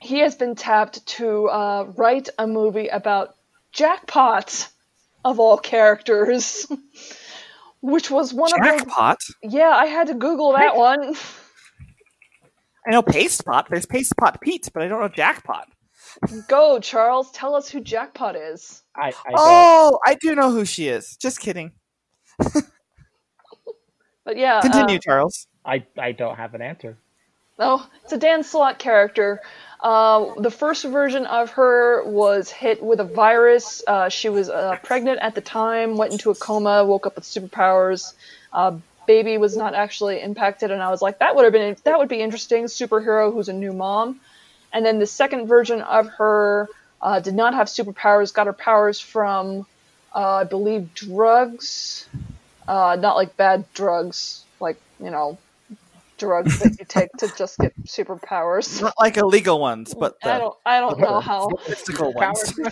he 0.00 0.20
has 0.20 0.34
been 0.36 0.54
tapped 0.54 1.06
to 1.06 1.46
uh, 1.48 1.92
write 1.96 2.28
a 2.38 2.46
movie 2.46 2.88
about 2.88 3.34
jackpot 3.72 4.68
of 5.24 5.40
all 5.40 5.58
characters 5.58 6.66
which 7.84 8.10
was 8.10 8.32
one 8.32 8.50
of 8.50 8.58
the 8.58 8.78
Jackpot. 8.78 9.18
Yeah, 9.42 9.68
I 9.68 9.84
had 9.84 10.06
to 10.06 10.14
Google 10.14 10.52
that 10.52 10.74
one. 10.74 11.14
I 12.86 12.90
know 12.92 13.02
Paste 13.02 13.44
Pot. 13.44 13.66
There's 13.68 13.84
Paste 13.84 14.14
Pot 14.18 14.40
Pete, 14.40 14.70
but 14.72 14.82
I 14.82 14.88
don't 14.88 15.00
know 15.00 15.08
Jackpot. 15.08 15.68
Go, 16.48 16.80
Charles. 16.80 17.30
Tell 17.32 17.54
us 17.54 17.68
who 17.68 17.80
Jackpot 17.80 18.36
is. 18.36 18.82
I, 18.96 19.08
I. 19.08 19.32
Oh, 19.34 19.98
I 20.06 20.14
do 20.14 20.34
know 20.34 20.50
who 20.50 20.64
she 20.64 20.88
is. 20.88 21.16
Just 21.18 21.40
kidding. 21.40 21.72
But 24.24 24.38
yeah, 24.38 24.62
Continue, 24.62 24.96
uh, 24.96 25.00
Charles. 25.00 25.46
I, 25.66 25.84
I 25.98 26.12
don't 26.12 26.36
have 26.36 26.54
an 26.54 26.62
answer. 26.62 26.96
Oh, 27.58 27.86
it's 28.02 28.12
a 28.12 28.18
Dan 28.18 28.42
Slott 28.42 28.78
character. 28.78 29.40
Uh, 29.80 30.40
the 30.40 30.50
first 30.50 30.84
version 30.84 31.26
of 31.26 31.50
her 31.50 32.02
was 32.04 32.50
hit 32.50 32.82
with 32.82 33.00
a 33.00 33.04
virus. 33.04 33.82
Uh, 33.86 34.08
she 34.08 34.28
was 34.28 34.48
uh, 34.48 34.78
pregnant 34.82 35.18
at 35.20 35.34
the 35.34 35.40
time, 35.40 35.96
went 35.96 36.12
into 36.12 36.30
a 36.30 36.34
coma, 36.34 36.84
woke 36.84 37.06
up 37.06 37.16
with 37.16 37.24
superpowers. 37.24 38.14
Uh, 38.52 38.78
baby 39.06 39.36
was 39.36 39.56
not 39.56 39.74
actually 39.74 40.22
impacted, 40.22 40.70
and 40.70 40.82
I 40.82 40.90
was 40.90 41.02
like, 41.02 41.18
that 41.18 41.36
would 41.36 41.44
have 41.44 41.52
been 41.52 41.76
that 41.84 41.98
would 41.98 42.08
be 42.08 42.20
interesting. 42.20 42.64
Superhero 42.64 43.32
who's 43.32 43.48
a 43.48 43.52
new 43.52 43.72
mom. 43.72 44.20
And 44.72 44.84
then 44.84 44.98
the 44.98 45.06
second 45.06 45.46
version 45.46 45.82
of 45.82 46.08
her 46.08 46.68
uh, 47.02 47.20
did 47.20 47.34
not 47.34 47.54
have 47.54 47.68
superpowers. 47.68 48.32
Got 48.32 48.46
her 48.46 48.52
powers 48.54 48.98
from, 48.98 49.66
uh, 50.14 50.36
I 50.36 50.44
believe, 50.44 50.94
drugs. 50.94 52.08
Not 52.66 53.16
like 53.16 53.36
bad 53.36 53.66
drugs, 53.74 54.42
like 54.58 54.80
you 54.98 55.10
know, 55.10 55.36
drugs 56.18 56.58
that 56.60 56.78
you 56.78 56.84
take 56.84 57.12
to 57.18 57.28
just 57.36 57.58
get 57.58 57.72
superpowers. 57.84 58.80
Not 58.80 58.94
like 58.98 59.16
illegal 59.16 59.60
ones, 59.60 59.94
but 59.94 60.16
I 60.22 60.38
don't, 60.38 60.56
I 60.64 60.80
don't 60.80 60.98
know 60.98 61.20
how. 61.20 61.50
mystical 61.68 62.12
ones. 62.12 62.54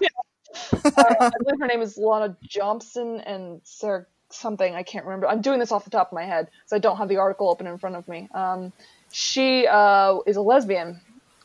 uh, 0.73 0.91
I 0.97 1.31
believe 1.39 1.61
her 1.61 1.67
name 1.67 1.83
is 1.83 1.97
Lana 1.97 2.37
Johnson 2.43 3.21
and 3.21 3.61
Sarah 3.65 4.07
something. 4.35 4.75
I 4.75 4.83
can't 4.83 5.05
remember. 5.05 5.29
I'm 5.29 5.41
doing 5.41 5.59
this 5.59 5.73
off 5.73 5.85
the 5.85 5.91
top 5.91 6.09
of 6.09 6.15
my 6.15 6.25
head, 6.25 6.49
so 6.67 6.77
I 6.77 6.79
don't 6.79 6.97
have 6.97 7.09
the 7.09 7.19
article 7.19 7.49
open 7.49 7.67
in 7.67 7.79
front 7.79 7.97
of 7.97 8.09
me. 8.09 8.29
Um, 8.35 8.73
she 9.11 9.67
uh, 9.67 10.19
is 10.27 10.37
a 10.37 10.41
lesbian, 10.41 11.01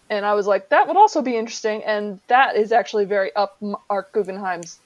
and 0.09 0.25
I 0.25 0.33
was 0.33 0.47
like, 0.47 0.69
that 0.69 0.87
would 0.87 0.97
also 0.97 1.21
be 1.21 1.35
interesting, 1.35 1.83
and 1.83 2.19
that 2.27 2.55
is 2.55 2.71
actually 2.71 3.05
very 3.05 3.35
up 3.35 3.57
Mark 3.61 4.11
Guggenheim's 4.11 4.79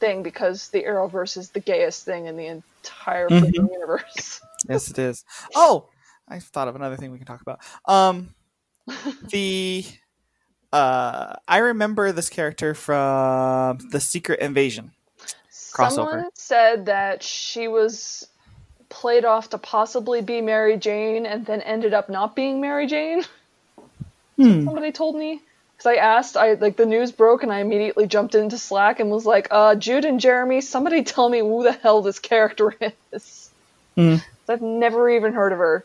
thing 0.00 0.22
because 0.22 0.68
the 0.70 0.82
Arrowverse 0.82 1.36
is 1.36 1.50
the 1.50 1.60
gayest 1.60 2.04
thing 2.04 2.26
in 2.26 2.36
the 2.36 2.46
entire 2.46 3.28
freaking 3.28 3.70
universe. 3.70 4.40
Yes, 4.68 4.90
it 4.90 4.98
is. 4.98 5.24
Oh, 5.54 5.86
I 6.28 6.38
thought 6.38 6.68
of 6.68 6.76
another 6.76 6.96
thing 6.96 7.12
we 7.12 7.18
can 7.18 7.26
talk 7.26 7.40
about. 7.40 7.60
Um, 7.86 8.34
the 9.30 9.84
uh, 10.72 11.34
I 11.46 11.58
remember 11.58 12.10
this 12.12 12.28
character 12.28 12.74
from 12.74 13.78
the 13.90 14.00
Secret 14.00 14.40
Invasion. 14.40 14.92
Crossover. 15.72 15.90
Someone 15.90 16.30
said 16.34 16.86
that 16.86 17.22
she 17.22 17.68
was 17.68 18.28
played 18.88 19.24
off 19.24 19.50
to 19.50 19.58
possibly 19.58 20.20
be 20.20 20.40
Mary 20.40 20.76
Jane 20.76 21.26
and 21.26 21.44
then 21.44 21.60
ended 21.62 21.94
up 21.94 22.08
not 22.08 22.36
being 22.36 22.60
Mary 22.60 22.86
Jane. 22.86 23.24
Hmm. 24.36 24.64
Somebody 24.64 24.90
told 24.90 25.14
me 25.14 25.40
because 25.76 25.86
I 25.86 25.94
asked, 25.94 26.36
I 26.36 26.54
like 26.54 26.76
the 26.76 26.86
news 26.86 27.12
broke 27.12 27.44
and 27.44 27.52
I 27.52 27.60
immediately 27.60 28.08
jumped 28.08 28.34
into 28.34 28.58
Slack 28.58 28.98
and 28.98 29.08
was 29.08 29.24
like, 29.24 29.46
uh, 29.52 29.76
Jude 29.76 30.04
and 30.04 30.18
Jeremy, 30.18 30.60
somebody 30.60 31.04
tell 31.04 31.28
me 31.28 31.38
who 31.38 31.62
the 31.62 31.70
hell 31.70 32.02
this 32.02 32.18
character 32.18 32.74
is. 33.12 33.50
Hmm. 33.94 34.16
I've 34.48 34.60
never 34.60 35.08
even 35.08 35.34
heard 35.34 35.52
of 35.52 35.58
her. 35.58 35.84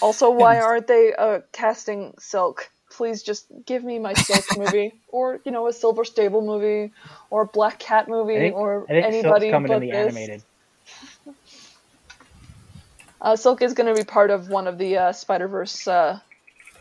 Also, 0.00 0.30
why 0.30 0.60
aren't 0.60 0.86
they 0.86 1.12
uh, 1.14 1.40
casting 1.52 2.14
Silk? 2.18 2.70
Please 2.90 3.22
just 3.22 3.46
give 3.66 3.84
me 3.84 3.98
my 3.98 4.14
Silk 4.14 4.44
movie, 4.58 4.94
or 5.08 5.40
you 5.44 5.52
know, 5.52 5.66
a 5.66 5.72
Silver 5.72 6.04
Sable 6.04 6.40
movie, 6.42 6.92
or 7.30 7.42
a 7.42 7.46
Black 7.46 7.78
Cat 7.78 8.08
movie, 8.08 8.36
think, 8.36 8.56
or 8.56 8.84
I 8.84 8.86
think 8.86 9.06
anybody 9.06 9.50
Silk's 9.50 9.52
coming 9.52 9.68
but 9.68 9.74
in 9.74 9.80
the 9.82 9.90
this. 9.90 10.16
animated. 10.16 10.42
Uh, 13.20 13.34
Silk 13.34 13.62
is 13.62 13.74
going 13.74 13.92
to 13.92 14.00
be 14.00 14.04
part 14.06 14.30
of 14.30 14.48
one 14.48 14.68
of 14.68 14.78
the 14.78 14.96
uh, 14.96 15.12
Spider 15.12 15.48
Verse 15.48 15.88
uh, 15.88 16.20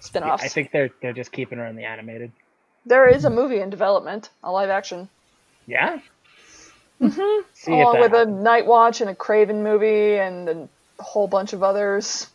spin-offs. 0.02 0.44
I 0.44 0.48
think 0.48 0.72
they're 0.72 0.92
they're 1.02 1.12
just 1.12 1.32
keeping 1.32 1.58
her 1.58 1.66
in 1.66 1.76
the 1.76 1.86
animated. 1.86 2.32
there 2.86 3.08
is 3.10 3.26
a 3.26 3.30
movie 3.32 3.60
in 3.60 3.72
development, 3.72 4.30
a 4.44 4.52
live 4.52 4.70
action, 4.70 5.10
Yeah. 5.66 6.00
Mm-hmm. 7.02 7.72
Along 7.72 8.00
with 8.00 8.14
a. 8.14 8.26
Nightwatch 8.26 9.02
and 9.02 9.10
a 9.10 9.16
Kraven 9.16 9.64
movie 9.64 10.20
and 10.20 10.48
a 10.48 10.70
whole 11.00 11.28
bunch 11.28 11.54
of 11.54 11.64
others. 11.64 12.28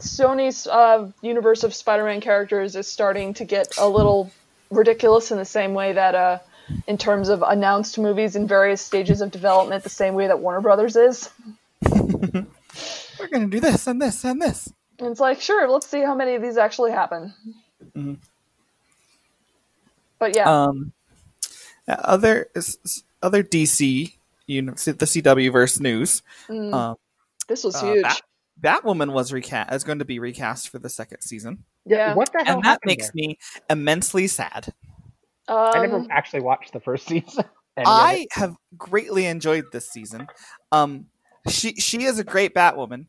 Sony's 0.00 0.66
uh, 0.66 1.10
universe 1.22 1.62
of 1.64 1.74
Spider-Man 1.74 2.20
characters 2.20 2.76
is 2.76 2.86
starting 2.86 3.34
to 3.34 3.44
get 3.44 3.76
a 3.78 3.88
little 3.88 4.30
ridiculous 4.70 5.30
in 5.30 5.38
the 5.38 5.44
same 5.44 5.72
way 5.74 5.92
that, 5.92 6.14
uh, 6.14 6.38
in 6.86 6.98
terms 6.98 7.28
of 7.28 7.42
announced 7.42 7.98
movies 7.98 8.36
in 8.36 8.46
various 8.48 8.80
stages 8.82 9.20
of 9.20 9.30
development, 9.30 9.82
the 9.84 9.90
same 9.90 10.14
way 10.14 10.26
that 10.26 10.40
Warner 10.40 10.60
Brothers 10.60 10.96
is. 10.96 11.30
We're 11.90 13.28
gonna 13.30 13.46
do 13.46 13.60
this 13.60 13.86
and 13.86 14.00
this 14.02 14.24
and 14.24 14.40
this. 14.42 14.72
And 14.98 15.08
it's 15.08 15.20
like, 15.20 15.40
sure, 15.40 15.68
let's 15.68 15.88
see 15.88 16.02
how 16.02 16.14
many 16.14 16.34
of 16.34 16.42
these 16.42 16.56
actually 16.56 16.90
happen. 16.92 17.32
Mhm. 17.96 18.18
But 20.18 20.34
yeah, 20.34 20.48
Um, 20.50 20.92
other 21.86 22.48
other 23.22 23.42
DC, 23.42 24.14
you 24.46 24.62
know, 24.62 24.72
the 24.72 25.06
CW 25.06 25.52
verse 25.52 25.78
news. 25.80 26.22
Mm, 26.48 26.72
Um, 26.74 26.96
this 27.48 27.62
was 27.64 27.76
uh, 27.76 27.84
huge. 27.92 28.02
Bat- 28.02 28.22
Batwoman 28.64 29.12
was 29.12 29.32
recast 29.32 29.72
is 29.72 29.84
going 29.84 29.98
to 29.98 30.04
be 30.04 30.18
recast 30.18 30.70
for 30.70 30.78
the 30.78 30.88
second 30.88 31.20
season. 31.20 31.64
Yeah. 31.84 32.14
What 32.14 32.32
the 32.32 32.42
hell? 32.44 32.56
and 32.56 32.64
that 32.64 32.80
makes 32.84 33.06
there? 33.06 33.12
me 33.14 33.38
immensely 33.68 34.26
sad. 34.26 34.72
I 35.48 35.78
never 35.82 35.96
Um, 35.98 36.08
actually 36.10 36.40
watched 36.40 36.72
the 36.72 36.80
first 36.80 37.06
season. 37.08 37.44
I 37.76 38.26
have 38.32 38.54
greatly 38.78 39.26
enjoyed 39.26 39.64
this 39.72 39.90
season. 39.90 40.26
Um, 40.72 41.06
she 41.48 41.74
she 41.74 42.04
is 42.04 42.18
a 42.18 42.24
great 42.24 42.54
Batwoman, 42.54 43.06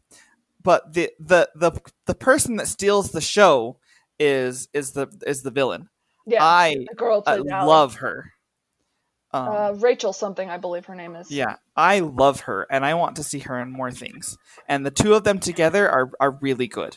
but 0.62 0.92
the 0.94 1.12
the 1.20 1.50
the 1.56 1.72
the 2.06 2.16
person 2.16 2.58
that 2.58 2.68
steals 2.68 3.12
the 3.12 3.22
show 3.22 3.78
is 4.20 4.68
is 4.74 4.92
the 4.92 5.08
is 5.26 5.42
the 5.44 5.52
villain. 5.52 5.88
yeah. 6.26 6.44
I 6.44 6.86
the 6.90 6.96
girl 6.96 7.24
I 7.26 7.38
played 7.38 7.52
Ally. 7.52 7.66
love 7.66 7.96
her. 7.96 8.32
Um, 9.36 9.48
uh, 9.50 9.72
Rachel 9.74 10.14
something, 10.14 10.50
I 10.50 10.58
believe 10.58 10.86
her 10.86 10.96
name 10.96 11.16
is. 11.16 11.30
yeah, 11.30 11.56
I 11.76 12.00
love 12.00 12.42
her, 12.42 12.66
and 12.70 12.86
I 12.86 12.94
want 12.94 13.18
to 13.18 13.24
see 13.24 13.40
her 13.40 13.60
in 13.60 13.70
more 13.72 13.92
things. 13.92 14.38
And 14.68 14.86
the 14.86 14.92
two 14.92 15.14
of 15.14 15.24
them 15.24 15.40
together 15.40 15.90
are 15.90 16.10
are 16.20 16.32
really 16.42 16.68
good. 16.68 16.96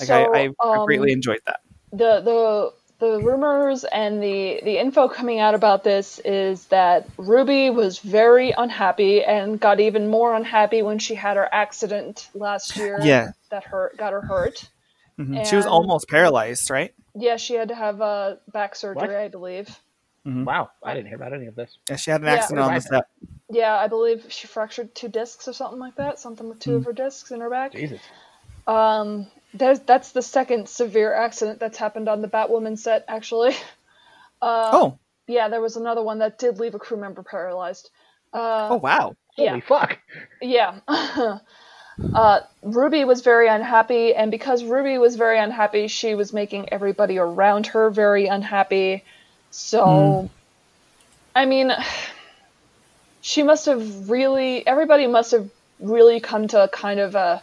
Like 0.00 0.08
So, 0.08 0.34
I, 0.34 0.50
I 0.62 0.78
um, 0.78 0.86
greatly 0.86 1.12
enjoyed 1.12 1.40
that. 1.46 1.60
the 1.92 2.20
the 2.20 2.72
the 2.98 3.20
rumors 3.20 3.84
and 3.84 4.22
the 4.22 4.60
the 4.64 4.78
info 4.78 5.08
coming 5.08 5.38
out 5.40 5.54
about 5.54 5.82
this 5.84 6.18
is 6.24 6.66
that 6.66 7.06
Ruby 7.16 7.68
was 7.70 7.98
very 7.98 8.52
unhappy 8.56 9.22
and 9.24 9.58
got 9.60 9.80
even 9.80 10.08
more 10.08 10.34
unhappy 10.34 10.82
when 10.82 10.98
she 10.98 11.14
had 11.14 11.36
her 11.36 11.48
accident 11.52 12.28
last 12.34 12.76
year. 12.80 12.98
Yeah. 13.02 13.32
that 13.50 13.64
hurt 13.64 13.96
got 13.98 14.12
her 14.12 14.20
hurt. 14.22 14.68
Mhm. 15.18 15.44
She 15.46 15.56
was 15.56 15.66
almost 15.66 16.08
paralyzed, 16.08 16.70
right? 16.70 16.94
Yeah, 17.14 17.36
she 17.36 17.54
had 17.54 17.68
to 17.68 17.74
have 17.74 18.00
uh, 18.00 18.36
back 18.52 18.74
surgery, 18.74 19.08
What? 19.08 19.16
I 19.16 19.28
believe. 19.28 19.68
Wow, 20.24 20.70
I 20.82 20.94
didn't 20.94 21.08
hear 21.08 21.16
about 21.16 21.32
any 21.32 21.46
of 21.46 21.54
this. 21.56 21.76
Yeah, 21.90 21.96
she 21.96 22.10
had 22.10 22.20
an 22.20 22.28
Yeah. 22.28 22.34
accident 22.34 22.60
on 22.66 22.74
the 22.74 22.80
set. 22.80 23.04
Yeah, 23.50 23.74
I 23.74 23.88
believe 23.88 24.26
she 24.28 24.46
fractured 24.46 24.94
two 24.94 25.08
discs 25.08 25.48
or 25.48 25.52
something 25.52 25.80
like 25.80 25.96
that. 25.96 26.18
Something 26.20 26.48
with 26.48 26.60
two 26.60 26.76
of 26.76 26.84
her 26.84 26.92
discs 26.92 27.30
in 27.32 27.40
her 27.40 27.50
back. 27.50 27.72
Jesus. 27.72 28.00
Um, 28.66 29.26
there's 29.52 29.80
that's 29.80 30.12
the 30.12 30.22
second 30.22 30.68
severe 30.68 31.12
accident 31.12 31.58
that's 31.58 31.76
happened 31.76 32.08
on 32.08 32.22
the 32.22 32.28
Batwoman 32.28 32.78
set, 32.78 33.04
actually. 33.08 33.54
Uh, 34.40 34.70
oh, 34.72 34.98
Yeah, 35.28 35.48
there 35.48 35.60
was 35.60 35.76
another 35.76 36.02
one 36.02 36.18
that 36.18 36.36
did 36.36 36.58
leave 36.58 36.74
a 36.74 36.78
crew 36.80 36.96
member 36.96 37.22
paralyzed. 37.22 37.90
Uh, 38.32 38.70
oh 38.70 38.76
wow. 38.76 39.14
yeah. 39.38 39.50
Holy 39.50 39.60
fuck. 39.60 39.98
Yeah. 40.40 40.80
uh, 42.14 42.40
Ruby 42.62 43.04
was 43.04 43.20
very 43.20 43.46
unhappy, 43.46 44.14
and 44.14 44.32
because 44.32 44.64
Ruby 44.64 44.98
was 44.98 45.14
very 45.14 45.38
unhappy, 45.38 45.86
she 45.86 46.16
was 46.16 46.32
making 46.32 46.72
everybody 46.72 47.18
around 47.18 47.68
her 47.68 47.88
very 47.90 48.26
unhappy. 48.26 49.04
So, 49.52 49.84
mm. 49.84 50.30
I 51.36 51.44
mean, 51.44 51.72
she 53.20 53.42
must 53.42 53.66
have 53.66 54.10
really, 54.10 54.66
everybody 54.66 55.06
must 55.06 55.30
have 55.30 55.48
really 55.78 56.20
come 56.20 56.48
to 56.48 56.64
a 56.64 56.68
kind 56.68 56.98
of 56.98 57.14
a, 57.14 57.42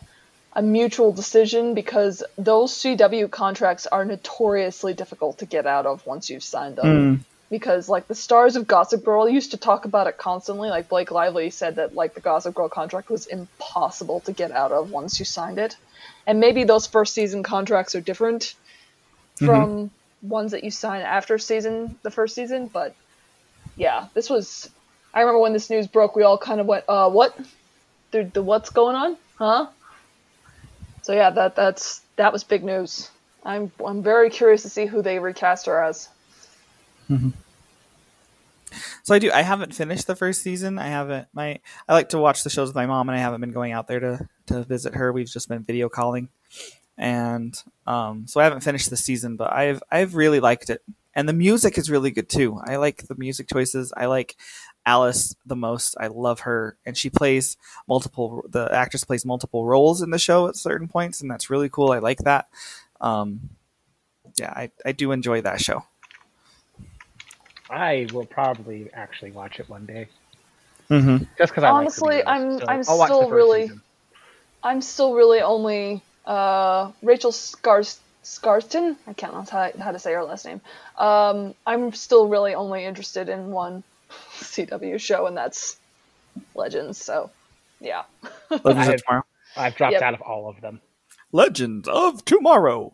a 0.53 0.61
mutual 0.61 1.13
decision 1.13 1.75
because 1.75 2.23
those 2.37 2.73
CW 2.73 3.29
contracts 3.29 3.85
are 3.85 4.03
notoriously 4.03 4.93
difficult 4.93 5.37
to 5.37 5.45
get 5.45 5.67
out 5.67 5.85
of 5.85 6.05
once 6.05 6.29
you've 6.29 6.43
signed 6.43 6.77
them 6.77 6.85
mm. 6.85 7.23
because 7.51 7.87
like 7.87 8.07
the 8.07 8.15
stars 8.15 8.55
of 8.55 8.65
Gossip 8.67 9.05
Girl 9.05 9.29
used 9.29 9.51
to 9.51 9.57
talk 9.57 9.85
about 9.85 10.07
it 10.07 10.17
constantly. 10.17 10.69
Like 10.69 10.89
Blake 10.89 11.11
Lively 11.11 11.51
said 11.51 11.75
that 11.75 11.93
like 11.93 12.15
the 12.15 12.21
Gossip 12.21 12.55
Girl 12.55 12.69
contract 12.69 13.11
was 13.11 13.27
impossible 13.27 14.21
to 14.21 14.31
get 14.31 14.51
out 14.51 14.71
of 14.71 14.89
once 14.89 15.19
you 15.19 15.25
signed 15.25 15.59
it. 15.59 15.77
And 16.25 16.39
maybe 16.39 16.63
those 16.63 16.87
first 16.87 17.13
season 17.13 17.43
contracts 17.43 17.93
are 17.93 18.01
different 18.01 18.55
mm-hmm. 19.39 19.45
from 19.45 19.91
ones 20.21 20.51
that 20.51 20.63
you 20.63 20.71
sign 20.71 21.01
after 21.01 21.37
season 21.37 21.97
the 22.03 22.11
first 22.11 22.35
season, 22.35 22.67
but 22.67 22.95
yeah, 23.75 24.07
this 24.13 24.29
was 24.29 24.69
I 25.13 25.21
remember 25.21 25.39
when 25.39 25.53
this 25.53 25.69
news 25.69 25.87
broke, 25.87 26.15
we 26.15 26.23
all 26.23 26.37
kind 26.37 26.59
of 26.59 26.65
went, 26.67 26.85
uh 26.87 27.09
what? 27.09 27.37
The, 28.11 28.23
the 28.23 28.41
what's 28.41 28.69
going 28.69 28.95
on? 28.95 29.17
Huh? 29.37 29.67
So 31.03 31.13
yeah, 31.13 31.29
that 31.29 31.55
that's 31.55 32.01
that 32.15 32.33
was 32.33 32.43
big 32.43 32.63
news. 32.63 33.09
I'm 33.43 33.71
I'm 33.85 34.03
very 34.03 34.29
curious 34.29 34.63
to 34.63 34.69
see 34.69 34.85
who 34.85 35.01
they 35.01 35.19
recast 35.19 35.65
her 35.67 35.83
as. 35.83 36.09
So 39.03 39.15
I 39.15 39.19
do. 39.19 39.31
I 39.31 39.41
haven't 39.41 39.73
finished 39.73 40.07
the 40.07 40.15
first 40.15 40.41
season. 40.43 40.77
I 40.77 40.87
haven't. 40.87 41.27
My 41.33 41.59
I 41.87 41.93
like 41.93 42.09
to 42.09 42.19
watch 42.19 42.43
the 42.43 42.49
shows 42.49 42.69
with 42.69 42.75
my 42.75 42.85
mom, 42.85 43.09
and 43.09 43.17
I 43.17 43.21
haven't 43.21 43.41
been 43.41 43.51
going 43.51 43.71
out 43.71 43.87
there 43.87 43.99
to 43.99 44.29
to 44.47 44.63
visit 44.63 44.95
her. 44.95 45.11
We've 45.11 45.29
just 45.29 45.49
been 45.49 45.63
video 45.63 45.89
calling, 45.89 46.29
and 46.99 47.59
um, 47.87 48.27
so 48.27 48.39
I 48.39 48.43
haven't 48.43 48.59
finished 48.61 48.91
the 48.91 48.97
season. 48.97 49.35
But 49.37 49.51
I've 49.53 49.81
I've 49.89 50.13
really 50.13 50.39
liked 50.39 50.69
it, 50.69 50.83
and 51.15 51.27
the 51.27 51.33
music 51.33 51.77
is 51.79 51.89
really 51.89 52.11
good 52.11 52.29
too. 52.29 52.59
I 52.63 52.75
like 52.75 53.07
the 53.07 53.15
music 53.15 53.47
choices. 53.47 53.91
I 53.97 54.05
like 54.05 54.35
Alice 54.85 55.35
the 55.45 55.55
most. 55.55 55.95
I 55.99 56.07
love 56.07 56.41
her, 56.41 56.77
and 56.85 56.95
she 56.97 57.09
plays 57.09 57.57
multiple. 57.87 58.43
The 58.47 58.69
actress 58.71 59.03
plays 59.05 59.25
multiple 59.25 59.65
roles 59.65 60.01
in 60.01 60.11
the 60.11 60.19
show 60.19 60.47
at 60.47 60.55
certain 60.55 60.87
points, 60.87 61.21
and 61.21 61.31
that's 61.31 61.49
really 61.49 61.69
cool. 61.69 61.91
I 61.91 61.99
like 61.99 62.19
that. 62.19 62.47
Um, 63.01 63.49
yeah, 64.37 64.51
I 64.55 64.69
I 64.85 64.91
do 64.91 65.11
enjoy 65.11 65.41
that 65.41 65.61
show. 65.61 65.85
I 67.69 68.07
will 68.13 68.25
probably 68.25 68.89
actually 68.93 69.31
watch 69.31 69.59
it 69.59 69.69
one 69.69 69.85
day. 69.85 70.07
Mm-hmm. 70.89 71.25
Just 71.37 71.51
because 71.51 71.63
I 71.63 71.69
Honestly, 71.69 72.15
like 72.17 72.25
the 72.25 72.29
I'm- 72.31 72.59
so 72.59 72.65
I'm 72.67 72.83
I'll 72.87 72.97
watch 72.97 73.09
the 73.09 73.15
still 73.15 73.29
really- 73.29 73.61
season. 73.67 73.81
I'm 74.61 74.81
still 74.81 75.13
really 75.13 75.39
only 75.39 76.01
uh, 76.25 76.91
Rachel 77.01 77.31
Scars 77.31 77.99
Skarsten. 78.23 78.95
I 79.07 79.13
can't 79.13 79.33
know 79.33 79.45
how, 79.49 79.71
how 79.79 79.91
to 79.91 79.99
say 79.99 80.13
her 80.13 80.23
last 80.23 80.45
name. 80.45 80.61
Um, 80.97 81.55
I'm 81.65 81.93
still 81.93 82.27
really 82.27 82.53
only 82.53 82.85
interested 82.85 83.29
in 83.29 83.51
one 83.51 83.83
CW 84.39 84.99
show, 84.99 85.25
and 85.27 85.35
that's 85.37 85.77
Legends. 86.53 86.97
So, 87.03 87.31
yeah. 87.79 88.03
Legends 88.49 88.89
I- 88.89 88.93
of 88.93 89.03
Tomorrow. 89.05 89.23
I've 89.57 89.75
dropped 89.75 89.93
Yep. 89.93 90.01
out 90.03 90.13
of 90.13 90.21
all 90.21 90.47
of 90.49 90.61
them. 90.61 90.79
Legends 91.31 91.87
of 91.87 92.23
Tomorrow. 92.25 92.93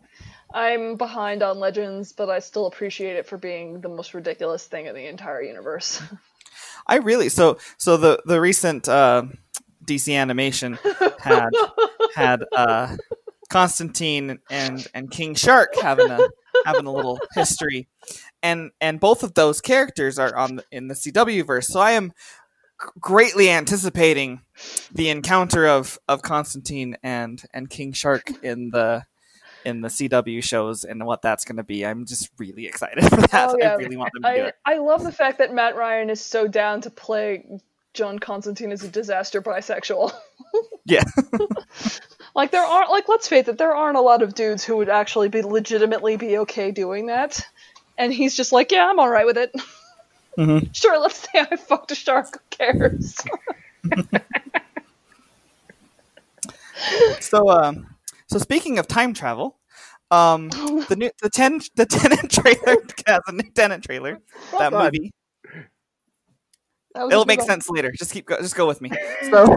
I'm 0.54 0.96
behind 0.96 1.42
on 1.42 1.58
Legends, 1.58 2.12
but 2.12 2.30
I 2.30 2.38
still 2.38 2.66
appreciate 2.66 3.16
it 3.16 3.26
for 3.26 3.36
being 3.36 3.80
the 3.80 3.88
most 3.90 4.14
ridiculous 4.14 4.64
thing 4.66 4.86
in 4.86 4.94
the 4.94 5.06
entire 5.06 5.42
universe. 5.42 6.00
I 6.86 6.96
really 6.96 7.28
so 7.28 7.58
so 7.78 7.96
the 7.96 8.22
the 8.26 8.40
recent 8.40 8.88
uh, 8.88 9.24
DC 9.84 10.14
animation 10.16 10.78
had 11.18 11.50
had 12.16 12.44
uh, 12.52 12.96
Constantine 13.50 14.38
and 14.50 14.86
and 14.94 15.10
King 15.10 15.34
Shark 15.34 15.74
having 15.80 16.10
a 16.10 16.28
having 16.64 16.86
a 16.86 16.92
little 16.92 17.20
history, 17.34 17.86
and 18.42 18.70
and 18.80 18.98
both 18.98 19.22
of 19.22 19.34
those 19.34 19.60
characters 19.60 20.18
are 20.18 20.34
on 20.34 20.56
the, 20.56 20.64
in 20.72 20.88
the 20.88 20.94
CW 20.94 21.46
verse. 21.46 21.68
So 21.68 21.78
I 21.78 21.92
am 21.92 22.12
greatly 23.00 23.50
anticipating 23.50 24.40
the 24.92 25.10
encounter 25.10 25.66
of 25.66 25.98
of 26.08 26.22
Constantine 26.22 26.96
and 27.02 27.42
and 27.52 27.70
King 27.70 27.92
Shark 27.92 28.30
in 28.42 28.70
the 28.70 29.04
in 29.64 29.80
the 29.80 29.88
CW 29.88 30.42
shows 30.42 30.84
and 30.84 31.04
what 31.04 31.22
that's 31.22 31.44
going 31.44 31.56
to 31.56 31.64
be. 31.64 31.84
I'm 31.84 32.06
just 32.06 32.30
really 32.38 32.66
excited 32.66 33.02
for 33.04 33.16
that. 33.16 33.50
Oh, 33.50 33.56
yeah. 33.58 33.72
I 33.72 33.74
really 33.74 33.96
want 33.96 34.12
them 34.12 34.22
to 34.22 34.34
do 34.34 34.44
it. 34.44 34.54
I 34.64 34.78
love 34.78 35.02
the 35.02 35.12
fact 35.12 35.38
that 35.38 35.52
Matt 35.52 35.74
Ryan 35.74 36.08
is 36.08 36.20
so 36.20 36.46
down 36.46 36.82
to 36.82 36.90
play 36.90 37.60
John 37.92 38.20
Constantine 38.20 38.70
as 38.70 38.84
a 38.84 38.88
disaster 38.88 39.42
bisexual. 39.42 40.12
Yeah. 40.84 41.02
like 42.34 42.50
there 42.50 42.62
aren't 42.62 42.90
like 42.90 43.08
let's 43.08 43.28
face 43.28 43.48
it, 43.48 43.58
there 43.58 43.74
aren't 43.74 43.96
a 43.96 44.00
lot 44.00 44.22
of 44.22 44.34
dudes 44.34 44.64
who 44.64 44.76
would 44.76 44.88
actually 44.88 45.28
be 45.28 45.42
legitimately 45.42 46.16
be 46.16 46.38
okay 46.38 46.70
doing 46.70 47.06
that. 47.06 47.40
And 47.98 48.12
he's 48.12 48.36
just 48.36 48.52
like, 48.52 48.72
yeah, 48.72 48.88
I'm 48.88 48.98
all 48.98 49.08
right 49.08 49.26
with 49.26 49.38
it. 49.38 49.54
Mhm. 50.38 50.68
Sure, 50.74 50.98
let's 51.00 51.16
say 51.18 51.46
I 51.50 51.56
fucked 51.56 51.90
a 51.92 51.94
shark. 51.94 52.28
Who 52.34 52.40
cares? 52.50 53.16
So, 57.20 57.48
um, 57.48 57.86
so 58.28 58.38
speaking 58.38 58.78
of 58.78 58.86
time 58.86 59.14
travel, 59.14 59.56
um, 60.10 60.50
the 60.50 60.94
new 60.96 61.10
the 61.22 61.30
ten 61.30 61.60
the 61.74 61.86
tenant 61.86 62.30
trailer 62.30 62.76
has 63.06 63.20
a 63.26 63.32
new 63.32 63.50
tenant 63.54 63.84
trailer. 63.84 64.20
that 64.52 64.70
God. 64.70 64.92
movie. 64.92 65.12
That 66.96 67.06
It'll 67.12 67.24
make 67.26 67.38
good 67.40 67.46
sense 67.46 67.68
later. 67.70 67.92
Just 67.92 68.12
keep 68.12 68.26
go, 68.26 68.38
just 68.38 68.56
go 68.56 68.66
with 68.66 68.80
me. 68.80 68.90
So. 69.30 69.56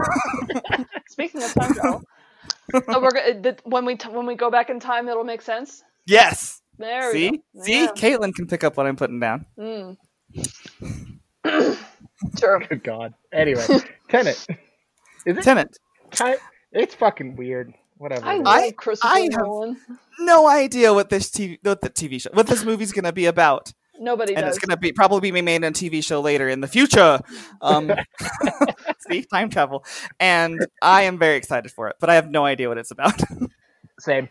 Speaking 1.10 1.42
of 1.42 1.52
time 1.54 1.74
travel, 1.74 2.02
so 2.72 3.00
we're 3.00 3.10
go- 3.10 3.40
did- 3.40 3.60
when 3.64 3.84
we 3.84 3.96
t- 3.96 4.08
when 4.08 4.26
we 4.26 4.34
go 4.36 4.50
back 4.50 4.70
in 4.70 4.78
time, 4.80 5.08
it'll 5.08 5.24
make 5.24 5.42
sense. 5.42 5.82
yes. 6.06 6.60
There 6.78 7.12
we 7.12 7.12
See, 7.12 7.30
go. 7.30 7.62
see, 7.62 7.80
Yeah. 7.82 7.92
Caitlin 7.92 8.34
can 8.34 8.46
pick 8.46 8.64
up 8.64 8.76
what 8.78 8.86
I'm 8.86 8.96
putting 8.96 9.20
down. 9.20 9.44
Mm. 9.58 9.96
sure. 12.38 12.60
Good 12.60 12.82
God. 12.84 13.14
Anyway, 13.32 13.64
Tenet. 14.08 14.46
Is 15.26 15.36
it? 15.36 15.42
Tenant. 15.42 15.78
Ti- 16.12 16.36
It's 16.72 16.94
fucking 16.94 17.36
weird. 17.36 17.74
Whatever. 17.98 18.24
I 18.24 18.34
it 18.36 18.38
is. 18.40 18.44
love 18.44 18.54
I- 18.64 18.70
Christopher 18.72 19.12
I 19.14 19.28
have- 19.32 19.76
No 20.20 20.48
idea 20.48 20.94
what 20.94 21.10
this 21.10 21.30
TV 21.30 21.58
what 21.62 21.80
the 21.82 21.90
TV 21.90 22.20
show 22.20 22.30
what 22.32 22.46
this 22.46 22.64
movie's 22.64 22.92
gonna 22.92 23.12
be 23.12 23.26
about, 23.26 23.72
Nobody 24.00 24.34
and 24.34 24.46
does. 24.46 24.56
it's 24.56 24.64
gonna 24.64 24.78
be 24.78 24.92
probably 24.92 25.30
be 25.30 25.42
made 25.42 25.56
in 25.56 25.64
a 25.64 25.70
TV 25.72 26.02
show 26.02 26.20
later 26.22 26.48
in 26.48 26.60
the 26.60 26.68
future. 26.68 27.20
Um, 27.62 27.92
see, 29.10 29.22
time 29.24 29.50
travel, 29.50 29.84
and 30.18 30.66
I 30.80 31.02
am 31.02 31.18
very 31.18 31.36
excited 31.36 31.70
for 31.70 31.88
it, 31.88 31.96
but 32.00 32.08
I 32.08 32.14
have 32.14 32.30
no 32.30 32.44
idea 32.46 32.68
what 32.68 32.78
it's 32.78 32.90
about. 32.90 33.20
Same. 34.00 34.28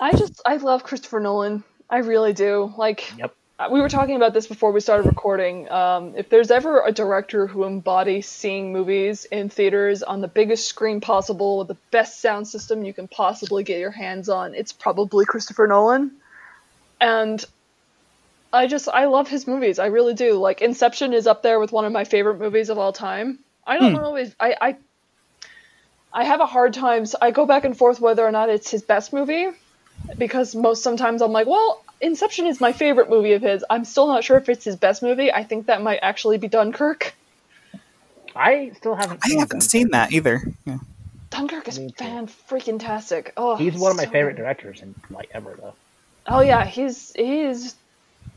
I 0.00 0.12
just 0.12 0.40
I 0.46 0.56
love 0.56 0.84
Christopher 0.84 1.18
Nolan. 1.18 1.64
I 1.90 1.98
really 1.98 2.32
do. 2.32 2.72
Like 2.76 3.12
Yep. 3.18 3.34
uh, 3.58 3.68
we 3.72 3.80
were 3.80 3.88
talking 3.88 4.14
about 4.14 4.32
this 4.32 4.46
before 4.46 4.70
we 4.70 4.78
started 4.78 5.06
recording. 5.06 5.68
Um, 5.72 6.14
if 6.16 6.28
there's 6.28 6.52
ever 6.52 6.82
a 6.86 6.92
director 6.92 7.48
who 7.48 7.64
embodies 7.64 8.28
seeing 8.28 8.72
movies 8.72 9.24
in 9.24 9.48
theaters 9.48 10.04
on 10.04 10.20
the 10.20 10.28
biggest 10.28 10.68
screen 10.68 11.00
possible 11.00 11.58
with 11.58 11.68
the 11.68 11.76
best 11.90 12.20
sound 12.20 12.46
system 12.46 12.84
you 12.84 12.94
can 12.94 13.08
possibly 13.08 13.64
get 13.64 13.80
your 13.80 13.90
hands 13.90 14.28
on, 14.28 14.54
it's 14.54 14.72
probably 14.72 15.24
Christopher 15.24 15.66
Nolan. 15.66 16.12
And 17.00 17.44
I 18.52 18.66
just 18.66 18.88
I 18.88 19.06
love 19.06 19.28
his 19.28 19.46
movies. 19.46 19.78
I 19.78 19.86
really 19.86 20.14
do. 20.14 20.34
Like 20.34 20.60
Inception 20.60 21.12
is 21.14 21.26
up 21.26 21.42
there 21.42 21.58
with 21.58 21.72
one 21.72 21.84
of 21.84 21.92
my 21.92 22.04
favorite 22.04 22.38
movies 22.38 22.68
of 22.68 22.78
all 22.78 22.92
time. 22.92 23.38
I 23.66 23.78
don't 23.78 23.92
hmm. 23.94 24.02
know 24.02 24.16
if 24.16 24.34
I 24.38 24.56
I 24.60 24.76
I 26.12 26.24
have 26.24 26.40
a 26.40 26.46
hard 26.46 26.74
time. 26.74 27.04
I 27.20 27.30
go 27.30 27.46
back 27.46 27.64
and 27.64 27.76
forth 27.76 28.00
whether 28.00 28.24
or 28.24 28.30
not 28.30 28.50
it's 28.50 28.70
his 28.70 28.82
best 28.82 29.12
movie 29.12 29.48
because 30.18 30.54
most 30.54 30.82
sometimes 30.82 31.22
I'm 31.22 31.32
like, 31.32 31.46
well, 31.46 31.82
Inception 32.00 32.46
is 32.46 32.60
my 32.60 32.72
favorite 32.72 33.08
movie 33.08 33.32
of 33.32 33.42
his. 33.42 33.64
I'm 33.70 33.84
still 33.84 34.08
not 34.08 34.24
sure 34.24 34.36
if 34.36 34.48
it's 34.48 34.64
his 34.64 34.76
best 34.76 35.02
movie. 35.02 35.32
I 35.32 35.44
think 35.44 35.66
that 35.66 35.82
might 35.82 36.00
actually 36.02 36.36
be 36.36 36.48
Dunkirk. 36.48 37.14
I 38.34 38.72
still 38.76 38.94
haven't. 38.94 39.20
I 39.24 39.28
seen 39.28 39.38
haven't 39.38 39.50
Dunkirk. 39.50 39.70
seen 39.70 39.90
that 39.92 40.12
either. 40.12 40.42
Yeah. 40.66 40.78
Dunkirk 41.30 41.68
is 41.68 41.78
fan 41.96 42.26
freaking 42.26 42.78
tastic. 42.78 43.32
Oh, 43.36 43.56
He's 43.56 43.74
one 43.74 43.90
of 43.90 43.96
my 43.96 44.04
so 44.04 44.10
favorite 44.10 44.36
directors 44.36 44.82
in 44.82 44.94
like 45.10 45.30
ever 45.32 45.56
though. 45.58 45.74
Oh 46.26 46.40
yeah, 46.40 46.64
he's 46.64 47.12
he's 47.14 47.74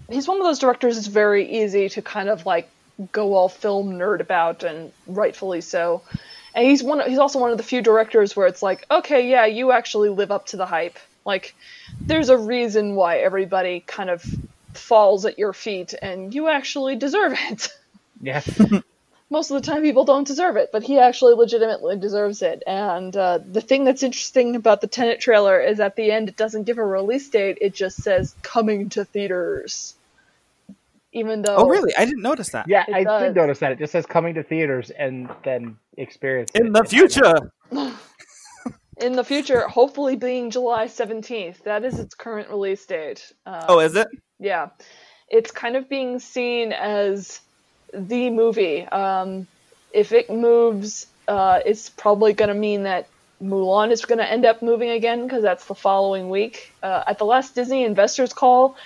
he's 0.09 0.27
one 0.27 0.37
of 0.37 0.43
those 0.43 0.59
directors 0.59 0.95
that's 0.95 1.07
very 1.07 1.63
easy 1.63 1.89
to 1.89 2.01
kind 2.01 2.29
of 2.29 2.45
like 2.45 2.69
go 3.11 3.33
all 3.33 3.49
film 3.49 3.93
nerd 3.93 4.19
about, 4.19 4.63
and 4.63 4.91
rightfully 5.07 5.61
so. 5.61 6.01
And 6.53 6.65
he's 6.65 6.83
one. 6.83 7.07
He's 7.09 7.19
also 7.19 7.39
one 7.39 7.51
of 7.51 7.57
the 7.57 7.63
few 7.63 7.81
directors 7.81 8.35
where 8.35 8.47
it's 8.47 8.63
like, 8.63 8.85
okay, 8.89 9.29
yeah, 9.29 9.45
you 9.45 9.71
actually 9.71 10.09
live 10.09 10.31
up 10.31 10.47
to 10.47 10.57
the 10.57 10.65
hype. 10.65 10.97
Like, 11.25 11.55
there's 11.99 12.29
a 12.29 12.37
reason 12.37 12.95
why 12.95 13.17
everybody 13.17 13.81
kind 13.81 14.09
of 14.09 14.23
falls 14.73 15.25
at 15.25 15.37
your 15.37 15.53
feet, 15.53 15.93
and 16.01 16.33
you 16.33 16.47
actually 16.47 16.95
deserve 16.95 17.33
it. 17.49 17.69
Yeah. 18.21 18.41
most 19.29 19.49
of 19.51 19.61
the 19.61 19.65
time 19.71 19.81
people 19.81 20.05
don't 20.05 20.27
deserve 20.27 20.55
it, 20.55 20.69
but 20.71 20.83
he 20.83 20.99
actually 20.99 21.33
legitimately 21.33 21.97
deserves 21.97 22.41
it. 22.41 22.61
And 22.67 23.15
uh, 23.15 23.39
the 23.45 23.61
thing 23.61 23.83
that's 23.83 24.03
interesting 24.03 24.55
about 24.55 24.81
the 24.81 24.87
Tenet 24.87 25.19
trailer 25.19 25.59
is 25.59 25.79
at 25.79 25.95
the 25.95 26.11
end 26.11 26.29
it 26.29 26.37
doesn't 26.37 26.63
give 26.63 26.77
a 26.77 26.85
release 26.85 27.27
date; 27.29 27.57
it 27.61 27.73
just 27.73 27.97
says 28.03 28.35
coming 28.43 28.89
to 28.89 29.03
theaters. 29.05 29.95
Even 31.11 31.43
though, 31.43 31.55
Oh, 31.55 31.67
really? 31.67 31.93
I 31.97 32.03
didn't 32.03 32.23
notice 32.23 32.49
that. 32.49 32.67
Yeah, 32.67 32.83
I 32.93 33.03
does. 33.05 33.23
did 33.23 33.35
notice 33.35 33.59
that. 33.59 33.71
It 33.71 33.79
just 33.79 33.93
says 33.93 34.05
coming 34.05 34.33
to 34.33 34.43
theaters 34.43 34.89
and 34.91 35.29
then 35.45 35.77
experience 35.97 36.51
In 36.53 36.67
it. 36.67 36.73
the 36.73 36.83
future. 36.83 37.51
in 38.97 39.13
the 39.13 39.23
future, 39.23 39.65
hopefully 39.67 40.17
being 40.17 40.51
July 40.51 40.87
seventeenth, 40.87 41.63
that 41.63 41.83
is 41.85 41.99
its 41.99 42.15
current 42.15 42.49
release 42.49 42.85
date. 42.85 43.31
Uh, 43.45 43.65
Oh, 43.69 43.79
is 43.79 43.95
it? 43.95 44.07
yeah, 44.39 44.69
it's 45.29 45.51
kind 45.51 45.75
of 45.77 45.87
being 45.89 46.19
seen 46.19 46.73
as 46.73 47.39
the 47.93 48.29
movie. 48.29 48.83
Um, 48.83 49.47
if 49.91 50.11
it 50.11 50.29
moves, 50.29 51.07
uh, 51.27 51.59
it's 51.65 51.89
probably 51.89 52.33
going 52.33 52.49
to 52.49 52.55
mean 52.55 52.83
that 52.83 53.07
Mulan 53.41 53.91
is 53.91 54.05
going 54.05 54.19
to 54.19 54.29
end 54.29 54.45
up 54.45 54.61
moving 54.61 54.89
again 54.89 55.23
because 55.23 55.43
that's 55.43 55.65
the 55.65 55.75
following 55.75 56.29
week. 56.29 56.73
Uh, 56.81 57.03
at 57.07 57.17
the 57.17 57.25
last 57.25 57.55
Disney 57.55 57.83
investors 57.83 58.33
call, 58.33 58.77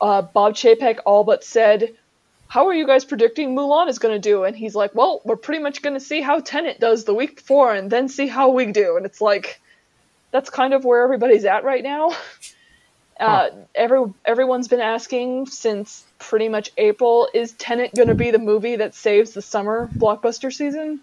uh, 0.00 0.22
Bob 0.22 0.54
Chapek 0.54 0.98
all 1.04 1.24
but 1.24 1.44
said, 1.44 1.94
"How 2.46 2.68
are 2.68 2.74
you 2.74 2.86
guys 2.86 3.04
predicting 3.04 3.54
Mulan 3.54 3.88
is 3.88 3.98
going 3.98 4.14
to 4.14 4.20
do?" 4.20 4.44
And 4.44 4.56
he's 4.56 4.74
like, 4.74 4.94
"Well, 4.94 5.20
we're 5.24 5.36
pretty 5.36 5.62
much 5.62 5.82
going 5.82 5.94
to 5.94 6.00
see 6.00 6.20
how 6.20 6.40
Tenet 6.40 6.80
does 6.80 7.04
the 7.04 7.14
week 7.14 7.36
before, 7.36 7.74
and 7.74 7.90
then 7.90 8.08
see 8.08 8.26
how 8.26 8.50
we 8.50 8.66
do." 8.72 8.96
And 8.96 9.04
it's 9.04 9.20
like, 9.20 9.60
that's 10.30 10.50
kind 10.50 10.74
of 10.74 10.84
where 10.84 11.02
everybody's 11.02 11.44
at 11.44 11.64
right 11.64 11.82
now. 11.82 12.14
Uh, 13.18 13.50
every 13.74 14.04
everyone's 14.24 14.68
been 14.68 14.80
asking 14.80 15.46
since 15.46 16.04
pretty 16.18 16.48
much 16.48 16.70
April, 16.76 17.28
is 17.34 17.52
Tenant 17.52 17.94
going 17.94 18.08
to 18.08 18.14
be 18.14 18.30
the 18.30 18.38
movie 18.38 18.76
that 18.76 18.94
saves 18.94 19.32
the 19.32 19.42
summer 19.42 19.88
blockbuster 19.96 20.52
season? 20.52 21.00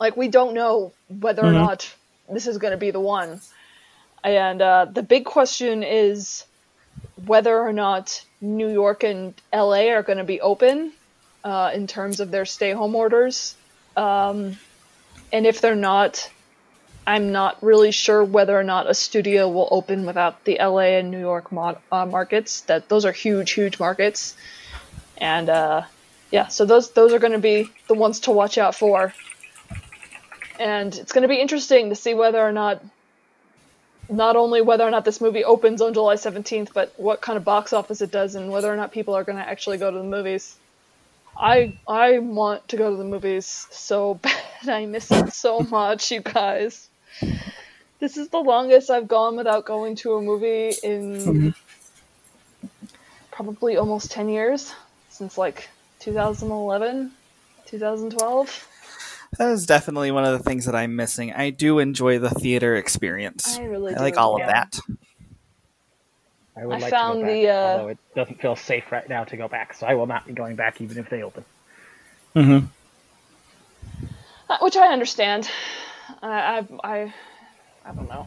Like 0.00 0.16
we 0.16 0.28
don't 0.28 0.54
know 0.54 0.92
whether 1.08 1.42
or 1.44 1.52
not 1.52 1.94
this 2.28 2.46
is 2.46 2.58
going 2.58 2.72
to 2.72 2.76
be 2.76 2.90
the 2.90 3.00
one. 3.00 3.40
And 4.24 4.60
uh, 4.60 4.86
the 4.86 5.02
big 5.02 5.24
question 5.24 5.82
is 5.82 6.44
whether 7.26 7.58
or 7.58 7.72
not 7.72 8.24
New 8.40 8.68
York 8.68 9.04
and 9.04 9.34
LA 9.52 9.90
are 9.90 10.02
going 10.02 10.18
to 10.18 10.24
be 10.24 10.40
open 10.40 10.92
uh, 11.44 11.70
in 11.74 11.86
terms 11.86 12.20
of 12.20 12.30
their 12.30 12.46
stay 12.46 12.72
home 12.72 12.94
orders. 12.96 13.54
Um, 13.96 14.56
and 15.32 15.46
if 15.46 15.60
they're 15.60 15.76
not, 15.76 16.30
I'm 17.06 17.32
not 17.32 17.62
really 17.62 17.90
sure 17.90 18.24
whether 18.24 18.58
or 18.58 18.64
not 18.64 18.88
a 18.88 18.94
studio 18.94 19.48
will 19.48 19.68
open 19.70 20.06
without 20.06 20.44
the 20.44 20.58
LA 20.58 20.98
and 20.98 21.10
New 21.10 21.20
York 21.20 21.52
mod- 21.52 21.78
uh, 21.92 22.06
markets. 22.06 22.62
That 22.62 22.88
those 22.88 23.04
are 23.04 23.12
huge, 23.12 23.50
huge 23.52 23.78
markets, 23.78 24.34
and 25.18 25.50
uh, 25.50 25.82
yeah, 26.30 26.48
so 26.48 26.64
those 26.64 26.92
those 26.92 27.12
are 27.12 27.18
going 27.18 27.32
to 27.32 27.38
be 27.38 27.68
the 27.88 27.94
ones 27.94 28.20
to 28.20 28.30
watch 28.30 28.56
out 28.56 28.74
for. 28.74 29.12
And 30.58 30.94
it's 30.94 31.12
going 31.12 31.22
to 31.22 31.28
be 31.28 31.40
interesting 31.40 31.90
to 31.90 31.96
see 31.96 32.14
whether 32.14 32.40
or 32.40 32.52
not, 32.52 32.82
not 34.08 34.36
only 34.36 34.62
whether 34.62 34.84
or 34.84 34.90
not 34.90 35.04
this 35.04 35.20
movie 35.20 35.44
opens 35.44 35.82
on 35.82 35.92
July 35.92 36.14
17th, 36.14 36.72
but 36.72 36.94
what 36.96 37.20
kind 37.20 37.36
of 37.36 37.44
box 37.44 37.72
office 37.72 38.00
it 38.00 38.12
does, 38.12 38.34
and 38.34 38.50
whether 38.50 38.72
or 38.72 38.76
not 38.76 38.92
people 38.92 39.14
are 39.14 39.24
going 39.24 39.36
to 39.36 39.46
actually 39.46 39.76
go 39.76 39.90
to 39.90 39.98
the 39.98 40.04
movies. 40.04 40.56
I 41.36 41.76
I 41.86 42.18
want 42.20 42.68
to 42.68 42.76
go 42.78 42.90
to 42.90 42.96
the 42.96 43.04
movies 43.04 43.66
so 43.70 44.14
bad. 44.22 44.68
I 44.68 44.86
miss 44.86 45.10
it 45.10 45.34
so 45.34 45.60
much, 45.60 46.10
you 46.10 46.20
guys. 46.20 46.88
This 48.00 48.16
is 48.16 48.28
the 48.28 48.40
longest 48.40 48.90
I've 48.90 49.08
gone 49.08 49.36
without 49.36 49.64
going 49.64 49.96
to 49.96 50.14
a 50.14 50.22
movie 50.22 50.74
in 50.82 51.54
probably 53.30 53.76
almost 53.76 54.10
10 54.10 54.28
years 54.28 54.72
since 55.08 55.38
like 55.38 55.68
2011, 56.00 57.10
2012. 57.66 58.68
That 59.38 59.50
is 59.50 59.66
definitely 59.66 60.10
one 60.10 60.24
of 60.24 60.32
the 60.32 60.44
things 60.44 60.66
that 60.66 60.74
I'm 60.74 60.94
missing. 60.94 61.32
I 61.32 61.50
do 61.50 61.78
enjoy 61.80 62.18
the 62.18 62.30
theater 62.30 62.76
experience. 62.76 63.58
I 63.58 63.64
really 63.64 63.94
I 63.94 64.00
like 64.00 64.16
all 64.16 64.38
yeah. 64.38 64.44
of 64.44 64.50
that. 64.50 64.78
I 66.56 66.66
would 66.66 66.76
I 66.76 66.78
like 66.78 66.90
found 66.90 67.20
to 67.20 67.20
go 67.20 67.26
back, 67.26 67.34
the, 67.34 67.48
uh, 67.48 67.54
although 67.54 67.88
it 67.88 67.98
doesn't 68.14 68.40
feel 68.40 68.54
safe 68.54 68.92
right 68.92 69.08
now 69.08 69.24
to 69.24 69.36
go 69.36 69.48
back, 69.48 69.74
so 69.74 69.86
I 69.86 69.94
will 69.94 70.06
not 70.06 70.26
be 70.26 70.32
going 70.32 70.54
back 70.54 70.80
even 70.80 70.98
if 70.98 71.10
they 71.10 71.22
open. 71.22 71.44
Mm-hmm. 72.36 72.66
Uh, 74.48 74.58
Which 74.60 74.76
I 74.76 74.92
understand. 74.92 75.50
I, 76.22 76.28
I, 76.28 76.66
I, 76.84 77.14
I 77.84 77.92
don't 77.94 78.08
know. 78.08 78.26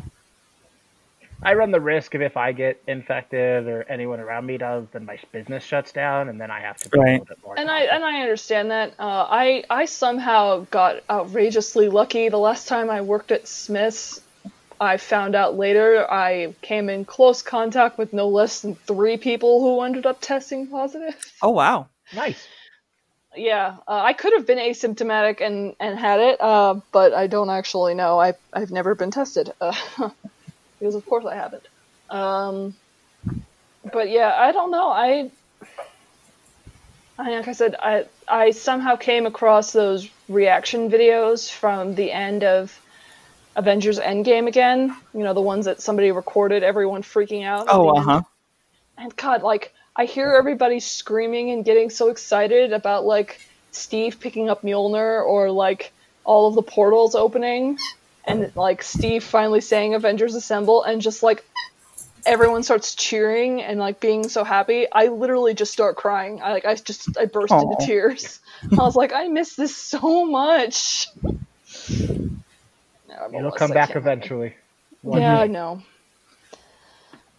I 1.43 1.53
run 1.53 1.71
the 1.71 1.79
risk 1.79 2.15
of 2.15 2.21
if 2.21 2.35
I 2.35 2.51
get 2.51 2.81
infected 2.87 3.67
or 3.67 3.83
anyone 3.83 4.19
around 4.19 4.45
me 4.45 4.57
does, 4.57 4.85
then 4.91 5.05
my 5.05 5.19
business 5.31 5.63
shuts 5.63 5.91
down, 5.91 6.29
and 6.29 6.41
then 6.41 6.49
I 6.49 6.59
have 6.61 6.77
to 6.79 6.89
be 6.89 6.97
a 6.97 7.01
Right. 7.01 7.11
little 7.11 7.25
bit 7.25 7.37
more. 7.43 7.55
And 7.57 7.69
I 7.69 7.81
cautious. 7.81 7.93
and 7.95 8.03
I 8.03 8.21
understand 8.21 8.71
that. 8.71 8.93
Uh, 8.99 9.27
I 9.29 9.63
I 9.69 9.85
somehow 9.85 10.65
got 10.71 11.03
outrageously 11.09 11.89
lucky. 11.89 12.29
The 12.29 12.37
last 12.37 12.67
time 12.67 12.89
I 12.89 13.01
worked 13.01 13.31
at 13.31 13.47
Smith's, 13.47 14.19
I 14.79 14.97
found 14.97 15.35
out 15.35 15.55
later 15.57 16.05
I 16.09 16.55
came 16.61 16.89
in 16.89 17.05
close 17.05 17.41
contact 17.43 17.97
with 17.97 18.13
no 18.13 18.29
less 18.29 18.61
than 18.61 18.75
three 18.75 19.17
people 19.17 19.61
who 19.61 19.81
ended 19.81 20.05
up 20.05 20.19
testing 20.21 20.67
positive. 20.67 21.15
Oh 21.41 21.51
wow. 21.51 21.87
nice. 22.13 22.47
Yeah, 23.37 23.77
uh, 23.87 24.01
I 24.03 24.13
could 24.13 24.33
have 24.33 24.47
been 24.47 24.57
asymptomatic 24.57 25.41
and 25.41 25.75
and 25.79 25.97
had 25.97 26.19
it, 26.19 26.41
uh, 26.41 26.79
but 26.91 27.13
I 27.13 27.27
don't 27.27 27.49
actually 27.49 27.93
know. 27.93 28.19
I 28.19 28.33
I've 28.53 28.71
never 28.71 28.95
been 28.95 29.11
tested 29.11 29.51
uh, 29.61 29.73
because 30.79 30.95
of 30.95 31.05
course 31.05 31.25
I 31.25 31.35
haven't. 31.35 31.67
Um, 32.09 32.75
but 33.93 34.09
yeah, 34.09 34.33
I 34.35 34.51
don't 34.51 34.71
know. 34.71 34.89
I, 34.89 35.31
I 37.19 37.29
like 37.31 37.47
I 37.47 37.53
said, 37.53 37.75
I 37.81 38.05
I 38.27 38.51
somehow 38.51 38.95
came 38.95 39.25
across 39.25 39.71
those 39.71 40.09
reaction 40.27 40.89
videos 40.89 41.51
from 41.51 41.95
the 41.95 42.11
end 42.11 42.43
of 42.43 42.77
Avengers 43.55 43.99
Endgame 43.99 44.47
again. 44.47 44.95
You 45.13 45.23
know, 45.23 45.33
the 45.33 45.41
ones 45.41 45.65
that 45.65 45.81
somebody 45.81 46.11
recorded, 46.11 46.63
everyone 46.63 47.03
freaking 47.03 47.43
out. 47.45 47.67
Oh, 47.69 47.89
uh 47.89 48.01
huh. 48.01 48.21
And 48.97 49.15
God, 49.15 49.43
like 49.43 49.73
I 49.97 50.05
hear 50.05 50.31
everybody 50.31 50.79
screaming 50.79 51.49
and 51.49 51.65
getting 51.65 51.89
so 51.89 52.09
excited 52.09 52.71
about 52.71 53.03
like 53.03 53.41
Steve 53.71 54.19
picking 54.19 54.47
up 54.47 54.61
Mjolnir 54.61 55.25
or 55.25 55.49
like 55.49 55.91
all 56.23 56.47
of 56.47 56.53
the 56.53 56.61
portals 56.61 57.15
opening 57.15 57.79
and 58.23 58.51
like 58.55 58.83
Steve 58.83 59.23
finally 59.23 59.61
saying 59.61 59.95
Avengers 59.95 60.35
Assemble 60.35 60.83
and 60.83 61.01
just 61.01 61.23
like 61.23 61.43
everyone 62.27 62.61
starts 62.61 62.93
cheering 62.93 63.63
and 63.63 63.79
like 63.79 63.99
being 63.99 64.29
so 64.29 64.43
happy. 64.43 64.85
I 64.91 65.07
literally 65.07 65.55
just 65.55 65.71
start 65.71 65.95
crying. 65.95 66.41
I 66.43 66.51
like 66.51 66.65
I 66.65 66.75
just 66.75 67.17
I 67.17 67.25
burst 67.25 67.53
Aw. 67.53 67.61
into 67.61 67.83
tears. 67.83 68.39
I 68.71 68.75
was 68.83 68.95
like, 68.95 69.13
I 69.13 69.27
miss 69.29 69.55
this 69.55 69.75
so 69.75 70.25
much. 70.25 71.07
It'll 71.89 73.51
come 73.51 73.71
back 73.71 73.95
eventually. 73.95 74.53
One 75.01 75.21
Yeah. 75.21 75.39
I 75.39 75.47
know. 75.47 75.81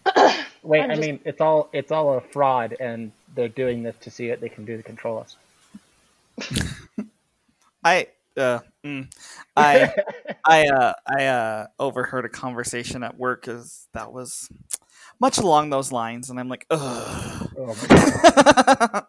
Wait, 0.68 0.82
I'm 0.82 0.90
I 0.90 0.94
just- 0.96 1.06
mean, 1.06 1.20
it's 1.24 1.40
all 1.40 1.70
it's 1.72 1.90
all 1.90 2.18
a 2.18 2.20
fraud, 2.20 2.76
and 2.78 3.10
they're 3.34 3.48
doing 3.48 3.82
this 3.82 3.96
to 4.02 4.10
see 4.10 4.28
what 4.28 4.40
they 4.42 4.50
can 4.50 4.66
do 4.66 4.76
to 4.76 4.82
control 4.82 5.18
us. 5.18 5.36
I 7.84 8.08
uh, 8.36 8.58
mm, 8.84 9.10
I 9.56 9.94
I 10.44 10.66
uh 10.66 10.92
I 11.06 11.24
uh 11.24 11.66
overheard 11.78 12.26
a 12.26 12.28
conversation 12.28 13.02
at 13.02 13.16
work 13.16 13.48
as 13.48 13.88
that 13.94 14.12
was 14.12 14.50
much 15.18 15.38
along 15.38 15.70
those 15.70 15.90
lines, 15.90 16.28
and 16.28 16.38
I'm 16.38 16.48
like, 16.50 16.66
ugh. 16.70 17.48
Oh 17.56 17.66
my 17.66 17.86
God. 18.92 19.06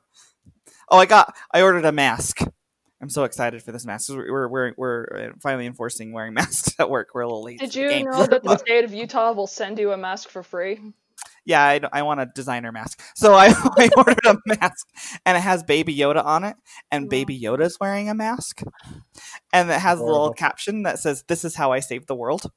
oh, 0.89 0.97
I 0.97 1.05
got. 1.05 1.35
I 1.53 1.61
ordered 1.61 1.83
a 1.85 1.91
mask. 1.91 2.39
I'm 3.01 3.09
so 3.09 3.25
excited 3.25 3.61
for 3.63 3.71
this 3.73 3.85
mask. 3.85 4.07
'cause 4.07 4.15
We're 4.15 4.47
we're 4.47 4.73
we're 4.77 5.33
finally 5.41 5.65
enforcing 5.65 6.13
wearing 6.13 6.33
masks 6.33 6.73
at 6.79 6.89
work. 6.89 7.09
We're 7.13 7.21
a 7.21 7.27
little 7.27 7.43
late. 7.43 7.59
Did 7.59 7.75
you 7.75 8.03
know 8.05 8.25
that 8.25 8.43
the 8.43 8.57
state 8.59 8.85
of 8.85 8.93
Utah 8.93 9.33
will 9.33 9.47
send 9.47 9.77
you 9.77 9.91
a 9.91 9.97
mask 9.97 10.29
for 10.29 10.41
free? 10.41 10.79
Yeah, 11.45 11.63
I, 11.63 11.81
I 11.91 12.01
want 12.03 12.19
a 12.19 12.25
designer 12.27 12.71
mask. 12.71 13.01
So 13.15 13.33
I, 13.33 13.47
I 13.77 13.89
ordered 13.97 14.25
a 14.25 14.37
mask, 14.45 14.87
and 15.25 15.37
it 15.37 15.41
has 15.41 15.63
Baby 15.63 15.95
Yoda 15.95 16.23
on 16.23 16.43
it, 16.43 16.55
and 16.91 17.05
Wow. 17.05 17.09
Baby 17.09 17.39
Yoda's 17.39 17.77
wearing 17.79 18.09
a 18.09 18.13
mask, 18.13 18.61
and 19.53 19.69
it 19.69 19.79
has 19.79 19.99
a 19.99 20.03
little 20.03 20.33
caption 20.33 20.83
that 20.83 20.99
says, 20.99 21.23
"This 21.27 21.43
is 21.45 21.55
how 21.55 21.71
I 21.71 21.79
saved 21.79 22.07
the 22.07 22.15
world," 22.15 22.51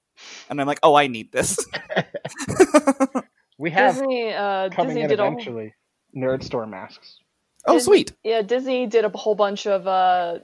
and 0.51 0.61
I'm 0.61 0.67
like, 0.67 0.81
"Oh, 0.83 0.95
I 0.95 1.07
need 1.07 1.33
this." 1.33 1.57
We 3.59 3.71
have 3.71 3.95
Disney, 3.95 4.33
uh, 4.33 4.71
coming 4.71 4.89
Disney 4.97 5.03
in 5.03 5.09
did 5.11 5.21
a 5.21 5.25
eventually 5.27 5.75
nerd 6.17 6.43
store 6.43 6.67
masks. 6.67 7.19
oh, 7.67 7.75
Disney- 7.75 7.85
sweet. 7.85 8.13
Yeah, 8.25 8.43
Disney 8.43 8.87
did 8.87 9.05
a 9.05 9.09
whole 9.11 9.37
bunch 9.37 9.67
of 9.69 9.87
uh, 9.87 10.39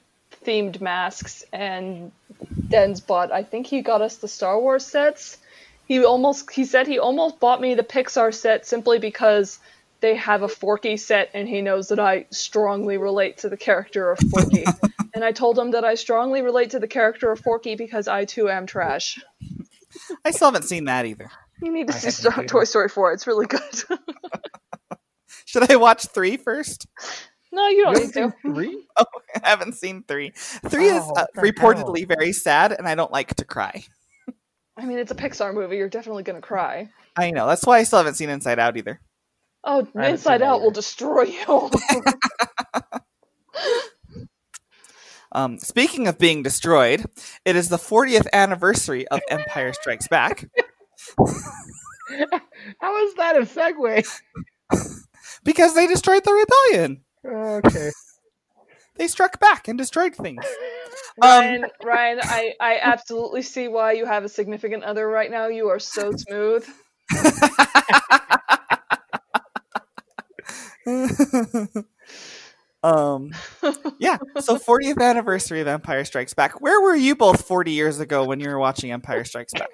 themed 0.44 0.80
masks, 0.80 1.42
and 1.52 2.12
Den's 2.68 3.00
bought. 3.00 3.32
I 3.32 3.42
think 3.42 3.66
he 3.66 3.80
got 3.82 4.02
us 4.02 4.16
the 4.16 4.28
Star 4.28 4.60
Wars 4.60 4.86
sets. 4.86 5.38
He 5.88 6.04
almost 6.04 6.50
he 6.50 6.66
said 6.66 6.86
he 6.86 6.98
almost 6.98 7.40
bought 7.40 7.60
me 7.60 7.74
the 7.74 7.82
Pixar 7.82 8.32
set 8.32 8.66
simply 8.66 8.98
because 8.98 9.58
they 10.00 10.14
have 10.14 10.42
a 10.42 10.48
Forky 10.48 10.96
set, 10.96 11.30
and 11.34 11.48
he 11.48 11.62
knows 11.62 11.88
that 11.88 11.98
I 11.98 12.26
strongly 12.30 12.98
relate 12.98 13.38
to 13.38 13.48
the 13.48 13.56
character 13.56 14.10
of 14.10 14.18
Forky. 14.30 14.64
and 15.14 15.24
I 15.24 15.32
told 15.32 15.58
him 15.58 15.72
that 15.72 15.84
I 15.84 15.94
strongly 15.94 16.42
relate 16.42 16.70
to 16.70 16.78
the 16.78 16.86
character 16.86 17.32
of 17.32 17.40
Forky 17.40 17.74
because 17.74 18.06
I 18.06 18.26
too 18.26 18.48
am 18.48 18.66
trash. 18.66 19.18
I 20.24 20.30
still 20.30 20.48
haven't 20.48 20.64
seen 20.68 20.84
that 20.84 21.06
either. 21.06 21.30
You 21.62 21.72
need 21.72 21.88
to 21.88 21.94
I 21.94 21.96
see 21.96 22.10
Star- 22.10 22.44
Toy 22.44 22.64
Story 22.64 22.88
4. 22.88 23.12
It's 23.14 23.26
really 23.26 23.46
good. 23.46 23.60
Should 25.46 25.70
I 25.70 25.76
watch 25.76 26.04
three 26.06 26.36
first? 26.36 26.86
no, 27.50 27.66
you 27.68 27.84
don't 27.84 27.98
need 27.98 28.12
to. 28.12 28.34
Three? 28.42 28.84
Oh, 28.98 29.04
I 29.42 29.48
haven't 29.48 29.74
seen 29.74 30.02
three. 30.06 30.32
Three 30.34 30.86
is 30.86 31.02
Oh, 31.02 31.12
uh, 31.16 31.26
what 31.32 31.34
the 31.34 31.40
reportedly 31.40 32.06
very 32.06 32.32
sad, 32.32 32.72
and 32.72 32.88
I 32.88 32.94
don't 32.96 33.12
like 33.12 33.34
to 33.36 33.44
cry. 33.44 33.84
I 34.78 34.84
mean, 34.84 34.98
it's 34.98 35.10
a 35.10 35.14
Pixar 35.14 35.52
movie. 35.52 35.76
You're 35.76 35.88
definitely 35.88 36.22
gonna 36.22 36.40
cry. 36.40 36.88
I 37.16 37.30
know. 37.30 37.46
That's 37.46 37.66
why 37.66 37.78
I 37.78 37.82
still 37.82 37.98
haven't 37.98 38.14
seen 38.14 38.30
Inside 38.30 38.58
Out 38.58 38.76
either. 38.76 39.00
Oh, 39.64 39.80
Inside 39.94 40.18
seen 40.18 40.40
that 40.40 40.42
Out 40.42 40.60
will 40.62 40.70
destroy 40.70 41.22
you. 41.22 41.70
Um, 45.32 45.58
speaking 45.58 46.08
of 46.08 46.18
being 46.18 46.42
destroyed, 46.42 47.04
it 47.44 47.54
is 47.54 47.68
the 47.68 47.76
40th 47.76 48.26
anniversary 48.32 49.06
of 49.08 49.20
Empire 49.28 49.74
Strikes 49.74 50.08
Back 50.08 50.46
How 52.80 53.06
is 53.06 53.14
that 53.14 53.36
a 53.36 53.40
segue? 53.40 54.08
because 55.44 55.74
they 55.74 55.86
destroyed 55.86 56.24
the 56.24 56.32
rebellion. 56.32 57.04
Okay. 57.24 57.90
They 58.96 59.06
struck 59.06 59.38
back 59.38 59.68
and 59.68 59.78
destroyed 59.78 60.14
things. 60.14 60.44
Ryan, 61.20 61.66
Ryan, 61.82 62.20
I, 62.22 62.52
I 62.60 62.78
absolutely 62.82 63.42
see 63.42 63.68
why 63.68 63.92
you 63.92 64.06
have 64.06 64.24
a 64.24 64.28
significant 64.28 64.84
other 64.84 65.08
right 65.08 65.30
now. 65.30 65.48
You 65.48 65.68
are 65.68 65.78
so 65.78 66.12
smooth. 66.12 66.66
um, 72.82 73.30
yeah. 73.98 74.18
So 74.40 74.56
40th 74.56 75.00
anniversary 75.00 75.60
of 75.60 75.66
Empire 75.66 76.04
Strikes 76.04 76.34
Back. 76.34 76.60
Where 76.60 76.80
were 76.80 76.94
you 76.94 77.16
both 77.16 77.46
40 77.46 77.72
years 77.72 78.00
ago 78.00 78.24
when 78.24 78.40
you 78.40 78.48
were 78.48 78.58
watching 78.58 78.92
Empire 78.92 79.24
Strikes 79.24 79.52
Back? 79.52 79.68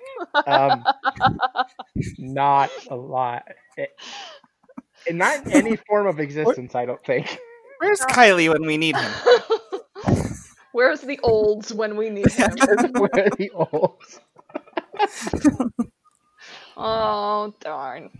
Um, 0.46 0.84
not 2.18 2.70
a 2.90 2.96
lot. 2.96 3.44
It- 3.76 3.90
not 5.10 5.52
any 5.52 5.76
form 5.76 6.06
of 6.06 6.18
existence, 6.18 6.74
I 6.74 6.86
don't 6.86 7.04
think. 7.04 7.38
Where's 7.78 8.00
Kylie 8.00 8.50
when 8.50 8.66
we 8.66 8.78
need 8.78 8.96
him? 8.96 9.12
Where's 10.74 11.02
the 11.02 11.20
olds 11.22 11.72
when 11.72 11.96
we 11.96 12.10
need 12.10 12.24
them? 12.30 12.56
We're 12.94 13.30
the 13.38 13.50
old. 13.54 14.02
oh 16.76 17.54
darn. 17.60 18.10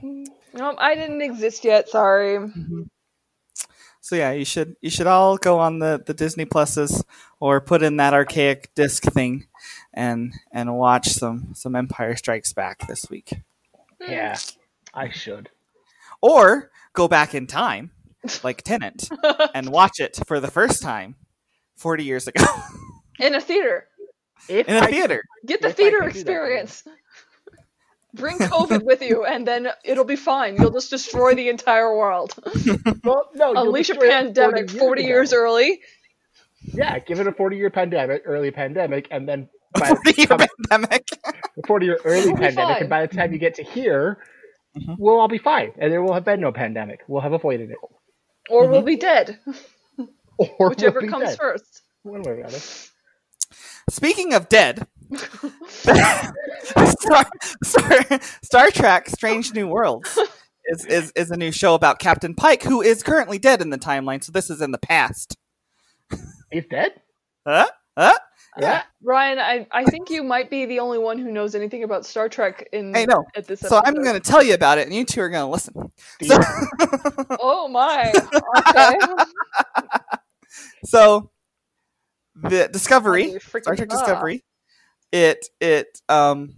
Nope, 0.53 0.77
I 0.79 0.95
didn't 0.95 1.21
exist 1.21 1.65
yet. 1.65 1.89
Sorry. 1.89 2.39
Mm-hmm. 2.39 2.83
So 4.01 4.15
yeah, 4.15 4.31
you 4.31 4.45
should 4.45 4.77
you 4.81 4.89
should 4.89 5.09
all 5.09 5.37
go 5.37 5.59
on 5.59 5.81
the, 5.81 6.01
the 6.07 6.15
Disney 6.15 6.45
Pluses 6.45 7.03
or 7.41 7.61
put 7.61 7.83
in 7.83 7.97
that 7.97 8.15
archaic 8.15 8.73
disc 8.77 9.03
thing 9.03 9.49
and 9.93 10.33
and 10.53 10.77
watch 10.77 11.09
some 11.09 11.55
some 11.55 11.75
Empire 11.75 12.15
Strikes 12.15 12.53
Back 12.53 12.87
this 12.87 13.11
week. 13.11 13.33
Hmm. 14.01 14.13
Yeah, 14.13 14.39
I 14.95 15.11
should. 15.11 15.51
Or 16.23 16.71
go 16.93 17.09
back 17.09 17.35
in 17.35 17.49
time, 17.49 17.91
like 18.45 18.63
Tenet, 18.63 19.09
and 19.55 19.71
watch 19.71 19.99
it 19.99 20.21
for 20.25 20.39
the 20.39 20.53
first 20.53 20.83
time 20.83 21.17
forty 21.77 22.05
years 22.05 22.27
ago 22.29 22.45
In 23.21 23.35
a 23.35 23.41
theater. 23.41 23.87
If 24.49 24.69
in 24.69 24.77
a 24.77 24.81
I- 24.81 24.87
theater. 24.91 25.23
Get 25.47 25.63
the 25.63 25.69
If 25.69 25.77
theater 25.77 25.99
could 26.01 26.13
do 26.13 26.13
that, 26.13 26.19
experience. 26.19 26.83
Bring 28.15 28.39
COVID 28.39 28.85
with 28.85 29.03
you, 29.03 29.25
and 29.25 29.47
then 29.47 29.69
it'll 29.85 30.05
be 30.05 30.15
fine. 30.17 30.57
You'll 30.57 30.71
just 30.71 30.91
destroy 30.91 31.35
the 31.35 31.49
entire 31.49 31.97
world. 31.97 32.33
well, 33.05 33.29
no, 33.35 33.55
Unleash 33.55 33.91
a 33.91 33.95
destroy 33.95 34.07
it 34.07 34.11
pandemic 34.11 34.71
40 34.71 35.03
years 35.03 35.33
early. 35.33 35.81
Yeah, 36.73 36.99
give 37.01 37.19
it 37.19 37.27
a 37.27 37.33
40 37.33 37.57
year 37.57 37.71
pandemic, 37.71 38.23
early 38.25 38.53
pandemic, 38.53 39.09
and 39.11 39.29
then 39.29 39.49
by 39.75 39.89
the 39.91 39.97
Forty 39.97 40.15
year 40.21 40.27
time- 40.29 40.49
pandemic. 40.71 41.09
40 41.67 41.87
year 41.87 41.99
early 42.05 42.27
We'll 42.27 42.37
pandemic, 42.37 42.55
fine. 42.75 42.81
and 42.83 42.89
by 42.91 43.05
the 43.07 43.17
time 43.17 43.33
you 43.33 43.39
get 43.39 43.55
to 43.57 43.65
here, 43.65 44.19
Mhm. 44.79 44.97
we'll 44.99 45.19
all 45.21 45.29
be 45.29 45.39
fine, 45.39 45.73
and 45.79 45.93
there 45.93 46.03
will 46.03 46.15
have 46.15 46.25
been 46.25 46.41
no 46.41 46.51
pandemic. 46.53 47.01
We'll 47.09 47.23
have 47.23 47.33
avoided 47.33 47.71
it. 47.71 47.79
Or 48.51 48.69
we'll 48.69 48.83
be 48.83 48.97
dead. 48.97 49.39
Or 50.59 50.71
Whichever 50.71 51.01
we'll 51.01 51.11
comes 51.11 51.31
dead. 51.31 51.39
first. 51.39 51.83
One 52.03 52.23
way 52.23 52.33
or 52.33 52.37
the 52.37 52.47
other. 52.47 52.59
Speaking 53.91 54.35
of 54.35 54.49
dead, 54.49 54.87
Star, 55.75 57.25
Star, 57.63 58.21
Star 58.43 58.71
Trek: 58.71 59.09
Strange 59.09 59.55
New 59.55 59.69
Worlds 59.69 60.19
is, 60.67 60.85
is 60.87 61.13
is 61.15 61.31
a 61.31 61.37
new 61.37 61.53
show 61.53 61.75
about 61.75 61.99
Captain 61.99 62.35
Pike, 62.35 62.63
who 62.63 62.81
is 62.83 63.03
currently 63.03 63.39
dead 63.39 63.61
in 63.63 63.71
the 63.71 63.79
timeline. 63.79 64.25
So 64.25 64.33
this 64.33 64.51
is 64.51 64.61
in 64.61 64.73
the 64.73 64.79
past. 64.79 65.37
He's 66.51 66.67
dead? 66.71 66.93
Huh? 67.47 67.69
Huh? 67.97 68.15
Uh, 68.57 68.61
yeah. 68.61 68.83
Ryan, 69.03 69.39
I, 69.39 69.67
I 69.73 69.85
think 69.85 70.11
you 70.11 70.23
might 70.23 70.49
be 70.49 70.65
the 70.65 70.79
only 70.79 70.99
one 70.99 71.19
who 71.19 71.31
knows 71.33 71.55
anything 71.55 71.83
about 71.83 72.07
Star 72.07 72.29
Trek 72.29 72.69
in 72.73 72.97
I 72.97 73.05
know. 73.05 73.25
at 73.37 73.47
this 73.47 73.61
So 73.61 73.81
I'm 73.85 73.95
going 73.95 74.15
to 74.15 74.21
tell 74.21 74.43
you 74.43 74.55
about 74.55 74.79
it, 74.79 74.87
and 74.87 74.95
you 74.95 75.05
two 75.05 75.21
are 75.21 75.29
going 75.29 75.45
to 75.45 75.51
listen. 75.51 75.93
So, 76.23 76.39
Oh 77.41 77.69
my. 77.69 78.13
Okay. 78.69 78.99
So 80.85 81.31
the 82.35 82.69
Discovery, 82.73 83.39
Star 83.39 83.77
Trek. 83.77 83.89
Discovery, 83.89 84.45
it 85.13 85.47
it 85.61 86.01
um 86.09 86.55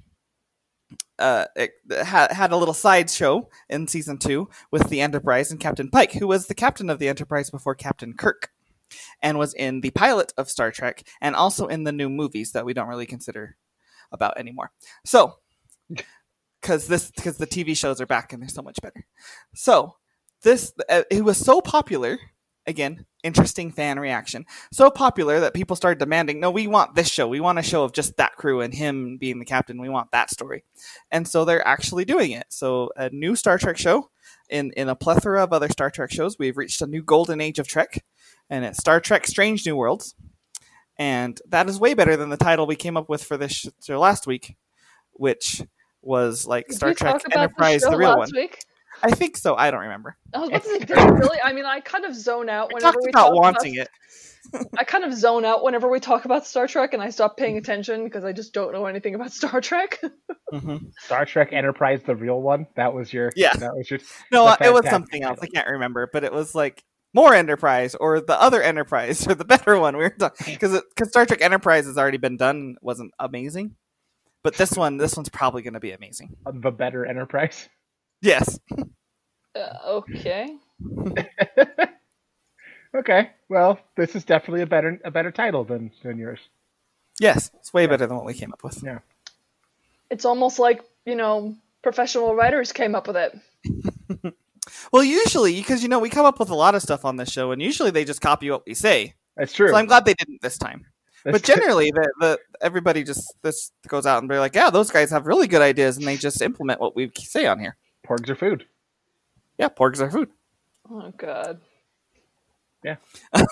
uh 1.19 1.47
it 1.55 1.73
had 2.05 2.33
had 2.33 2.53
a 2.53 2.57
little 2.57 2.75
sideshow 2.75 3.49
in 3.69 3.87
season 3.87 4.19
two 4.19 4.49
with 4.71 4.89
the 4.89 5.01
Enterprise 5.01 5.51
and 5.51 5.61
Captain 5.61 5.91
Pike, 5.91 6.13
who 6.13 6.27
was 6.27 6.47
the 6.47 6.55
captain 6.55 6.91
of 6.91 6.99
the 6.99 7.09
Enterprise 7.09 7.51
before 7.51 7.75
Captain 7.75 8.15
Kirk, 8.15 8.51
and 9.23 9.39
was 9.39 9.55
in 9.55 9.81
the 9.81 9.91
pilot 9.91 10.33
of 10.37 10.51
Star 10.51 10.71
Trek 10.71 11.07
and 11.21 11.35
also 11.35 11.67
in 11.67 11.85
the 11.85 11.93
new 11.93 12.09
movies 12.09 12.53
that 12.53 12.65
we 12.65 12.75
don't 12.75 12.89
really 12.89 13.07
consider 13.07 13.57
about 14.13 14.39
anymore. 14.39 14.71
So, 15.05 15.35
because 16.61 16.87
this 16.87 17.11
because 17.11 17.37
the 17.37 17.47
TV 17.47 17.77
shows 17.77 18.01
are 18.01 18.07
back 18.07 18.33
and 18.33 18.43
they're 18.43 18.49
so 18.49 18.63
much 18.63 18.81
better. 18.83 19.07
So 19.55 19.97
this 20.43 20.73
uh, 20.89 21.03
it 21.11 21.25
was 21.25 21.39
so 21.39 21.61
popular. 21.61 22.19
Again, 22.67 23.07
interesting 23.23 23.71
fan 23.71 23.99
reaction. 23.99 24.45
So 24.73 24.91
popular 24.91 25.41
that 25.41 25.55
people 25.55 25.77
started 25.77 25.99
demanding, 25.99 26.41
no, 26.41 26.51
we 26.51 26.67
want 26.67 26.97
this 26.97 27.09
show. 27.09 27.29
We 27.29 27.39
want 27.39 27.61
a 27.61 27.63
show 27.63 27.85
of 27.85 27.93
just 27.93 28.17
that 28.17 28.35
crew 28.35 28.61
and 28.61 28.75
him 28.75 29.19
being 29.19 29.39
the 29.39 29.45
captain. 29.45 29.81
We 29.81 29.89
want 29.89 30.11
that 30.11 30.31
story. 30.31 30.65
And 31.11 31.29
so 31.29 31.45
they're 31.45 31.67
actually 31.67 32.05
doing 32.05 32.33
it. 32.33 32.47
So 32.49 32.91
a 32.97 33.09
new 33.11 33.37
Star 33.37 33.57
Trek 33.59 33.77
show 33.77 34.11
in 34.49 34.73
in 34.77 34.89
a 34.89 34.97
plethora 34.97 35.43
of 35.43 35.53
other 35.53 35.69
Star 35.69 35.91
Trek 35.91 36.11
shows. 36.11 36.39
We've 36.39 36.57
reached 36.57 36.83
a 36.83 36.87
new 36.87 37.03
golden 37.03 37.41
age 37.41 37.59
of 37.59 37.69
Trek, 37.69 38.05
and 38.49 38.65
it's 38.65 38.79
Star 38.79 39.01
Trek: 39.01 39.27
Strange 39.27 39.67
New 39.67 39.77
Worlds. 39.77 40.15
And 40.99 41.39
that 41.49 41.69
is 41.69 41.79
way 41.79 41.95
better 41.95 42.17
than 42.17 42.31
the 42.31 42.37
title 42.37 42.67
we 42.67 42.77
came 42.77 42.97
up 42.97 43.09
with 43.09 43.23
for 43.23 43.37
this 43.37 43.53
sh- 43.53 43.67
show 43.85 44.01
last 44.01 44.27
week, 44.27 44.57
which 45.13 45.63
was 46.01 46.47
like 46.47 46.69
Did 46.69 46.77
Star 46.77 46.95
Trek 46.95 47.23
Enterprise, 47.31 47.83
the, 47.83 47.91
the 47.91 47.99
real 47.99 48.17
one. 48.17 48.31
Week? 48.33 48.65
I 49.03 49.11
think 49.11 49.37
so. 49.37 49.55
I 49.57 49.71
don't 49.71 49.81
remember. 49.81 50.17
I 50.35 50.39
was 50.41 50.49
about 50.49 50.63
to 50.63 50.69
say, 50.69 50.79
did 50.81 50.97
we 50.97 51.03
really? 51.05 51.39
I 51.43 51.53
mean, 51.53 51.65
I 51.65 51.81
kind 51.81 52.05
of 52.05 52.15
zone 52.15 52.49
out 52.49 52.69
We 52.69 52.75
whenever 52.75 52.93
talked 52.95 53.05
we 53.05 53.11
about 53.11 53.29
talk 53.29 53.35
wanting 53.35 53.77
about, 53.79 53.89
it. 53.89 54.69
I 54.79 54.85
kind 54.85 55.05
of 55.05 55.13
zone 55.13 55.45
out 55.45 55.65
whenever 55.65 55.89
we 55.91 55.99
talk 55.99 56.25
about 56.25 56.47
Star 56.47 56.69
Trek, 56.69 56.95
and 56.95 57.03
I 57.03 57.11
stop 57.11 57.37
paying 57.37 57.57
attention 57.59 58.05
because 58.05 58.25
I 58.25 58.33
just 58.33 58.53
don't 58.55 58.73
know 58.73 58.87
anything 58.87 59.15
about 59.15 59.33
Star 59.33 59.61
Trek. 59.61 60.01
Mhm. 60.53 60.93
Star 61.01 61.27
Trek 61.27 61.53
Enterprise, 61.53 62.03
the 62.07 62.15
real 62.15 62.41
one. 62.41 62.69
That 62.77 62.95
was 62.95 63.13
your. 63.13 63.33
Yeah. 63.35 63.53
That 63.55 63.75
was 63.75 63.91
your. 63.91 63.99
No, 64.31 64.45
The 64.45 64.53
it 64.67 64.73
was 64.73 64.83
fantastic 64.83 64.91
something 64.91 65.23
else. 65.25 65.41
I 65.43 65.47
can't 65.47 65.67
remember, 65.67 66.09
but 66.13 66.23
it 66.23 66.33
was 66.33 66.55
like 66.55 66.85
more 67.13 67.35
Enterprise 67.35 67.97
or 67.97 68.21
the 68.21 68.41
other 68.41 68.63
Enterprise 68.63 69.27
or 69.27 69.35
the 69.35 69.45
better 69.45 69.77
one. 69.77 69.97
We 69.97 70.05
were 70.05 70.11
talking 70.11 70.55
because 70.55 70.81
because 70.95 71.09
Star 71.09 71.27
Trek 71.27 71.43
Enterprise 71.43 71.87
has 71.87 71.99
already 71.99 72.19
been 72.19 72.37
done, 72.37 72.77
wasn't 72.81 73.11
amazing, 73.19 73.75
but 74.45 74.55
this 74.55 74.71
one 74.75 74.99
this 74.99 75.17
one's 75.17 75.29
probably 75.31 75.63
going 75.63 75.75
to 75.75 75.81
be 75.81 75.91
amazing. 75.91 76.37
The 76.45 76.71
better 76.71 77.05
Enterprise. 77.05 77.69
Yes. 78.21 78.59
Uh, 79.55 79.79
okay. 79.87 80.57
Okay, 82.97 83.31
well, 83.51 83.79
this 83.97 84.17
is 84.17 84.25
definitely 84.25 84.63
a 84.63 84.67
better 84.67 84.99
a 85.05 85.11
better 85.11 85.31
title 85.31 85.65
than 85.65 85.91
than 86.03 86.17
yours. 86.17 86.41
Yes. 87.21 87.51
It's 87.61 87.75
way 87.75 87.87
better 87.87 88.07
than 88.07 88.17
what 88.17 88.25
we 88.25 88.33
came 88.33 88.53
up 88.53 88.65
with. 88.65 88.83
Yeah. 88.83 89.01
It's 90.11 90.25
almost 90.25 90.59
like, 90.59 90.83
you 91.05 91.15
know, 91.15 91.55
professional 91.83 92.35
writers 92.35 92.73
came 92.73 92.95
up 92.95 93.07
with 93.07 93.17
it. 93.17 94.35
Well, 94.93 95.05
usually, 95.05 95.57
because 95.57 95.83
you 95.83 95.89
know, 95.89 95.99
we 96.01 96.11
come 96.11 96.27
up 96.27 96.41
with 96.41 96.51
a 96.51 96.55
lot 96.55 96.75
of 96.75 96.83
stuff 96.83 97.05
on 97.05 97.17
this 97.17 97.31
show, 97.31 97.53
and 97.53 97.63
usually 97.63 97.91
they 97.91 98.05
just 98.05 98.21
copy 98.21 98.51
what 98.51 98.67
we 98.67 98.75
say. 98.75 99.15
That's 99.37 99.53
true. 99.53 99.69
So 99.69 99.77
I'm 99.77 99.87
glad 99.87 100.05
they 100.05 100.15
didn't 100.15 100.43
this 100.43 100.59
time. 100.59 100.85
That's 101.25 101.39
but 101.39 101.45
generally, 101.45 101.93
the, 101.93 102.13
the 102.21 102.39
everybody 102.61 103.05
just 103.05 103.33
this 103.43 103.71
goes 103.87 104.07
out 104.07 104.19
and 104.19 104.29
be 104.29 104.39
like, 104.39 104.55
yeah, 104.55 104.71
those 104.71 104.91
guys 104.91 105.11
have 105.11 105.27
really 105.27 105.47
good 105.47 105.63
ideas, 105.63 105.97
and 105.97 106.07
they 106.07 106.17
just 106.17 106.43
implement 106.43 106.81
what 106.81 106.97
we 106.97 107.11
say 107.17 107.47
on 107.47 107.61
here. 107.61 107.77
Porgs 108.07 108.29
are 108.31 108.37
food. 108.37 108.65
Yeah, 109.59 109.69
porgs 109.69 110.01
are 110.01 110.11
food. 110.11 110.29
Oh 110.91 111.13
god. 111.17 111.61
Yeah. 112.85 112.97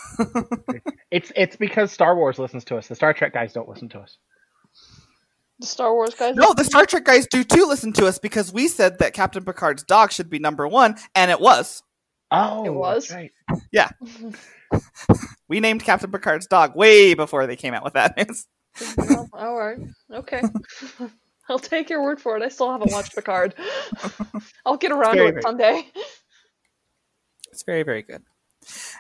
it's 1.11 1.33
it's 1.35 1.57
because 1.57 1.91
Star 1.91 2.15
Wars 2.17 2.39
listens 2.39 2.65
to 2.67 2.77
us. 2.77 2.87
The 2.89 2.95
Star 2.95 3.13
Trek 3.13 3.33
guys 3.33 3.53
don't 3.53 3.69
listen 3.69 3.89
to 3.91 3.99
us. 3.99 4.19
The 5.61 5.67
Star 5.67 5.93
Wars 5.95 6.15
guys. 6.15 6.37
No, 6.37 6.53
the 6.55 6.65
Star 6.65 6.87
Trek 6.87 7.05
guys 7.05 7.27
do 7.27 7.43
too 7.43 7.67
listen 7.67 7.93
to 7.95 8.07
us 8.07 8.19
because 8.19 8.53
we 8.53 8.69
said 8.69 8.99
that 8.99 9.15
Captain 9.15 9.45
Picard's 9.45 9.83
dog 9.83 10.13
should 10.13 10.31
be 10.31 10.39
number 10.39 10.69
one, 10.69 10.97
and 11.15 11.31
it 11.31 11.41
was. 11.41 11.83
Oh, 12.31 12.65
It 12.65 12.75
was? 12.75 13.09
that's 13.09 13.31
right. 13.75 13.93
We 15.49 15.61
named 15.61 15.85
Captain 15.85 16.11
Picard's 16.11 16.47
dog 16.47 16.75
way 16.75 17.15
before 17.15 17.47
they 17.47 17.55
came 17.57 17.75
out 17.75 17.85
with 17.85 17.93
that 17.93 18.17
news. 18.17 18.47
Well, 18.97 19.29
all 19.33 19.57
right. 19.57 19.79
Okay. 20.11 20.43
I'll 21.49 21.59
take 21.59 21.91
your 21.91 22.03
word 22.03 22.21
for 22.21 22.37
it. 22.37 22.43
I 22.43 22.49
still 22.49 22.71
haven't 22.73 22.93
watched 22.93 23.15
Picard. 23.15 23.55
I'll 24.67 24.77
get 24.77 24.93
around 24.93 25.17
to 25.17 25.27
it 25.27 25.33
good. 25.35 25.43
someday. 25.43 25.87
It's 27.53 27.63
very, 27.65 27.83
very 27.83 28.03
good. 28.03 28.23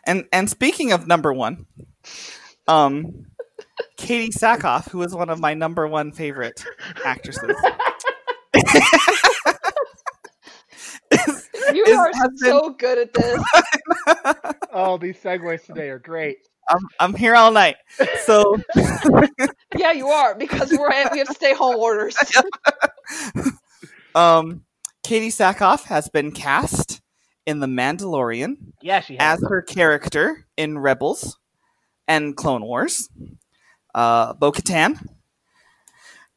And 0.06 0.26
and 0.32 0.48
speaking 0.50 0.92
of 0.92 1.06
number 1.06 1.32
one, 1.32 1.66
um, 2.68 3.26
Katee 3.98 4.28
Sackhoff, 4.28 4.90
who 4.90 5.02
is 5.02 5.14
one 5.14 5.30
of 5.30 5.40
my 5.40 5.54
number 5.54 5.88
one 5.88 6.12
favorite 6.12 6.62
actresses, 7.04 7.56
You 11.72 11.84
Is- 11.86 11.96
are 11.98 12.10
has 12.12 12.28
been- 12.40 12.50
so 12.50 12.70
good 12.70 12.98
at 12.98 13.12
this. 13.14 13.42
Oh, 14.72 14.98
these 14.98 15.16
segues 15.20 15.64
today 15.64 15.88
are 15.88 15.98
great. 15.98 16.36
I'm 16.68 16.80
I'm 17.00 17.14
here 17.14 17.34
all 17.34 17.50
night. 17.52 17.76
So 18.24 18.56
Yeah, 19.76 19.92
you 19.92 20.08
are 20.08 20.34
because 20.34 20.70
we're 20.72 20.88
we 21.12 21.18
have 21.18 21.28
stay 21.28 21.54
home 21.54 21.76
orders. 21.76 22.16
um, 24.14 24.64
Katee 25.04 25.28
Sackhoff 25.28 25.84
has 25.84 26.08
been 26.08 26.32
cast 26.32 27.02
in 27.46 27.60
The 27.60 27.66
Mandalorian 27.66 28.56
Yeah, 28.80 29.00
she 29.00 29.16
has. 29.16 29.42
as 29.42 29.48
her 29.48 29.62
character 29.62 30.46
in 30.56 30.78
Rebels 30.78 31.38
and 32.08 32.36
Clone 32.36 32.62
Wars, 32.62 33.08
uh, 33.94 34.32
Bo 34.34 34.52
Katan. 34.52 34.98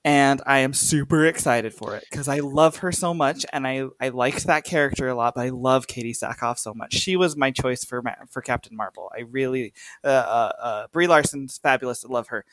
And 0.05 0.41
I 0.45 0.59
am 0.59 0.73
super 0.73 1.25
excited 1.25 1.73
for 1.73 1.97
it 1.97 2.05
because 2.09 2.29
I 2.29 2.39
love 2.39 2.77
her 2.77 2.93
so 2.93 3.13
much, 3.13 3.45
and 3.51 3.67
I, 3.67 3.87
I 3.99 4.07
liked 4.09 4.47
that 4.47 4.63
character 4.63 5.09
a 5.09 5.15
lot. 5.15 5.35
But 5.35 5.41
I 5.41 5.49
love 5.49 5.87
Katee 5.87 6.17
Sackhoff 6.17 6.59
so 6.59 6.73
much. 6.73 6.93
She 6.93 7.17
was 7.17 7.35
my 7.35 7.51
choice 7.51 7.83
for 7.83 8.01
for 8.29 8.41
Captain 8.41 8.77
Marvel. 8.77 9.11
I 9.13 9.21
really 9.21 9.73
uh, 10.05 10.07
uh, 10.07 10.51
uh, 10.61 10.87
Brie 10.93 11.07
Larson's 11.07 11.57
fabulous. 11.57 12.05
I 12.05 12.07
love 12.07 12.29
her. 12.29 12.45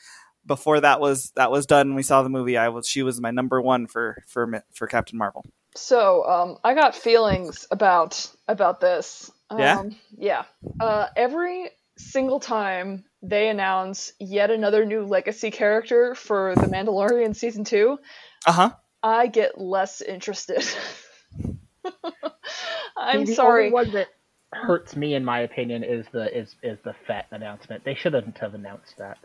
Before 0.45 0.79
that 0.79 0.99
was 0.99 1.31
that 1.35 1.51
was 1.51 1.65
done, 1.65 1.95
we 1.95 2.03
saw 2.03 2.23
the 2.23 2.29
movie. 2.29 2.57
I 2.57 2.69
was 2.69 2.87
she 2.87 3.03
was 3.03 3.19
my 3.19 3.31
number 3.31 3.61
one 3.61 3.87
for 3.87 4.23
for 4.27 4.63
for 4.73 4.87
Captain 4.87 5.17
Marvel. 5.17 5.45
So, 5.75 6.23
um, 6.25 6.57
I 6.63 6.73
got 6.73 6.95
feelings 6.95 7.67
about 7.69 8.29
about 8.47 8.79
this. 8.79 9.31
Um, 9.49 9.59
Yeah? 9.59 9.83
Yeah. 10.17 10.43
Uh, 10.79 11.07
every 11.15 11.69
single 11.97 12.39
time 12.39 13.03
they 13.21 13.49
announce 13.49 14.13
yet 14.19 14.51
another 14.51 14.85
new 14.85 15.03
legacy 15.03 15.51
character 15.51 16.15
for 16.15 16.55
The 16.55 16.67
Mandalorian 16.67 17.35
season 17.35 17.63
two, 17.63 17.99
Uh 18.45 18.51
huh. 18.51 18.69
I 19.03 19.27
get 19.27 19.59
less 19.59 20.01
interested. 20.01 20.65
I'm 22.97 23.25
the 23.25 23.35
sorry. 23.35 23.65
Only 23.65 23.73
one 23.73 23.91
that 23.91 24.07
hurts 24.53 24.95
me, 24.95 25.13
in 25.15 25.25
my 25.25 25.41
opinion, 25.41 25.83
is 25.83 26.05
the 26.11 26.35
is 26.37 26.55
is 26.63 26.77
the 26.83 26.95
Fett 27.05 27.27
announcement. 27.31 27.83
They 27.83 27.95
shouldn't 27.95 28.37
have 28.37 28.53
announced 28.53 28.97
that. 28.97 29.17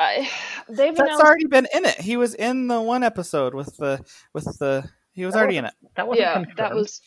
I, 0.00 0.28
they've 0.68 0.96
That's 0.96 1.00
announced. 1.08 1.22
already 1.24 1.46
been 1.46 1.68
in 1.74 1.84
it. 1.84 2.00
He 2.00 2.16
was 2.16 2.34
in 2.34 2.66
the 2.66 2.80
one 2.80 3.02
episode 3.04 3.54
with 3.54 3.76
the 3.76 4.04
with 4.34 4.44
the. 4.58 4.88
He 5.12 5.24
was 5.24 5.34
That 5.34 5.40
already 5.40 5.58
in 5.58 5.64
it. 5.66 5.74
That 5.96 6.08
wasn't 6.08 6.22
Yeah, 6.26 6.32
confirmed. 6.34 6.58
that 6.58 6.74
was. 6.74 7.00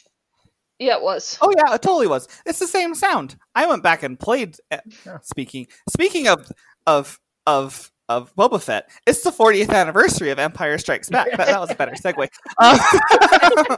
Yeah, 0.79 0.97
it 0.97 1.01
was. 1.03 1.37
Oh 1.41 1.51
yeah, 1.57 1.73
it 1.73 1.81
totally 1.81 2.07
was. 2.07 2.27
It's 2.45 2.59
the 2.59 2.67
same 2.67 2.93
sound. 2.95 3.35
I 3.55 3.65
went 3.65 3.81
back 3.83 4.03
and 4.03 4.19
played. 4.19 4.57
uh, 4.71 4.77
Yeah. 5.05 5.17
Speaking 5.23 5.67
speaking 5.89 6.27
of 6.27 6.51
of 6.85 7.19
of 7.47 7.91
of 8.09 8.35
Boba 8.35 8.61
Fett, 8.61 8.89
it's 9.07 9.21
the 9.23 9.31
40th 9.31 9.69
anniversary 9.73 10.29
of 10.31 10.37
Empire 10.39 10.77
Strikes 10.77 11.09
Back. 11.09 11.29
That, 11.31 11.47
that 11.47 11.59
was 11.59 11.71
a 11.71 11.75
better 11.75 11.93
segue. 11.93 12.27
Um, 12.61 13.77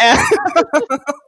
and- 0.00 1.00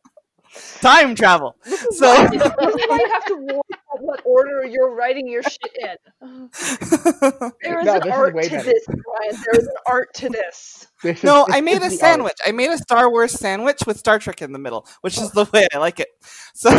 time 0.81 1.15
travel. 1.15 1.57
So 1.65 2.27
This 2.29 2.43
is 2.43 2.51
why 2.57 2.99
you 2.99 3.09
have 3.13 3.25
to 3.27 3.37
warn 3.37 3.63
about 3.71 4.01
what 4.03 4.21
order 4.25 4.65
you're 4.67 4.95
writing 4.95 5.29
your 5.29 5.43
shit 5.43 5.77
in. 5.81 5.97
There 7.63 7.81
is 7.81 7.87
No, 7.87 7.95
an 7.95 8.01
this 8.01 8.07
is 8.07 8.11
art 8.13 8.35
to 8.43 8.51
better. 8.51 8.63
this, 8.63 8.87
Brian. 8.87 9.43
There 9.45 9.61
is 9.61 9.67
an 9.67 9.75
art 9.87 10.15
to 10.15 10.29
this. 10.29 10.87
This 11.03 11.19
is- 11.19 11.25
no, 11.25 11.45
this 11.47 11.57
I 11.57 11.61
made 11.61 11.77
a 11.77 11.81
the 11.81 11.85
art. 11.87 11.93
sandwich. 11.95 12.37
I 12.47 12.53
made 12.53 12.71
a 12.71 12.79
Star 12.79 13.11
Wars 13.11 13.33
sandwich 13.33 13.81
with 13.87 13.99
Star 13.99 14.19
Trek 14.19 14.43
in 14.43 14.53
the 14.53 14.59
middle, 14.59 14.87
which 15.03 15.19
is 15.19 15.31
the 15.33 15.45
way 15.53 15.67
I 15.75 15.79
like 15.79 16.01
it. 16.01 16.09
So 16.55 16.71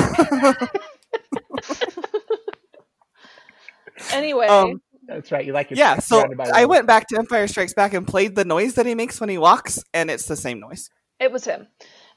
Anyway, 4.14 4.48
Um, 4.48 4.82
That's 5.08 5.32
right. 5.32 5.46
You 5.46 5.54
like 5.54 5.72
it. 5.72 5.78
yeah, 5.78 6.00
so 6.00 6.26
I 6.54 6.66
went 6.66 6.88
back 6.88 7.08
to 7.10 7.18
Empire 7.18 7.48
Strikes 7.48 7.74
Back 7.74 7.94
and 7.94 8.08
played 8.08 8.36
the 8.36 8.46
noise 8.46 8.74
that 8.76 8.86
he 8.86 8.96
makes 8.96 9.20
when 9.20 9.30
he 9.30 9.38
walks, 9.38 9.84
and 9.94 10.10
it's 10.10 10.26
the 10.26 10.36
same 10.36 10.60
noise. 10.60 10.90
it 11.20 11.32
was 11.32 11.46
him. 11.46 11.68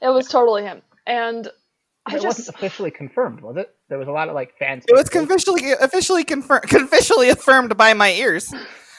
It 0.01 0.09
was 0.09 0.27
totally 0.27 0.63
him. 0.63 0.81
And 1.07 1.47
I 2.05 2.11
It 2.15 2.21
just 2.21 2.39
wasn't 2.39 2.55
officially 2.57 2.91
confirmed, 2.91 3.41
was 3.41 3.57
it? 3.57 3.73
There 3.89 3.97
was 3.97 4.07
a 4.07 4.11
lot 4.11 4.29
of 4.29 4.35
like 4.35 4.57
fans. 4.57 4.85
It 4.87 4.93
was 4.93 5.09
officially 5.13 5.71
officially 5.71 6.23
confirmed 6.23 6.71
officially 6.73 7.29
affirmed 7.29 7.75
by 7.77 7.93
my 7.93 8.11
ears. 8.11 8.53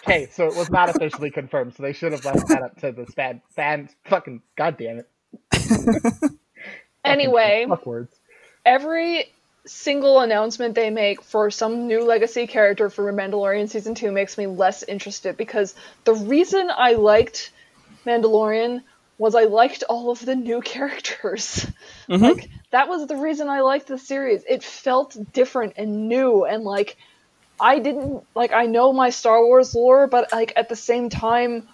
Okay, 0.04 0.28
so 0.32 0.46
it 0.46 0.54
was 0.56 0.70
not 0.70 0.88
officially 0.88 1.30
confirmed, 1.30 1.74
so 1.74 1.82
they 1.82 1.92
should 1.92 2.12
have 2.12 2.24
left 2.24 2.46
that 2.48 2.62
up 2.62 2.80
to 2.80 2.92
the 2.92 3.06
fan 3.06 3.42
fans. 3.56 3.90
Fucking 4.04 4.40
goddamn 4.56 5.00
it! 5.00 6.32
anyway, 7.04 7.66
Fuck 7.68 7.86
words. 7.86 8.16
every 8.64 9.32
single 9.66 10.20
announcement 10.20 10.76
they 10.76 10.90
make 10.90 11.22
for 11.22 11.50
some 11.50 11.88
new 11.88 12.04
legacy 12.04 12.46
character 12.46 12.88
for 12.88 13.12
Mandalorian 13.12 13.68
season 13.68 13.96
2 13.96 14.12
makes 14.12 14.38
me 14.38 14.46
less 14.46 14.84
interested 14.84 15.36
because 15.36 15.74
the 16.04 16.14
reason 16.14 16.70
I 16.72 16.92
liked 16.92 17.50
Mandalorian 18.06 18.82
was 19.18 19.34
I 19.34 19.44
liked 19.44 19.82
all 19.88 20.10
of 20.10 20.24
the 20.24 20.36
new 20.36 20.60
characters. 20.74 21.66
Mm-hmm. 22.08 22.22
Like 22.22 22.50
that 22.70 22.88
was 22.88 23.06
the 23.06 23.16
reason 23.16 23.48
I 23.48 23.60
liked 23.60 23.86
the 23.86 23.98
series. 23.98 24.44
It 24.48 24.62
felt 24.62 25.16
different 25.32 25.74
and 25.76 26.08
new 26.08 26.44
and 26.44 26.64
like 26.64 26.96
I 27.60 27.78
didn't 27.78 28.24
like 28.34 28.52
I 28.52 28.66
know 28.66 28.92
my 28.92 29.10
Star 29.10 29.42
Wars 29.44 29.74
lore, 29.74 30.06
but 30.06 30.32
like 30.32 30.52
at 30.56 30.68
the 30.68 30.76
same 30.76 31.08
time 31.08 31.68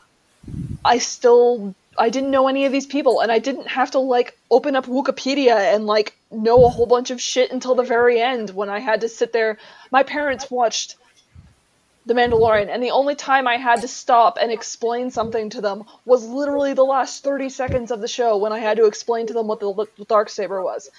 I 0.85 0.99
still 0.99 1.75
I 1.99 2.09
didn't 2.09 2.31
know 2.31 2.49
any 2.49 2.65
of 2.65 2.73
these 2.73 2.87
people 2.87 3.21
and 3.21 3.31
I 3.31 3.39
didn't 3.39 3.69
have 3.69 3.91
to 3.93 3.99
like 3.99 4.39
open 4.51 4.77
up 4.77 4.87
Wikipedia 4.87 5.75
and 5.75 5.87
like 5.87 6.17
know 6.31 6.65
a 6.65 6.69
whole 6.69 6.87
bunch 6.87 7.11
of 7.11 7.21
shit 7.21 7.51
until 7.51 7.75
the 7.75 7.83
very 7.83 8.21
end 8.21 8.51
when 8.51 8.71
I 8.71 8.79
had 8.79 9.03
to 9.03 9.09
sit 9.09 9.33
there. 9.33 9.59
My 9.91 10.03
parents 10.03 10.51
watched 10.51 10.97
The 12.05 12.15
Mandalorian 12.15 12.69
and 12.69 12.83
the 12.83 12.91
only 12.91 13.15
time 13.15 13.47
I 13.47 13.57
had 13.59 13.83
to 13.83 13.89
stop 13.89 14.37
and 14.41 14.51
explain 14.51 15.11
something 15.11 15.51
to 15.51 15.61
them 15.61 15.85
was 16.05 16.27
literally 16.27 16.75
the 16.75 16.85
last 16.85 17.23
30 17.23 17.49
seconds 17.49 17.91
of 17.91 18.01
the 18.01 18.09
show 18.09 18.39
when 18.39 18.53
I 18.53 18.59
had 18.59 18.77
to 18.79 18.87
explain 18.87 19.29
to 19.29 19.33
them 19.33 19.47
what 19.47 19.61
the, 19.61 19.73
the 19.97 20.05
dark 20.07 20.29
saber 20.29 20.61
was. 20.63 20.91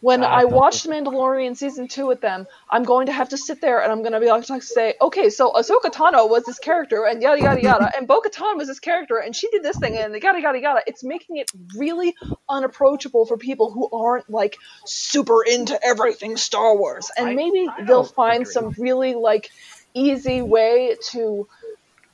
When 0.00 0.24
Ah, 0.24 0.38
I 0.38 0.42
that's 0.42 0.52
watched 0.52 0.86
Mandalorian 0.88 1.56
season 1.56 1.86
two 1.86 2.08
with 2.08 2.20
them, 2.20 2.48
I'm 2.68 2.82
going 2.82 3.06
to 3.06 3.12
have 3.12 3.28
to 3.28 3.36
sit 3.38 3.60
there 3.60 3.80
and 3.80 3.92
I'm 3.92 4.00
going 4.02 4.12
to 4.14 4.18
be 4.20 4.26
like 4.26 4.44
to 4.46 4.60
say, 4.60 4.94
okay, 5.00 5.30
so 5.30 5.52
Ahsoka 5.52 5.92
Tano 5.92 6.28
was 6.28 6.42
this 6.42 6.58
character 6.58 7.06
and 7.06 7.22
yada 7.22 7.40
yada 7.40 7.62
yada, 7.62 7.92
and 7.96 8.08
Bo-Katan 8.08 8.56
was 8.56 8.66
this 8.66 8.80
character 8.80 9.18
and 9.18 9.34
she 9.34 9.48
did 9.50 9.62
this 9.62 9.78
thing 9.78 9.96
and 9.96 10.12
yada 10.20 10.40
yada 10.40 10.58
yada. 10.60 10.80
It's 10.88 11.04
making 11.04 11.36
it 11.36 11.48
really 11.78 12.16
unapproachable 12.48 13.26
for 13.26 13.36
people 13.36 13.70
who 13.70 13.88
aren't 13.96 14.28
like 14.28 14.58
super 14.84 15.44
into 15.44 15.78
everything 15.82 16.36
Star 16.36 16.76
Wars, 16.76 17.08
and 17.16 17.28
I- 17.28 17.34
maybe 17.36 17.68
I 17.68 17.84
they'll 17.84 18.02
find 18.04 18.46
some 18.46 18.74
really 18.78 19.14
like 19.14 19.50
easy 19.94 20.42
way 20.42 20.96
to 21.10 21.48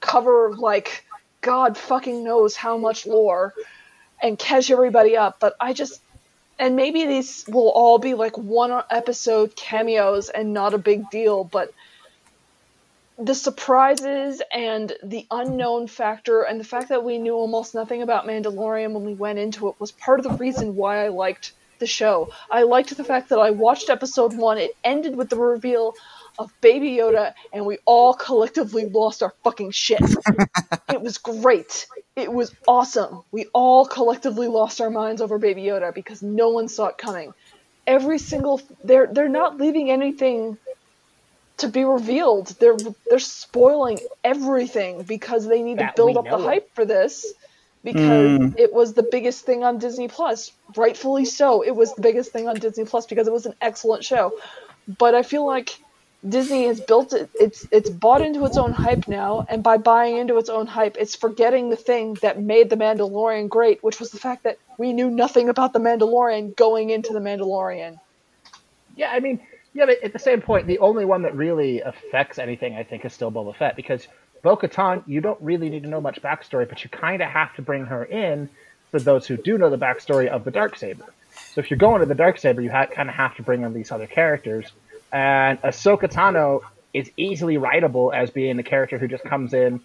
cover 0.01 0.55
like 0.57 1.05
God 1.41 1.77
fucking 1.77 2.25
knows 2.25 2.57
how 2.57 2.77
much 2.77 3.07
lore 3.07 3.55
and 4.23 4.39
catch 4.39 4.71
everybody 4.71 5.17
up. 5.17 5.39
But 5.41 5.55
I 5.61 5.73
just 5.73 6.01
and 6.59 6.75
maybe 6.75 7.07
these 7.07 7.45
will 7.47 7.71
all 7.71 7.99
be 7.99 8.15
like 8.15 8.37
one 8.37 8.83
episode 8.91 9.55
cameos 9.55 10.29
and 10.29 10.53
not 10.53 10.75
a 10.75 10.79
big 10.79 11.09
deal, 11.09 11.45
but 11.45 11.73
the 13.17 13.35
surprises 13.35 14.43
and 14.53 14.93
the 15.03 15.27
unknown 15.31 15.87
factor 15.87 16.43
and 16.43 16.59
the 16.59 16.65
fact 16.65 16.89
that 16.89 17.05
we 17.05 17.19
knew 17.19 17.35
almost 17.35 17.75
nothing 17.75 18.03
about 18.03 18.27
Mandalorian 18.27 18.93
when 18.93 19.05
we 19.05 19.15
went 19.15 19.39
into 19.39 19.69
it 19.69 19.75
was 19.79 19.93
part 19.93 20.21
of 20.21 20.25
the 20.25 20.37
reason 20.37 20.77
why 20.77 21.05
I 21.05 21.09
liked 21.09 21.53
the 21.79 21.87
show. 21.87 22.31
I 22.51 22.63
liked 22.63 22.97
the 22.97 23.05
fact 23.05 23.29
that 23.29 23.39
I 23.39 23.51
watched 23.51 23.91
episode 23.91 24.37
one. 24.37 24.59
It 24.59 24.77
ended 24.85 25.17
with 25.17 25.31
the 25.31 25.37
reveal 25.37 25.95
of 26.39 26.53
Baby 26.61 26.91
Yoda, 26.93 27.35
and 27.53 27.67
we 27.67 27.79
all 27.85 28.15
collectively 28.15 28.87
lost 28.87 29.23
our 29.23 29.35
fucking 29.43 29.73
shit. 29.73 30.01
it 30.89 31.01
was 31.01 31.19
great. 31.19 31.87
It 32.15 32.33
was 32.33 32.55
awesome. 32.67 33.23
We 33.33 33.47
all 33.53 33.87
collectively 33.87 34.47
lost 34.47 34.81
our 34.81 34.91
minds 34.91 35.21
over 35.21 35.39
Baby 35.39 35.63
Yoda 35.63 35.93
because 35.93 36.23
no 36.23 36.51
one 36.51 36.69
saw 36.69 36.87
it 36.87 36.99
coming. 36.99 37.35
Every 37.87 38.19
single 38.19 38.61
they're 38.85 39.07
they're 39.07 39.29
not 39.29 39.59
leaving 39.59 39.91
anything 39.91 40.59
to 41.59 41.69
be 41.69 41.85
revealed. 41.85 42.49
They're 42.61 42.77
they're 43.09 43.19
spoiling 43.19 43.99
everything 44.23 45.03
because 45.03 45.47
they 45.47 45.63
need 45.63 45.79
That 45.79 45.97
to 45.97 46.03
build 46.03 46.17
up 46.17 46.25
the 46.25 46.37
know 46.37 46.43
hype 46.43 46.75
for 46.75 46.85
this 46.85 47.27
because 47.83 48.39
hmm. 48.39 48.49
it 48.59 48.73
was 48.73 48.95
the 48.95 49.03
biggest 49.03 49.45
thing 49.45 49.65
on 49.65 49.79
Disney 49.79 50.09
Plus. 50.09 50.53
Rightfully 50.77 51.25
so. 51.25 51.63
It 51.63 51.75
was 51.75 51.95
the 51.95 52.03
biggest 52.03 52.33
thing 52.33 52.49
on 52.49 52.57
Disney 52.57 52.85
Plus 52.85 53.07
because 53.07 53.27
it 53.27 53.33
was 53.33 53.47
an 53.47 53.55
excellent 53.61 54.05
show. 54.05 54.35
But 54.99 55.15
I 55.15 55.23
feel 55.23 55.47
like 55.47 55.79
Disney 56.27 56.67
has 56.67 56.81
built 56.81 57.13
it 57.13 57.31
it's 57.39 57.67
it's 57.71 57.89
bought 57.89 58.23
into 58.23 58.45
its 58.45 58.57
own 58.57 58.73
hype 58.73 59.07
now 59.07 59.47
and 59.49 59.63
by 59.63 59.77
buying 59.77 60.17
into 60.17 60.37
its 60.39 60.49
own 60.49 60.67
hype 60.67 60.97
it's 60.99 61.15
forgetting 61.15 61.71
the 61.71 61.77
thing 61.77 62.15
that 62.23 62.41
made 62.41 62.71
the 62.71 62.77
Mandalorian 62.77 63.49
great, 63.49 63.83
which 63.85 64.01
was 64.01 64.11
the 64.11 64.19
fact 64.19 64.43
that 64.43 64.59
we 64.79 64.93
knew 64.93 65.11
nothing 65.11 65.49
about 65.49 65.73
the 65.73 65.79
Mandalorian 65.79 66.57
going 66.57 66.91
into 66.91 67.13
the 67.13 67.21
Mandalorian. 67.21 68.01
Yeah, 68.97 69.11
I 69.13 69.21
mean, 69.21 69.41
yeah, 69.75 69.87
but 69.87 70.03
at 70.03 70.13
the 70.13 70.19
same 70.19 70.41
point, 70.41 70.67
the 70.67 70.81
only 70.81 71.05
one 71.05 71.23
that 71.23 71.37
really 71.37 71.81
affects 71.81 72.39
anything, 72.39 72.75
I 72.75 72.83
think, 72.83 73.05
is 73.05 73.13
still 73.13 73.31
Boba 73.31 73.55
Fett 73.55 73.77
because 73.77 74.09
Bo-Katan, 74.43 75.05
you 75.07 75.21
don't 75.21 75.41
really 75.41 75.69
need 75.69 75.85
to 75.85 75.89
know 75.89 76.01
much 76.01 76.21
backstory, 76.21 76.69
but 76.69 76.83
you 76.83 76.91
kind 76.91 77.23
of 77.23 77.29
have 77.29 77.55
to 77.57 77.63
bring 77.63 77.87
her 77.87 78.05
in 78.05 78.49
for 78.91 78.99
those 78.99 79.27
who 79.27 79.37
do 79.37 79.59
know 79.59 79.71
the 79.71 79.79
backstory 79.79 80.29
of 80.29 80.45
the 80.45 80.51
dark 80.51 80.77
saber. 80.77 81.05
So 81.31 81.61
if 81.61 81.71
you're 81.71 81.79
going 81.79 82.01
to 82.01 82.07
the 82.07 82.15
dark 82.15 82.39
saber, 82.39 82.61
you 82.61 82.71
ha- 82.71 82.87
kind 82.87 83.09
of 83.09 83.15
have 83.15 83.37
to 83.37 83.43
bring 83.43 83.63
in 83.63 83.73
these 83.73 83.93
other 83.93 84.07
characters. 84.07 84.71
And 85.13 85.61
Ahsoka 85.63 86.11
Tano 86.11 86.61
is 86.93 87.11
easily 87.17 87.57
writable 87.57 88.15
as 88.15 88.31
being 88.31 88.57
the 88.57 88.63
character 88.63 88.99
who 88.99 89.09
just 89.09 89.25
comes 89.25 89.55
in, 89.55 89.81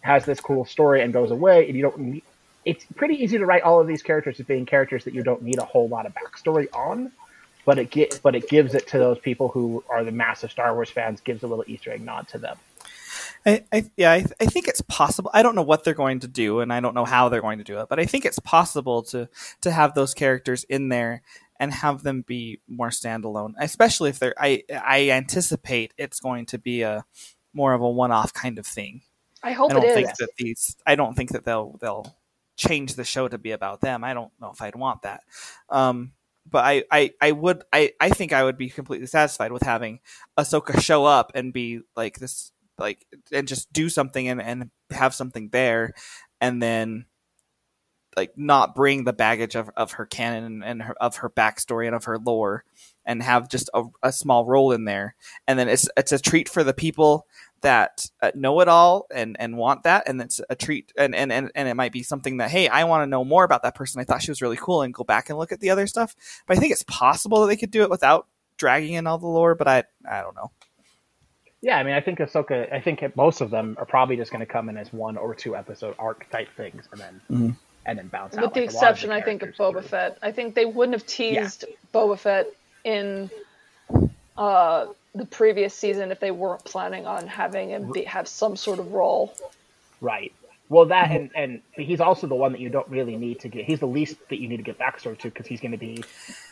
has 0.00 0.24
this 0.24 0.40
cool 0.40 0.64
story, 0.64 1.02
and 1.02 1.12
goes 1.12 1.30
away, 1.30 1.66
and 1.66 1.76
you 1.76 1.82
don't. 1.82 1.98
Need, 1.98 2.22
it's 2.64 2.84
pretty 2.96 3.22
easy 3.22 3.38
to 3.38 3.46
write 3.46 3.62
all 3.62 3.80
of 3.80 3.86
these 3.86 4.02
characters 4.02 4.40
as 4.40 4.46
being 4.46 4.66
characters 4.66 5.04
that 5.04 5.14
you 5.14 5.22
don't 5.22 5.42
need 5.42 5.58
a 5.58 5.64
whole 5.64 5.88
lot 5.88 6.04
of 6.04 6.12
backstory 6.14 6.66
on 6.74 7.12
but 7.66 7.78
it 7.78 7.90
get, 7.90 8.20
but 8.22 8.34
it 8.34 8.48
gives 8.48 8.74
it 8.74 8.86
to 8.86 8.98
those 8.98 9.18
people 9.18 9.48
who 9.48 9.84
are 9.90 10.04
the 10.04 10.12
massive 10.12 10.50
Star 10.50 10.72
Wars 10.72 10.88
fans. 10.88 11.20
Gives 11.20 11.42
a 11.42 11.46
little 11.46 11.64
Easter 11.66 11.90
egg 11.90 12.00
nod 12.00 12.28
to 12.28 12.38
them. 12.38 12.56
I, 13.44 13.64
I 13.72 13.90
yeah, 13.96 14.12
I, 14.12 14.24
I 14.40 14.46
think 14.46 14.68
it's 14.68 14.80
possible. 14.82 15.30
I 15.34 15.42
don't 15.42 15.54
know 15.54 15.62
what 15.62 15.84
they're 15.84 15.92
going 15.92 16.20
to 16.20 16.28
do, 16.28 16.60
and 16.60 16.72
I 16.72 16.80
don't 16.80 16.94
know 16.94 17.04
how 17.04 17.28
they're 17.28 17.42
going 17.42 17.58
to 17.58 17.64
do 17.64 17.80
it, 17.80 17.88
but 17.90 17.98
I 17.98 18.06
think 18.06 18.24
it's 18.24 18.38
possible 18.38 19.02
to 19.04 19.28
to 19.60 19.70
have 19.72 19.94
those 19.94 20.14
characters 20.14 20.64
in 20.64 20.88
there 20.88 21.22
and 21.58 21.72
have 21.72 22.02
them 22.02 22.22
be 22.22 22.60
more 22.68 22.90
standalone, 22.90 23.54
especially 23.58 24.10
if 24.10 24.18
they're. 24.18 24.34
I 24.38 24.62
I 24.70 25.10
anticipate 25.10 25.94
it's 25.96 26.20
going 26.20 26.46
to 26.46 26.58
be 26.58 26.82
a 26.82 27.04
more 27.52 27.74
of 27.74 27.80
a 27.80 27.90
one 27.90 28.12
off 28.12 28.32
kind 28.32 28.58
of 28.58 28.66
thing. 28.66 29.02
I 29.42 29.52
hope 29.52 29.70
I 29.70 29.74
don't 29.74 29.84
it 29.84 29.94
think 29.94 30.10
is. 30.10 30.16
that 30.18 30.30
these. 30.38 30.76
I 30.86 30.94
don't 30.94 31.14
think 31.14 31.30
that 31.30 31.44
they'll 31.44 31.78
they'll 31.80 32.16
change 32.56 32.94
the 32.94 33.04
show 33.04 33.28
to 33.28 33.38
be 33.38 33.52
about 33.52 33.80
them. 33.80 34.02
I 34.04 34.14
don't 34.14 34.32
know 34.40 34.50
if 34.50 34.62
I'd 34.62 34.76
want 34.76 35.02
that. 35.02 35.22
Um, 35.68 36.12
but 36.50 36.64
I, 36.64 36.84
I, 36.90 37.12
I 37.20 37.32
would 37.32 37.64
I, 37.72 37.92
I 38.00 38.10
think 38.10 38.32
I 38.32 38.44
would 38.44 38.56
be 38.56 38.70
completely 38.70 39.06
satisfied 39.06 39.52
with 39.52 39.62
having 39.62 40.00
Ahsoka 40.38 40.80
show 40.80 41.04
up 41.04 41.32
and 41.34 41.52
be 41.52 41.80
like 41.96 42.18
this 42.18 42.52
like 42.78 43.04
and 43.32 43.48
just 43.48 43.72
do 43.72 43.88
something 43.88 44.28
and, 44.28 44.40
and 44.40 44.70
have 44.90 45.14
something 45.14 45.48
there 45.50 45.94
and 46.40 46.62
then 46.62 47.06
like 48.16 48.36
not 48.36 48.74
bring 48.74 49.04
the 49.04 49.12
baggage 49.12 49.54
of, 49.54 49.70
of 49.76 49.92
her 49.92 50.06
canon 50.06 50.62
and, 50.62 50.82
her, 50.82 50.94
of 51.00 51.16
her 51.16 51.30
backstory 51.30 51.86
and 51.86 51.94
of 51.94 52.04
her 52.04 52.18
lore 52.18 52.64
and 53.04 53.22
have 53.22 53.48
just 53.48 53.70
a, 53.72 53.84
a 54.02 54.12
small 54.12 54.44
role 54.44 54.72
in 54.72 54.84
there. 54.84 55.14
And 55.46 55.58
then 55.58 55.68
it's 55.68 55.88
it's 55.96 56.12
a 56.12 56.18
treat 56.18 56.48
for 56.48 56.64
the 56.64 56.74
people 56.74 57.26
that 57.60 58.10
uh, 58.20 58.32
know 58.34 58.60
it 58.60 58.68
all 58.68 59.06
and 59.14 59.36
and 59.38 59.56
want 59.56 59.84
that. 59.84 60.08
And 60.08 60.20
it's 60.20 60.40
a 60.50 60.56
treat 60.56 60.92
and 60.98 61.14
and 61.14 61.32
and, 61.32 61.50
and 61.54 61.68
it 61.68 61.74
might 61.74 61.92
be 61.92 62.02
something 62.02 62.38
that 62.38 62.50
hey 62.50 62.68
i 62.68 62.84
want 62.84 63.02
to 63.02 63.06
know 63.06 63.24
more 63.24 63.44
about 63.44 63.62
that 63.62 63.74
person. 63.74 64.00
I 64.00 64.04
thought 64.04 64.22
she 64.22 64.30
was 64.30 64.42
really 64.42 64.56
cool 64.56 64.82
and 64.82 64.92
go 64.92 65.04
back 65.04 65.30
and 65.30 65.38
look 65.38 65.52
at 65.52 65.60
the 65.60 65.70
other 65.70 65.86
stuff. 65.86 66.14
But 66.46 66.56
i 66.56 66.60
think 66.60 66.72
it's 66.72 66.84
possible 66.84 67.40
that 67.42 67.46
they 67.46 67.56
could 67.56 67.70
do 67.70 67.82
it 67.82 67.90
without 67.90 68.26
dragging 68.58 68.94
in 68.94 69.06
all 69.06 69.18
the 69.18 69.26
lore 69.26 69.54
but 69.54 69.68
i 69.68 69.84
i 70.08 70.22
don't 70.22 70.34
know. 70.34 70.50
Yeah, 71.62 71.78
I 71.78 71.82
mean, 71.82 71.94
I 71.94 72.00
think 72.00 72.18
Ahsoka. 72.18 72.72
I 72.72 72.80
think 72.80 73.02
most 73.16 73.40
of 73.40 73.50
them 73.50 73.76
are 73.78 73.86
probably 73.86 74.16
just 74.16 74.30
going 74.30 74.40
to 74.40 74.46
come 74.46 74.68
in 74.68 74.76
as 74.76 74.92
one 74.92 75.16
or 75.16 75.34
two 75.34 75.56
episode 75.56 75.96
arc 75.98 76.30
type 76.30 76.48
things, 76.56 76.88
and 76.92 77.00
then 77.00 77.20
and 77.86 77.98
then 77.98 78.08
bounce 78.08 78.36
out. 78.36 78.42
With 78.42 78.54
the 78.54 78.60
like 78.60 78.70
a 78.70 78.74
lot 78.74 78.82
of 78.82 78.90
exception, 78.90 79.10
I 79.10 79.20
think, 79.22 79.42
of 79.42 79.50
Boba 79.50 79.80
do. 79.80 79.88
Fett. 79.88 80.18
I 80.20 80.32
think 80.32 80.54
they 80.54 80.66
wouldn't 80.66 80.94
have 80.94 81.06
teased 81.06 81.64
Boba 81.94 82.18
Fett 82.18 82.48
in 82.84 83.30
uh, 84.36 84.86
the 85.14 85.24
previous 85.24 85.72
season 85.74 86.10
if 86.10 86.20
they 86.20 86.32
weren't 86.32 86.64
planning 86.64 87.06
on 87.06 87.26
having 87.26 87.70
him 87.70 87.92
be, 87.92 88.04
have 88.04 88.28
some 88.28 88.56
sort 88.56 88.80
of 88.80 88.92
role. 88.92 89.34
Right. 90.00 90.32
Well, 90.68 90.86
that 90.86 91.10
and 91.12 91.30
and 91.36 91.62
he's 91.74 92.00
also 92.00 92.26
the 92.26 92.34
one 92.34 92.52
that 92.52 92.60
you 92.60 92.68
don't 92.68 92.88
really 92.88 93.16
need 93.16 93.40
to 93.40 93.48
get. 93.48 93.64
He's 93.64 93.78
the 93.80 93.86
least 93.86 94.16
that 94.30 94.40
you 94.40 94.48
need 94.48 94.56
to 94.56 94.62
get 94.64 94.78
backstory 94.78 95.16
to 95.18 95.28
because 95.28 95.46
he's 95.46 95.60
going 95.60 95.72
to 95.72 95.78
be 95.78 96.02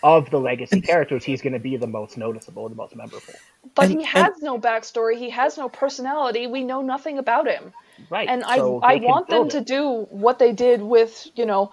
of 0.02 0.30
the 0.30 0.38
legacy 0.38 0.80
characters. 0.80 1.24
He's 1.24 1.42
going 1.42 1.54
to 1.54 1.58
be 1.58 1.76
the 1.76 1.86
most 1.88 2.16
noticeable, 2.16 2.68
the 2.68 2.76
most 2.76 2.94
memorable. 2.94 3.34
But 3.74 3.86
And- 3.86 3.98
he 4.00 4.04
has 4.04 4.40
no 4.40 4.58
backstory. 4.58 5.16
He 5.16 5.30
has 5.30 5.58
no 5.58 5.68
personality. 5.68 6.46
We 6.46 6.62
know 6.62 6.80
nothing 6.82 7.18
about 7.18 7.48
him. 7.48 7.72
Right. 8.10 8.28
and 8.28 8.42
so 8.42 8.80
I 8.82 8.94
I 8.94 8.96
want 8.96 9.28
them 9.28 9.48
build 9.48 9.50
to 9.52 9.60
do 9.60 10.06
what 10.10 10.38
they 10.40 10.52
did 10.52 10.82
with 10.82 11.28
you 11.36 11.46
know 11.46 11.70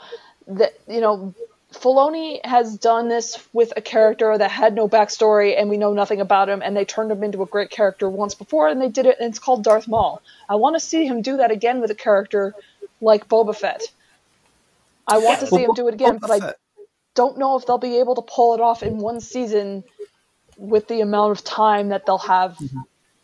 that 0.48 0.74
you 0.88 1.02
know 1.02 1.34
Filoni 1.74 2.46
has 2.46 2.78
done 2.78 3.08
this 3.08 3.48
with 3.54 3.72
a 3.78 3.82
character 3.82 4.38
that 4.38 4.52
had 4.52 4.76
no 4.76 4.90
backstory 4.90 5.58
and 5.58 5.70
we 5.70 5.78
know 5.78 5.94
nothing 5.94 6.20
about 6.20 6.50
him 6.50 6.62
and 6.62 6.76
they 6.76 6.84
turned 6.84 7.12
him 7.12 7.24
into 7.24 7.42
a 7.42 7.46
great 7.46 7.70
character 7.70 8.10
once 8.10 8.36
before 8.36 8.68
and 8.68 8.82
they 8.82 8.90
did 8.90 9.06
it 9.06 9.18
and 9.20 9.30
it's 9.30 9.40
called 9.40 9.64
Darth 9.64 9.88
Maul. 9.88 10.22
I 10.50 10.56
want 10.56 10.76
to 10.76 10.80
see 10.80 11.06
him 11.06 11.22
do 11.22 11.38
that 11.38 11.50
again 11.50 11.80
with 11.80 11.90
a 11.90 11.96
character 11.96 12.54
like 13.00 13.30
Boba 13.30 13.56
Fett. 13.56 13.84
I 15.08 15.20
want 15.20 15.40
to 15.40 15.48
see 15.48 15.56
Well, 15.56 15.70
him 15.70 15.74
do 15.76 15.88
it 15.88 15.94
again, 15.94 16.20
Boba 16.20 16.28
but 16.28 16.44
I 16.44 16.54
don't 17.16 17.38
know 17.38 17.58
if 17.58 17.66
they'll 17.66 17.78
be 17.78 18.00
able 18.00 18.16
to 18.16 18.22
pull 18.22 18.54
it 18.54 18.60
off 18.60 18.84
in 18.84 18.98
one 18.98 19.22
season 19.22 19.86
with 20.58 20.88
the 20.88 21.00
amount 21.00 21.32
of 21.32 21.44
time 21.44 21.90
that 21.90 22.06
they'll 22.06 22.18
have 22.18 22.58
mm-hmm. 22.58 22.80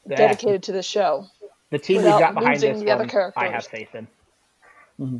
Yeah. 0.09 0.15
dedicated 0.15 0.63
to 0.63 0.71
the 0.71 0.83
show. 0.83 1.27
The 1.69 1.79
team 1.79 1.97
we've 1.97 2.05
got 2.05 2.33
behind 2.33 2.55
losing 2.55 2.73
this 2.75 2.83
the 2.83 2.91
other 2.91 3.07
one, 3.07 3.33
I 3.35 3.49
have 3.49 3.67
faith 3.67 3.93
in. 3.93 4.07
Mm-hmm. 4.99 5.17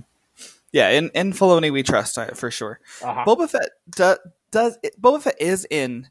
Yeah 0.72 0.90
in 0.90 1.10
in 1.16 1.34
Filoni 1.34 1.72
we 1.72 1.84
trust 1.84 2.18
uh, 2.18 2.28
for 2.28 2.52
sure 2.52 2.80
Uh-huh. 3.04 3.24
Boba 3.26 3.50
Fett 3.50 3.70
do, 3.96 4.16
does 4.52 4.78
Boba 5.00 5.22
Fett 5.22 5.36
is 5.42 5.66
in 5.70 6.08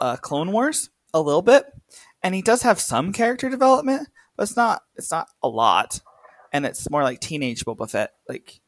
uh, 0.00 0.16
Clone 0.16 0.52
Wars 0.52 0.90
a 1.12 1.20
little 1.20 1.42
bit, 1.42 1.64
and 2.22 2.34
he 2.34 2.40
does 2.42 2.62
have 2.62 2.80
some 2.80 3.12
character 3.12 3.50
development, 3.50 4.08
but 4.36 4.44
it's 4.44 4.56
not 4.56 4.82
it's 4.96 5.10
not 5.10 5.28
a 5.42 5.48
lot, 5.48 6.00
and 6.52 6.64
it's 6.64 6.88
more 6.90 7.02
like 7.02 7.20
teenage 7.20 7.64
Boba 7.64 7.90
Fett, 7.90 8.12
like 8.28 8.60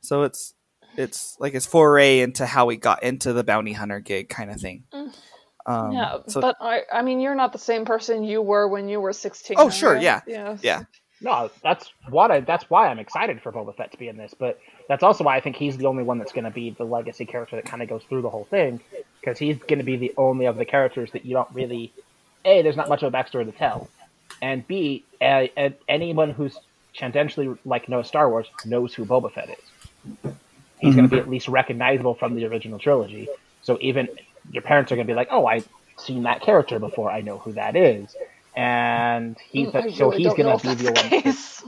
so 0.00 0.22
it's 0.22 0.54
it's 0.96 1.36
like 1.40 1.54
his 1.54 1.66
foray 1.66 2.20
into 2.20 2.44
how 2.46 2.68
he 2.68 2.76
got 2.76 3.02
into 3.02 3.32
the 3.32 3.42
bounty 3.44 3.72
hunter 3.72 3.98
gig 4.00 4.28
kind 4.28 4.50
of 4.50 4.60
thing. 4.60 4.84
Um, 5.64 5.92
Yeah, 5.92 6.18
so- 6.26 6.40
but 6.40 6.56
I, 6.60 6.82
I 6.92 7.02
mean, 7.02 7.20
you're 7.20 7.34
not 7.34 7.52
the 7.52 7.58
same 7.58 7.84
person 7.84 8.24
you 8.24 8.42
were 8.42 8.68
when 8.68 8.88
you 8.88 9.00
were 9.00 9.12
16. 9.12 9.56
Oh, 9.58 9.68
are 9.68 9.70
sure, 9.70 9.96
you? 9.96 10.02
yeah. 10.02 10.20
yeah, 10.26 10.56
yeah, 10.60 10.82
No, 11.22 11.50
that's 11.62 11.90
what 12.08 12.30
I. 12.32 12.40
That's 12.40 12.68
why 12.68 12.88
I'm 12.88 12.98
excited 12.98 13.40
for 13.40 13.52
Boba 13.52 13.76
Fett 13.76 13.92
to 13.92 13.98
be 13.98 14.08
in 14.08 14.16
this. 14.16 14.34
But 14.36 14.58
that's 14.88 15.04
also 15.04 15.22
why 15.22 15.36
I 15.36 15.40
think 15.40 15.56
he's 15.56 15.76
the 15.76 15.86
only 15.86 16.02
one 16.02 16.18
that's 16.18 16.32
going 16.32 16.44
to 16.44 16.50
be 16.50 16.70
the 16.70 16.84
legacy 16.84 17.24
character 17.24 17.56
that 17.56 17.64
kind 17.64 17.80
of 17.80 17.88
goes 17.88 18.02
through 18.08 18.22
the 18.22 18.30
whole 18.30 18.44
thing, 18.44 18.80
because 19.20 19.38
he's 19.38 19.56
going 19.56 19.78
to 19.78 19.84
be 19.84 19.96
the 19.96 20.12
only 20.16 20.46
of 20.46 20.56
the 20.56 20.64
characters 20.64 21.12
that 21.12 21.24
you 21.24 21.34
don't 21.34 21.48
really. 21.52 21.92
A, 22.44 22.62
there's 22.62 22.76
not 22.76 22.88
much 22.88 23.04
of 23.04 23.14
a 23.14 23.16
backstory 23.16 23.44
to 23.44 23.52
tell, 23.52 23.88
and 24.42 24.66
B, 24.66 25.04
a, 25.20 25.52
a, 25.56 25.72
anyone 25.88 26.30
who's 26.30 26.58
tangentially 26.96 27.56
like 27.64 27.88
knows 27.88 28.08
Star 28.08 28.28
Wars 28.28 28.48
knows 28.64 28.92
who 28.92 29.04
Boba 29.04 29.32
Fett 29.32 29.50
is. 29.50 30.34
He's 30.80 30.96
going 30.96 31.08
to 31.08 31.08
be 31.08 31.16
mm-hmm. 31.16 31.26
at 31.26 31.30
least 31.30 31.46
recognizable 31.46 32.14
from 32.14 32.34
the 32.34 32.46
original 32.46 32.80
trilogy. 32.80 33.28
So 33.62 33.78
even 33.80 34.08
your 34.50 34.62
parents 34.62 34.90
are 34.90 34.96
going 34.96 35.06
to 35.06 35.12
be 35.12 35.16
like, 35.16 35.28
"Oh, 35.30 35.46
I've 35.46 35.68
seen 35.98 36.24
that 36.24 36.40
character 36.40 36.80
before. 36.80 37.12
I 37.12 37.20
know 37.20 37.38
who 37.38 37.52
that 37.52 37.76
is." 37.76 38.16
And 38.54 39.36
he's 39.50 39.74
I 39.74 39.90
so 39.90 40.10
he's 40.10 40.34
going 40.34 40.58
to 40.58 40.62
be 40.62 40.74
the 40.74 40.84
the 40.84 40.92
one 40.92 41.10
to, 41.10 41.22
case. 41.22 41.62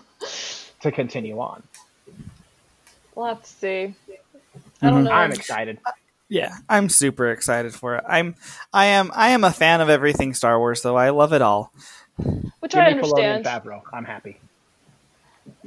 to 0.83 0.93
continue 0.93 1.39
on. 1.41 1.63
We'll 3.15 3.27
have 3.27 3.43
to 3.43 3.49
see. 3.49 3.95
I 4.83 4.91
don't 4.91 4.97
mm-hmm. 4.97 5.05
know. 5.05 5.11
I'm 5.13 5.33
excited. 5.33 5.79
yeah. 6.29 6.57
I'm 6.69 6.89
super 6.89 7.31
excited 7.31 7.75
for 7.75 7.97
it. 7.97 8.05
I'm 8.07 8.35
I 8.73 8.87
am 8.87 9.11
I 9.15 9.31
am 9.31 9.45
a 9.45 9.53
fan 9.53 9.81
of 9.81 9.89
everything 9.89 10.35
Star 10.35 10.59
Wars, 10.59 10.83
though. 10.83 10.97
I 10.97 11.11
love 11.11 11.33
it 11.33 11.43
all. 11.43 11.73
Which 12.61 12.73
Give 12.73 12.81
I 12.81 12.95
me 12.95 13.03
Filoni 13.03 13.19
and 13.19 13.47
understand. 13.47 13.65
Favreau. 13.65 13.83
I'm 13.93 14.05
happy. 14.05 14.39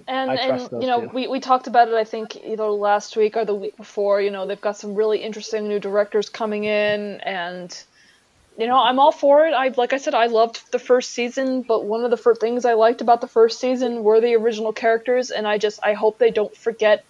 And 0.07 0.31
and 0.31 0.61
you 0.71 0.87
know, 0.87 1.01
two. 1.01 1.09
we, 1.09 1.27
we 1.27 1.39
talked 1.39 1.67
about 1.67 1.89
it 1.89 1.93
I 1.93 2.03
think 2.03 2.37
either 2.37 2.65
last 2.65 3.17
week 3.17 3.35
or 3.35 3.43
the 3.43 3.55
week 3.55 3.75
before, 3.75 4.21
you 4.21 4.31
know, 4.31 4.45
they've 4.45 4.61
got 4.61 4.77
some 4.77 4.95
really 4.95 5.19
interesting 5.19 5.67
new 5.67 5.79
directors 5.79 6.29
coming 6.29 6.63
in 6.63 7.19
and 7.21 7.83
you 8.57 8.67
know, 8.67 8.77
I'm 8.77 8.99
all 8.99 9.11
for 9.11 9.45
it. 9.47 9.53
I 9.53 9.69
like 9.77 9.93
I 9.93 9.97
said, 9.97 10.15
I 10.15 10.27
loved 10.27 10.61
the 10.71 10.79
first 10.79 11.11
season, 11.13 11.63
but 11.67 11.85
one 11.85 12.03
of 12.03 12.11
the 12.11 12.17
first 12.17 12.41
things 12.41 12.65
I 12.65 12.73
liked 12.73 13.01
about 13.01 13.21
the 13.21 13.27
first 13.27 13.59
season 13.59 14.03
were 14.03 14.21
the 14.21 14.35
original 14.35 14.73
characters, 14.73 15.31
and 15.31 15.47
I 15.47 15.57
just 15.59 15.79
I 15.83 15.93
hope 15.93 16.19
they 16.19 16.31
don't 16.31 16.55
forget 16.57 17.05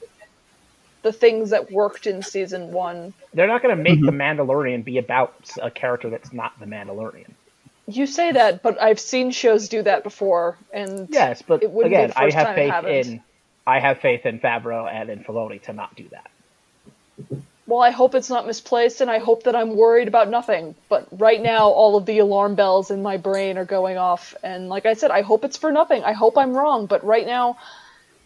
the 1.04 1.14
things 1.14 1.52
that 1.52 1.72
worked 1.72 2.08
in 2.08 2.24
season 2.24 2.72
one. 2.72 3.14
They're 3.34 3.48
not 3.48 3.62
going 3.62 3.76
to 3.76 3.82
make 3.82 4.00
Mhm. 4.00 4.06
the 4.06 4.12
Mandalorian 4.12 4.84
be 4.84 4.98
about 4.98 5.50
a 5.62 5.72
character 5.72 6.10
that's 6.10 6.34
not 6.34 6.54
the 6.60 6.66
Mandalorian. 6.66 7.36
You 7.88 8.06
say 8.08 8.34
that, 8.34 8.62
but 8.64 8.82
I've 8.82 9.00
seen 9.00 9.32
shows 9.32 9.70
do 9.70 9.84
that 9.84 10.04
before, 10.04 10.60
and 10.74 11.08
Yes, 11.12 11.42
but 11.48 11.64
It 11.64 11.72
wouldn't 11.72 11.96
be 11.96 12.02
again, 12.02 12.10
the 12.10 12.14
I 12.16 12.32
have 12.32 12.48
time 12.48 12.56
faith 12.56 12.74
in 12.90 13.24
I 13.66 13.80
have 13.80 14.00
faith 14.00 14.26
in 14.26 14.40
Favreau 14.40 14.92
and 14.92 15.10
in 15.10 15.24
Filoni 15.24 15.62
to 15.64 15.74
not 15.74 15.96
do 15.96 16.08
that. 16.12 16.28
Well, 17.68 17.82
I 17.82 17.92
hope 17.92 18.16
it's 18.16 18.30
not 18.30 18.48
misplaced, 18.48 19.02
and 19.02 19.12
I 19.12 19.20
hope 19.20 19.44
that 19.44 19.56
I'm 19.56 19.76
worried 19.76 20.08
about 20.08 20.30
nothing. 20.30 20.74
But 20.88 21.08
right 21.12 21.42
now, 21.42 21.68
all 21.68 21.98
of 21.98 22.06
the 22.06 22.20
alarm 22.20 22.56
bells 22.56 22.92
in 22.92 23.02
my 23.02 23.18
brain 23.18 23.58
are 23.58 23.66
going 23.66 23.98
off, 23.98 24.34
and 24.42 24.70
like 24.70 24.86
I 24.86 24.94
said, 24.94 25.12
I 25.12 25.22
hope 25.22 25.44
it's 25.44 25.58
for 25.58 25.72
nothing. 25.72 26.02
I 26.04 26.14
hope 26.14 26.38
I'm 26.38 26.56
wrong, 26.56 26.86
but 26.86 27.04
right 27.04 27.28
now, 27.28 27.58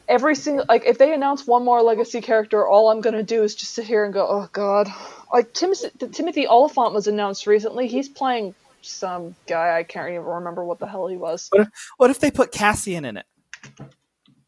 every 0.08 0.36
single 0.36 0.66
like 0.70 0.84
if 0.86 1.00
they 1.00 1.12
announce 1.12 1.48
one 1.48 1.66
more 1.66 1.82
legacy 1.82 2.22
character, 2.22 2.68
all 2.68 2.92
I'm 2.92 3.02
gonna 3.02 3.24
do 3.24 3.42
is 3.42 3.56
just 3.56 3.74
sit 3.74 3.86
here 3.86 4.06
and 4.06 4.14
go, 4.14 4.28
oh 4.28 4.48
god. 4.54 4.88
Like 5.34 5.54
Timothy, 5.54 5.90
Timothy 6.12 6.46
Olyphant 6.48 6.94
was 6.94 7.08
announced 7.08 7.48
recently. 7.48 7.88
He's 7.88 8.10
playing 8.10 8.54
some 8.84 9.36
guy 9.48 9.78
I 9.78 9.84
can't 9.84 10.10
even 10.10 10.24
remember 10.24 10.64
what 10.64 10.80
the 10.80 10.88
hell 10.88 11.08
he 11.08 11.18
was. 11.18 11.50
What 11.98 12.12
if 12.12 12.20
they 12.20 12.30
put 12.30 12.52
Cassian 12.52 13.06
in 13.06 13.18
it? 13.18 13.26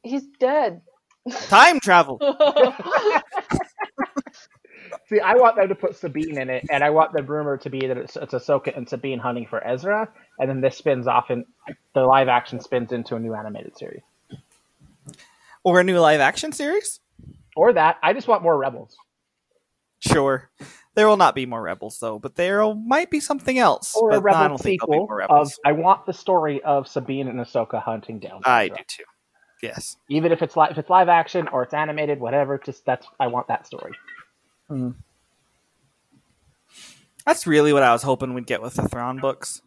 He's 0.03 0.23
dead. 0.39 0.81
Time 1.47 1.79
travel. 1.79 2.19
See, 5.09 5.19
I 5.19 5.35
want 5.35 5.57
them 5.57 5.67
to 5.67 5.75
put 5.75 5.95
Sabine 5.95 6.37
in 6.37 6.49
it, 6.49 6.65
and 6.71 6.83
I 6.83 6.89
want 6.89 7.13
the 7.13 7.23
rumor 7.23 7.57
to 7.57 7.69
be 7.69 7.87
that 7.87 7.97
it's, 7.97 8.15
it's 8.15 8.33
Ahsoka 8.33 8.75
and 8.75 8.87
Sabine 8.87 9.19
hunting 9.19 9.45
for 9.45 9.65
Ezra, 9.65 10.09
and 10.39 10.49
then 10.49 10.61
this 10.61 10.77
spins 10.77 11.07
off 11.07 11.29
and 11.29 11.45
the 11.93 12.01
live 12.01 12.29
action 12.29 12.59
spins 12.61 12.91
into 12.91 13.15
a 13.15 13.19
new 13.19 13.33
animated 13.33 13.77
series. 13.77 14.01
Or 15.63 15.79
a 15.79 15.83
new 15.83 15.99
live 15.99 16.21
action 16.21 16.51
series? 16.51 16.99
Or 17.55 17.73
that. 17.73 17.97
I 18.01 18.13
just 18.13 18.27
want 18.27 18.43
more 18.43 18.57
Rebels. 18.57 18.95
Sure. 19.99 20.49
There 20.95 21.07
will 21.07 21.17
not 21.17 21.33
be 21.33 21.45
more 21.45 21.61
rebels 21.61 21.97
though, 21.99 22.19
but 22.19 22.35
there 22.35 22.73
might 22.75 23.09
be 23.09 23.19
something 23.19 23.57
else. 23.57 23.95
Or 23.95 24.11
but 24.11 24.17
a 24.17 24.21
Rebel 24.21 24.39
I 24.39 24.47
don't 24.47 24.57
think 24.59 24.81
there'll 24.81 25.07
be 25.07 25.23
sequel 25.23 25.41
of. 25.41 25.51
I 25.65 25.71
want 25.71 26.05
the 26.05 26.13
story 26.13 26.61
of 26.61 26.87
Sabine 26.87 27.27
and 27.27 27.39
Ahsoka 27.39 27.81
hunting 27.81 28.19
down. 28.19 28.41
I 28.45 28.65
Ezra. 28.65 28.77
do 28.77 28.83
too. 28.87 29.03
Yes. 29.63 29.97
Even 30.09 30.31
if 30.31 30.41
it's 30.41 30.55
li- 30.55 30.67
if 30.69 30.77
it's 30.77 30.89
live 30.89 31.09
action 31.09 31.47
or 31.47 31.63
it's 31.63 31.73
animated, 31.73 32.19
whatever. 32.19 32.59
Just 32.63 32.85
that's 32.85 33.07
I 33.19 33.27
want 33.27 33.47
that 33.47 33.65
story. 33.65 33.93
That's 37.25 37.47
really 37.47 37.73
what 37.73 37.83
I 37.83 37.93
was 37.93 38.03
hoping 38.03 38.33
we'd 38.33 38.47
get 38.47 38.61
with 38.61 38.73
the 38.75 38.87
Thrawn 38.87 39.19
books. 39.19 39.61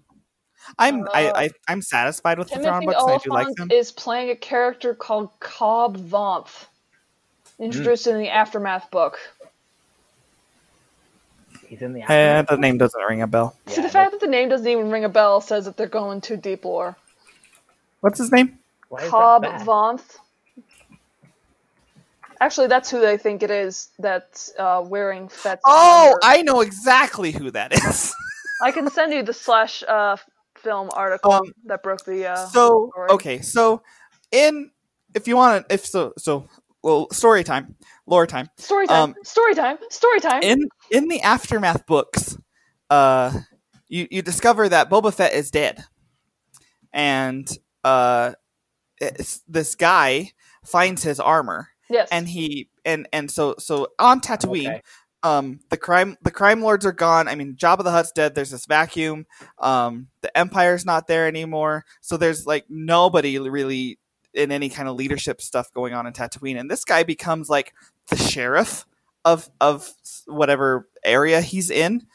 I'm 0.78 1.06
I, 1.14 1.26
Uh, 1.26 1.32
I 1.36 1.50
I'm 1.68 1.80
satisfied 1.80 2.38
with 2.38 2.48
the 2.48 2.58
Thrawn 2.58 2.84
books. 2.84 3.02
and 3.02 3.10
I 3.12 3.18
do 3.18 3.30
like 3.30 3.54
them. 3.56 3.70
is 3.70 3.92
playing 3.92 4.30
a 4.30 4.36
character 4.36 4.94
called 4.94 5.30
Cobb 5.40 5.96
Vanth, 5.96 6.66
introduced 7.58 8.06
in 8.06 8.18
the 8.18 8.28
Aftermath 8.28 8.90
book. 8.90 9.18
He's 11.66 11.82
in 11.82 11.92
the. 11.92 12.02
Eh, 12.02 12.42
the 12.42 12.56
name 12.56 12.78
doesn't 12.78 13.00
ring 13.08 13.22
a 13.22 13.26
bell. 13.26 13.56
See, 13.66 13.82
the 13.82 13.88
fact 13.88 14.12
that 14.12 14.20
the 14.20 14.26
name 14.26 14.48
doesn't 14.48 14.66
even 14.66 14.90
ring 14.90 15.04
a 15.04 15.08
bell 15.08 15.40
says 15.40 15.64
that 15.64 15.76
they're 15.76 15.86
going 15.86 16.20
too 16.20 16.36
deep 16.36 16.64
lore. 16.64 16.96
What's 18.00 18.18
his 18.18 18.30
name? 18.30 18.58
Why 18.88 18.98
is 18.98 19.04
that 19.04 19.10
Cobb 19.10 19.42
bad? 19.42 19.66
Actually, 22.40 22.66
that's 22.68 22.90
who 22.90 23.00
they 23.00 23.16
think 23.16 23.42
it 23.42 23.50
is 23.50 23.88
that's 23.98 24.52
uh, 24.58 24.82
wearing 24.84 25.28
Fett's 25.28 25.62
Oh. 25.66 26.14
I 26.22 26.42
know 26.42 26.60
exactly 26.60 27.30
who 27.32 27.50
that 27.52 27.72
is. 27.86 28.14
I 28.62 28.70
can 28.72 28.90
send 28.90 29.12
you 29.12 29.22
the 29.22 29.32
slash 29.32 29.82
uh, 29.86 30.16
film 30.56 30.90
article 30.92 31.32
Um, 31.32 31.42
that 31.66 31.82
broke 31.82 32.04
the. 32.04 32.26
Uh, 32.26 32.46
so 32.48 32.90
story. 32.92 33.10
okay, 33.10 33.40
so 33.40 33.82
in 34.32 34.70
if 35.14 35.26
you 35.28 35.36
want 35.36 35.68
to, 35.68 35.74
if 35.74 35.86
so, 35.86 36.12
so 36.18 36.46
well, 36.82 37.08
story 37.10 37.42
time, 37.44 37.74
lore 38.06 38.26
time. 38.26 38.48
Story 38.58 38.86
time. 38.86 39.10
um, 39.10 39.14
story 39.24 39.54
time. 39.54 39.78
Story 39.90 40.20
time. 40.20 40.42
in 40.42 40.68
in 40.90 41.08
the 41.08 41.20
aftermath 41.22 41.86
books 41.86 42.36
uh 42.90 43.32
you 43.88 44.06
you 44.10 44.22
discover 44.22 44.68
that 44.68 44.88
boba 44.88 45.12
fett 45.12 45.32
is 45.32 45.50
dead 45.50 45.82
and 46.92 47.58
uh 47.82 48.32
this 49.48 49.74
guy 49.74 50.30
finds 50.64 51.02
his 51.02 51.18
armor 51.18 51.68
yes. 51.90 52.08
and 52.10 52.28
he 52.28 52.68
and 52.84 53.08
and 53.12 53.30
so 53.30 53.54
so 53.58 53.88
on 53.98 54.20
tatooine 54.20 54.68
Okay. 54.68 54.82
um 55.22 55.60
the 55.70 55.76
crime 55.76 56.16
the 56.22 56.30
crime 56.30 56.60
lords 56.62 56.84
are 56.86 56.92
gone 56.92 57.28
i 57.28 57.34
mean 57.34 57.54
Jabba 57.56 57.84
the 57.84 57.90
hutt's 57.90 58.12
dead 58.12 58.34
there's 58.34 58.50
this 58.50 58.66
vacuum 58.66 59.26
um 59.58 60.08
the 60.20 60.36
empire's 60.36 60.84
not 60.84 61.06
there 61.06 61.26
anymore 61.26 61.84
so 62.00 62.16
there's 62.16 62.46
like 62.46 62.64
nobody 62.68 63.38
really 63.38 63.98
in 64.34 64.52
any 64.52 64.68
kind 64.68 64.88
of 64.88 64.96
leadership 64.96 65.40
stuff 65.40 65.72
going 65.72 65.94
on 65.94 66.06
in 66.06 66.12
tatooine 66.12 66.58
and 66.60 66.70
this 66.70 66.84
guy 66.84 67.02
becomes 67.02 67.48
like 67.48 67.72
the 68.08 68.16
sheriff 68.16 68.84
of 69.24 69.48
of 69.60 69.90
whatever 70.26 70.88
area 71.04 71.40
he's 71.40 71.70
in 71.70 72.06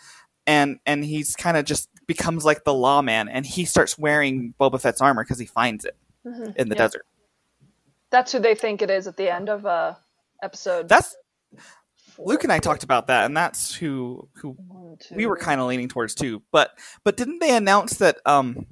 and 0.47 0.79
and 0.85 1.03
he's 1.03 1.35
kind 1.35 1.57
of 1.57 1.65
just 1.65 1.89
becomes 2.07 2.45
like 2.45 2.63
the 2.63 2.73
lawman 2.73 3.27
and 3.29 3.45
he 3.45 3.63
starts 3.65 3.97
wearing 3.97 4.53
Boba 4.59 4.79
Fett's 4.81 5.01
armor 5.01 5.23
because 5.23 5.39
he 5.39 5.45
finds 5.45 5.85
it 5.85 5.95
Mhm. 6.25 6.55
in 6.57 6.69
the 6.69 6.75
Yeah. 6.75 6.81
desert 6.83 7.05
That's 8.11 8.31
who 8.31 8.39
they 8.39 8.55
think 8.55 8.81
it 8.81 8.89
is 8.89 9.07
at 9.07 9.17
the 9.17 9.29
end 9.29 9.49
of 9.49 9.65
uh, 9.65 9.95
episode. 10.43 10.87
that's. 10.89 11.15
Luke 12.17 12.43
and 12.43 12.51
I 12.51 12.59
talked 12.59 12.83
about 12.83 13.07
that 13.07 13.25
and 13.25 13.35
that's 13.35 13.73
who 13.73 14.27
who 14.35 14.55
One, 14.67 14.97
we 15.15 15.25
were 15.25 15.37
kind 15.37 15.59
of 15.59 15.67
leaning 15.67 15.87
towards 15.87 16.13
too. 16.13 16.43
But 16.51 16.77
but 17.03 17.17
didn't 17.17 17.39
they 17.39 17.55
announce 17.55 17.97
that 17.97 18.17
um 18.25 18.67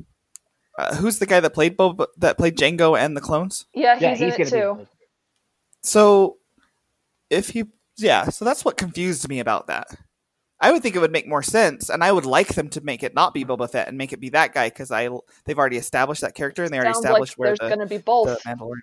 uh, 0.77 0.95
who's 0.95 1.19
the 1.19 1.25
guy 1.25 1.39
that 1.39 1.53
played 1.53 1.77
Boba 1.77 2.07
that 2.17 2.37
played 2.37 2.57
Jango 2.57 2.99
and 2.99 3.17
the 3.17 3.21
clones? 3.21 3.65
Yeah, 3.73 3.95
he's 3.95 4.19
Yeah, 4.19 4.35
in 4.35 4.41
it 4.41 4.49
too. 4.49 4.75
be. 4.79 4.87
So 5.81 6.37
if 7.29 7.49
he 7.49 7.63
yeah, 7.97 8.25
so 8.25 8.45
that's 8.45 8.63
what 8.63 8.77
confused 8.77 9.27
me 9.27 9.39
about 9.39 9.67
that. 9.67 9.87
I 10.61 10.71
would 10.71 10.83
think 10.83 10.95
it 10.95 10.99
would 10.99 11.11
make 11.11 11.27
more 11.27 11.41
sense, 11.41 11.89
and 11.89 12.03
I 12.03 12.11
would 12.11 12.25
like 12.25 12.55
them 12.55 12.69
to 12.69 12.81
make 12.81 13.01
it 13.03 13.15
not 13.15 13.33
be 13.33 13.45
Boba 13.45 13.69
Fett 13.69 13.87
and 13.87 13.97
make 13.97 14.11
it 14.11 14.19
be 14.19 14.29
that 14.29 14.53
guy 14.53 14.67
because 14.67 14.91
I 14.91 15.09
they've 15.45 15.57
already 15.57 15.77
established 15.77 16.21
that 16.21 16.35
character 16.35 16.63
and 16.63 16.73
they 16.73 16.77
already 16.77 16.93
Sounds 16.93 17.05
established 17.05 17.33
like 17.33 17.39
where 17.39 17.49
there's 17.49 17.59
the, 17.59 17.75
going 17.75 17.79
to 17.79 17.85
be 17.85 17.97
both. 17.97 18.41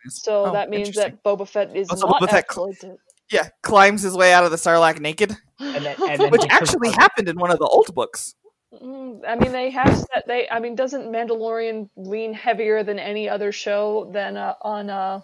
So 0.09 0.47
Oh, 0.47 0.53
that 0.53 0.71
means 0.71 0.95
that 0.97 1.23
Boba 1.23 1.47
Fett 1.47 1.77
is 1.77 1.89
Oh, 1.91 1.97
so 1.97 2.07
not 2.07 2.23
Boba 2.23 2.31
Fett 2.31 2.51
cl- 2.51 2.99
yeah 3.31 3.49
climbs 3.63 4.03
his 4.03 4.15
way 4.15 4.33
out 4.33 4.45
of 4.45 4.51
the 4.51 4.57
Sarlacc 4.57 5.01
naked, 5.01 5.37
And 5.61 5.85
then, 5.85 5.97
and 6.09 6.21
then 6.21 6.31
which 6.31 6.47
actually 6.49 6.91
happened 6.91 7.29
in 7.29 7.39
one 7.39 7.51
of 7.51 7.59
the 7.59 7.67
old 7.67 7.95
books. 7.95 8.35
Mm, 8.83 9.21
I 9.27 9.37
mean, 9.37 9.53
they 9.53 9.71
have 9.71 9.97
set. 9.97 10.25
They. 10.27 10.49
I 10.51 10.59
mean, 10.59 10.75
doesn't 10.75 11.11
Mandalorian 11.11 11.89
lean 11.97 12.35
heavier 12.35 12.83
than 12.83 12.99
any 12.99 13.29
other 13.29 13.53
show 13.53 14.11
than 14.13 14.37
uh, 14.37 14.55
on 14.61 14.91
uh, 14.91 15.21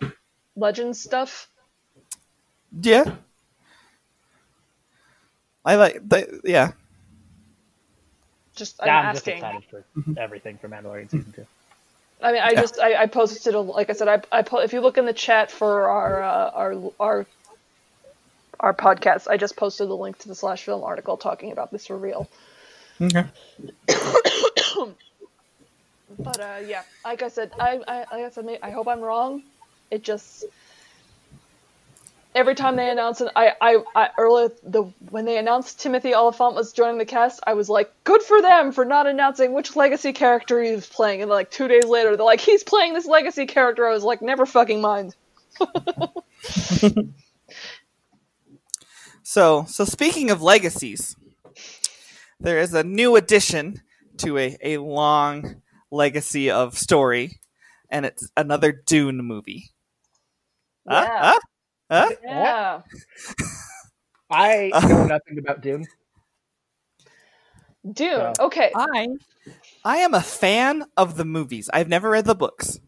Legends 0.56 1.00
stuff? 1.00 1.48
Yeah. 2.80 3.16
I 5.64 5.76
like 5.76 6.08
the 6.08 6.40
yeah. 6.44 6.72
Just 8.56 8.80
I'm 8.82 8.88
Yeah, 8.88 8.98
I'm 9.00 9.12
just 9.12 9.28
asking. 9.28 9.28
excited 9.28 9.64
for 9.70 9.84
everything 10.16 10.58
for 10.58 10.68
Mandalorian 10.68 11.10
season 11.10 11.32
two. 11.32 11.46
I 12.22 12.32
mean, 12.32 12.42
I 12.42 12.54
just 12.56 12.80
I, 12.80 13.02
I 13.02 13.06
posted 13.06 13.54
a 13.54 13.60
like 13.60 13.90
I 13.90 13.94
said 13.94 14.08
I 14.08 14.22
I 14.32 14.42
po- 14.42 14.60
if 14.60 14.72
you 14.72 14.80
look 14.80 14.98
in 14.98 15.06
the 15.06 15.12
chat 15.14 15.50
for 15.52 15.88
our 15.88 16.22
uh, 16.22 16.50
our 16.50 16.92
our 17.00 17.26
our 18.60 18.74
podcast, 18.74 19.28
I 19.28 19.36
just 19.38 19.56
posted 19.56 19.88
the 19.88 19.96
link 19.96 20.18
to 20.20 20.28
the 20.28 20.34
slash 20.36 20.64
film 20.64 20.84
article 20.84 21.16
talking 21.18 21.52
about 21.52 21.70
this 21.72 21.90
reveal. 21.90 22.30
Okay. 23.00 23.24
But 26.24 26.40
uh, 26.40 26.58
yeah, 26.64 26.82
like 27.04 27.22
I 27.22 27.28
said, 27.28 27.52
I, 27.58 27.80
I 27.88 27.98
like 28.12 28.26
I 28.26 28.30
said, 28.30 28.46
I 28.62 28.70
hope 28.70 28.88
I'm 28.88 29.00
wrong. 29.00 29.42
It 29.90 30.04
just 30.04 30.44
every 32.34 32.54
time 32.54 32.76
they 32.76 32.90
announce 32.90 33.20
it, 33.20 33.30
I, 33.36 33.52
I, 33.60 33.78
I 33.94 34.10
earlier 34.18 34.50
the 34.62 34.84
when 35.10 35.24
they 35.24 35.38
announced 35.38 35.80
Timothy 35.80 36.14
Olyphant 36.14 36.54
was 36.54 36.72
joining 36.72 36.98
the 36.98 37.04
cast, 37.04 37.40
I 37.46 37.54
was 37.54 37.68
like, 37.68 37.92
good 38.04 38.22
for 38.22 38.40
them 38.40 38.72
for 38.72 38.84
not 38.84 39.06
announcing 39.06 39.52
which 39.52 39.76
legacy 39.76 40.12
character 40.12 40.62
he 40.62 40.72
was 40.72 40.86
playing. 40.86 41.22
And 41.22 41.30
like 41.30 41.50
two 41.50 41.68
days 41.68 41.86
later, 41.86 42.16
they're 42.16 42.24
like, 42.24 42.40
he's 42.40 42.64
playing 42.64 42.94
this 42.94 43.06
legacy 43.06 43.46
character. 43.46 43.86
I 43.86 43.92
was 43.92 44.04
like, 44.04 44.22
never 44.22 44.46
fucking 44.46 44.80
mind. 44.80 45.14
So, 49.32 49.64
so 49.66 49.86
speaking 49.86 50.30
of 50.30 50.42
legacies, 50.42 51.16
there 52.38 52.58
is 52.58 52.74
a 52.74 52.84
new 52.84 53.16
addition 53.16 53.80
to 54.18 54.36
a, 54.36 54.58
a 54.62 54.76
long 54.76 55.62
legacy 55.90 56.50
of 56.50 56.76
story, 56.76 57.40
and 57.88 58.04
it's 58.04 58.28
another 58.36 58.72
Dune 58.72 59.24
movie. 59.24 59.70
Yeah. 60.86 61.06
Huh? 61.06 61.18
Huh? 61.32 61.40
Yeah. 62.24 62.80
I 64.30 64.70
know 64.88 65.04
nothing 65.06 65.38
about 65.38 65.60
Dune. 65.60 65.86
Dune. 67.90 68.34
So- 68.34 68.44
Okay. 68.46 68.70
I 68.74 69.08
I 69.84 69.96
am 69.98 70.14
a 70.14 70.20
fan 70.22 70.84
of 70.96 71.16
the 71.16 71.24
movies. 71.24 71.68
I've 71.72 71.88
never 71.88 72.10
read 72.10 72.24
the 72.26 72.34
books. 72.34 72.78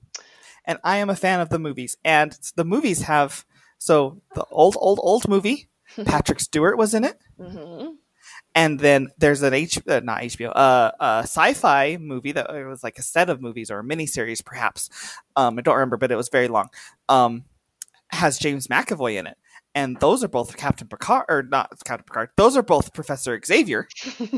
And 0.67 0.79
I 0.85 0.97
am 0.99 1.11
a 1.11 1.17
fan 1.17 1.41
of 1.41 1.51
the 1.51 1.59
movies. 1.59 1.97
And 2.05 2.39
the 2.57 2.65
movies 2.65 3.03
have 3.03 3.45
so 3.79 4.23
the 4.35 4.45
old 4.51 4.77
old 4.81 5.01
old 5.03 5.29
movie, 5.29 5.69
Patrick 6.05 6.41
Stewart 6.41 6.79
was 6.79 6.95
in 6.95 7.05
it. 7.05 7.19
hmm 7.39 7.87
and 8.57 8.81
then 8.81 9.09
there's 9.19 9.43
an 9.43 9.53
H 9.53 9.79
uh, 9.89 10.01
not 10.03 10.23
HBO 10.23 10.51
uh, 10.55 10.93
a 11.01 11.19
sci-fi 11.25 11.99
movie 12.01 12.33
that 12.33 12.49
it 12.51 12.65
was 12.67 12.83
like 12.85 12.99
a 12.99 13.03
set 13.03 13.29
of 13.29 13.43
movies 13.43 13.71
or 13.71 13.81
a 13.81 13.85
miniseries 13.85 14.43
perhaps. 14.45 14.89
Um, 15.37 15.59
I 15.59 15.63
don't 15.63 15.75
remember, 15.75 15.97
but 15.99 16.11
it 16.13 16.17
was 16.17 16.29
very 16.31 16.49
long. 16.49 16.69
Um, 17.09 17.45
has 18.13 18.39
James 18.39 18.69
McAvoy 18.69 19.19
in 19.19 19.27
it, 19.27 19.37
and 19.75 19.99
those 20.01 20.23
are 20.23 20.29
both 20.29 20.57
Captain 20.57 20.89
Picard 20.89 21.25
or 21.29 21.43
not 21.43 21.71
Captain 21.85 22.05
Picard. 22.05 22.31
Those 22.37 22.57
are 22.57 22.63
both 22.63 22.95
Professor 22.95 23.41
Xavier, 23.45 23.89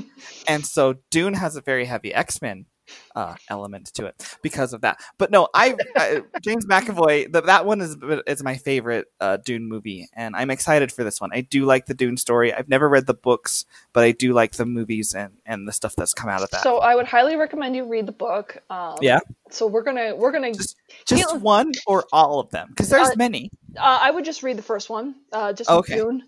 and 0.48 0.64
so 0.66 0.94
Dune 1.10 1.34
has 1.34 1.56
a 1.56 1.60
very 1.60 1.84
heavy 1.84 2.12
X 2.12 2.40
Men 2.40 2.66
uh, 3.14 3.34
element 3.48 3.86
to 3.94 4.06
it 4.06 4.36
because 4.42 4.72
of 4.72 4.80
that. 4.82 4.98
But 5.18 5.30
no, 5.30 5.48
I, 5.54 5.76
I 5.96 6.22
James 6.42 6.66
McAvoy 6.66 7.32
that 7.32 7.46
that 7.46 7.66
one 7.66 7.80
is 7.80 7.96
is 8.26 8.42
my 8.42 8.56
favorite 8.56 9.06
uh, 9.20 9.38
Dune 9.38 9.66
movie, 9.68 10.08
and 10.12 10.36
I'm 10.36 10.50
excited 10.50 10.92
for 10.92 11.04
this 11.04 11.20
one. 11.20 11.30
I 11.32 11.40
do 11.42 11.64
like 11.64 11.86
the 11.86 11.94
Dune 11.94 12.16
story. 12.16 12.52
I've 12.52 12.68
never 12.68 12.88
read 12.88 13.06
the 13.06 13.14
books, 13.14 13.64
but 13.92 14.04
I 14.04 14.12
do 14.12 14.32
like 14.32 14.52
the 14.52 14.66
movies 14.66 15.14
and 15.14 15.32
and 15.46 15.66
the 15.66 15.72
stuff 15.72 15.94
that's 15.96 16.14
come 16.14 16.28
out 16.30 16.42
of 16.42 16.50
that. 16.50 16.62
So 16.62 16.78
I 16.78 16.94
would 16.94 17.06
highly 17.06 17.36
recommend 17.36 17.76
you 17.76 17.84
read 17.88 18.06
the 18.06 18.12
book. 18.12 18.58
Um, 18.70 18.96
Yeah. 19.00 19.20
So 19.50 19.66
we're 19.66 19.82
gonna 19.82 20.14
we're 20.16 20.32
gonna. 20.32 20.52
just 20.52 20.76
just 21.06 21.28
Caitlin- 21.28 21.40
one 21.40 21.72
or 21.86 22.04
all 22.12 22.40
of 22.40 22.50
them 22.50 22.68
because 22.70 22.88
there's 22.88 23.08
Uh, 23.10 23.14
many. 23.16 23.50
Uh, 23.76 23.98
I 24.02 24.10
would 24.10 24.24
just 24.24 24.42
read 24.42 24.56
the 24.58 24.62
first 24.62 24.88
one. 24.90 25.14
Uh, 25.32 25.52
just 25.52 25.70
Okay. 25.70 25.96
Dune. 25.96 26.22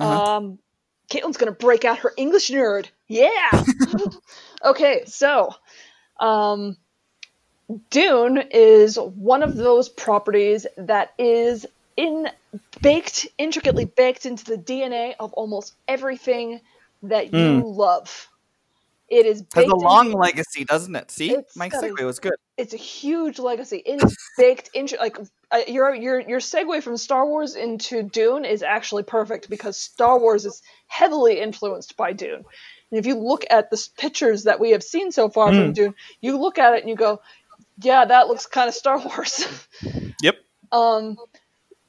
Uh-huh. 0.00 0.36
Um, 0.36 0.58
Caitlin's 1.10 1.36
gonna 1.36 1.52
break 1.52 1.84
out 1.84 1.98
her 2.00 2.12
English 2.16 2.50
nerd. 2.50 2.86
Yeah. 3.08 3.64
okay, 4.64 5.02
so, 5.06 5.50
um, 6.20 6.76
Dune 7.90 8.38
is 8.50 8.96
one 8.98 9.42
of 9.42 9.54
those 9.56 9.88
properties 9.88 10.66
that 10.76 11.12
is 11.18 11.66
in 11.96 12.28
baked 12.80 13.26
intricately 13.36 13.84
baked 13.84 14.24
into 14.24 14.44
the 14.44 14.56
DNA 14.56 15.14
of 15.20 15.32
almost 15.34 15.74
everything 15.86 16.60
that 17.02 17.32
you 17.34 17.62
love. 17.64 18.28
It 19.08 19.26
is 19.26 19.40
Hmm. 19.54 19.60
Has 19.60 19.68
a 19.68 19.74
long 19.76 20.06
into- 20.06 20.18
legacy, 20.18 20.64
doesn't 20.64 20.94
it? 20.94 21.10
See, 21.10 21.30
It's 21.32 21.56
my 21.56 21.68
got 21.68 21.84
a- 21.84 21.88
segue 21.88 22.04
was 22.04 22.18
good. 22.20 22.34
it's 22.56 22.74
a 22.74 22.78
huge 22.78 23.38
legacy. 23.38 23.82
It 23.84 24.02
is 24.02 24.16
baked 24.38 24.70
into 24.74 24.96
like 24.96 25.16
uh, 25.50 25.60
your 25.66 25.94
your 25.94 26.20
your 26.20 26.40
segue 26.40 26.82
from 26.82 26.96
Star 26.96 27.26
Wars 27.26 27.56
into 27.56 28.02
Dune 28.02 28.44
is 28.44 28.62
actually 28.62 29.02
perfect 29.02 29.48
because 29.48 29.76
Star 29.76 30.18
Wars 30.18 30.44
is 30.44 30.62
heavily 30.86 31.40
influenced 31.40 31.96
by 31.96 32.12
Dune. 32.12 32.44
And 32.90 32.98
if 32.98 33.06
you 33.06 33.16
look 33.16 33.44
at 33.50 33.70
the 33.70 33.88
pictures 33.96 34.44
that 34.44 34.60
we 34.60 34.70
have 34.70 34.82
seen 34.82 35.12
so 35.12 35.28
far 35.28 35.52
from 35.52 35.72
Dune, 35.72 35.94
you 36.20 36.38
look 36.38 36.58
at 36.58 36.74
it 36.74 36.80
and 36.80 36.88
you 36.88 36.96
go, 36.96 37.20
"Yeah, 37.80 38.04
that 38.04 38.28
looks 38.28 38.46
kind 38.46 38.68
of 38.68 38.74
Star 38.74 38.98
Wars." 39.04 39.46
Yep. 40.22 40.36
Um, 40.70 41.16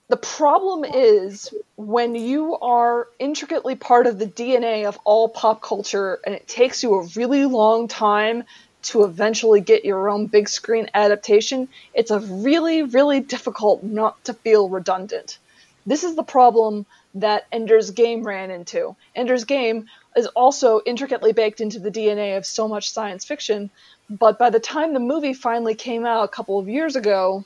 the 0.08 0.18
problem 0.18 0.86
is 0.86 1.54
when 1.76 2.16
you 2.16 2.58
are 2.58 3.08
intricately 3.20 3.76
part 3.76 4.08
of 4.08 4.18
the 4.18 4.26
DNA 4.26 4.86
of 4.86 4.98
all 5.04 5.30
pop 5.30 5.62
culture, 5.62 6.20
and 6.26 6.34
it 6.34 6.48
takes 6.48 6.82
you 6.82 6.96
a 6.96 7.08
really 7.16 7.46
long 7.46 7.88
time 7.88 8.44
to 8.82 9.04
eventually 9.04 9.62
get 9.62 9.86
your 9.86 10.10
own 10.10 10.28
big 10.28 10.48
screen 10.48 10.90
adaptation, 10.94 11.68
it's 11.94 12.12
a 12.12 12.20
really, 12.20 12.84
really 12.84 13.20
difficult 13.20 13.84
not 13.84 14.24
to 14.26 14.34
feel 14.34 14.70
redundant. 14.70 15.38
This 15.86 16.04
is 16.04 16.16
the 16.16 16.24
problem 16.24 16.86
that 17.16 17.48
Ender's 17.52 17.92
Game 17.92 18.24
ran 18.24 18.52
into. 18.52 18.96
Ender's 19.16 19.44
Game 19.44 19.88
is 20.16 20.28
also 20.28 20.82
intricately 20.86 21.34
baked 21.34 21.62
into 21.62 21.80
the 21.80 21.92
DNA 21.92 22.38
of 22.38 22.46
so 22.46 22.68
much 22.68 22.92
science 22.92 23.26
fiction, 23.26 23.70
but 24.10 24.38
by 24.38 24.50
the 24.50 24.60
time 24.60 24.94
the 24.94 25.00
movie 25.00 25.34
finally 25.34 25.76
came 25.76 26.06
out 26.06 26.24
a 26.24 26.28
couple 26.28 26.60
of 26.60 26.70
years 26.70 26.96
ago, 26.96 27.44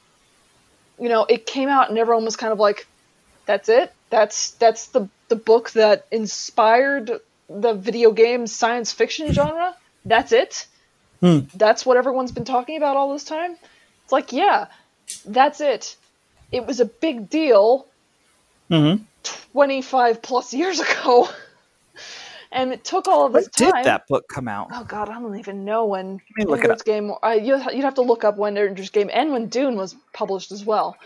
you 0.99 1.09
know, 1.09 1.25
it 1.25 1.45
came 1.45 1.69
out 1.69 1.89
and 1.89 1.97
everyone 1.97 2.25
was 2.25 2.35
kind 2.35 2.53
of 2.53 2.59
like, 2.59 2.87
"That's 3.45 3.69
it. 3.69 3.91
That's 4.09 4.51
that's 4.51 4.87
the 4.87 5.09
the 5.29 5.35
book 5.35 5.71
that 5.71 6.05
inspired 6.11 7.19
the 7.49 7.73
video 7.73 8.11
game 8.11 8.47
science 8.47 8.91
fiction 8.91 9.31
genre. 9.33 9.75
That's 10.05 10.31
it. 10.31 10.67
That's 11.55 11.85
what 11.85 11.97
everyone's 11.97 12.31
been 12.31 12.45
talking 12.45 12.77
about 12.77 12.97
all 12.97 13.13
this 13.13 13.23
time." 13.23 13.55
It's 14.03 14.11
like, 14.11 14.33
yeah, 14.33 14.67
that's 15.25 15.61
it. 15.61 15.95
It 16.51 16.65
was 16.65 16.79
a 16.79 16.85
big 16.85 17.29
deal 17.29 17.87
Mm-hmm. 18.73 19.03
25 19.53 20.21
plus 20.21 20.53
years 20.53 20.79
ago. 20.79 21.29
and 22.51 22.73
it 22.73 22.83
took 22.83 23.07
all 23.07 23.27
of 23.27 23.33
When 23.33 23.43
this 23.43 23.51
did 23.51 23.73
that 23.83 24.07
book 24.07 24.25
come 24.27 24.47
out? 24.47 24.69
Oh 24.71 24.83
god, 24.83 25.09
I 25.09 25.13
don't 25.19 25.37
even 25.37 25.63
know 25.63 25.85
when 25.85 26.19
me 26.35 26.45
look 26.45 26.59
it 26.59 26.65
Ender's 26.65 26.81
Game. 26.81 27.11
I, 27.21 27.35
you 27.35 27.57
you'd 27.71 27.83
have 27.83 27.95
to 27.95 28.01
look 28.01 28.23
up 28.23 28.37
when 28.37 28.57
Ender's 28.57 28.89
Game 28.89 29.09
and 29.13 29.31
when 29.31 29.47
Dune 29.47 29.75
was 29.75 29.95
published 30.13 30.51
as 30.51 30.65
well. 30.65 30.97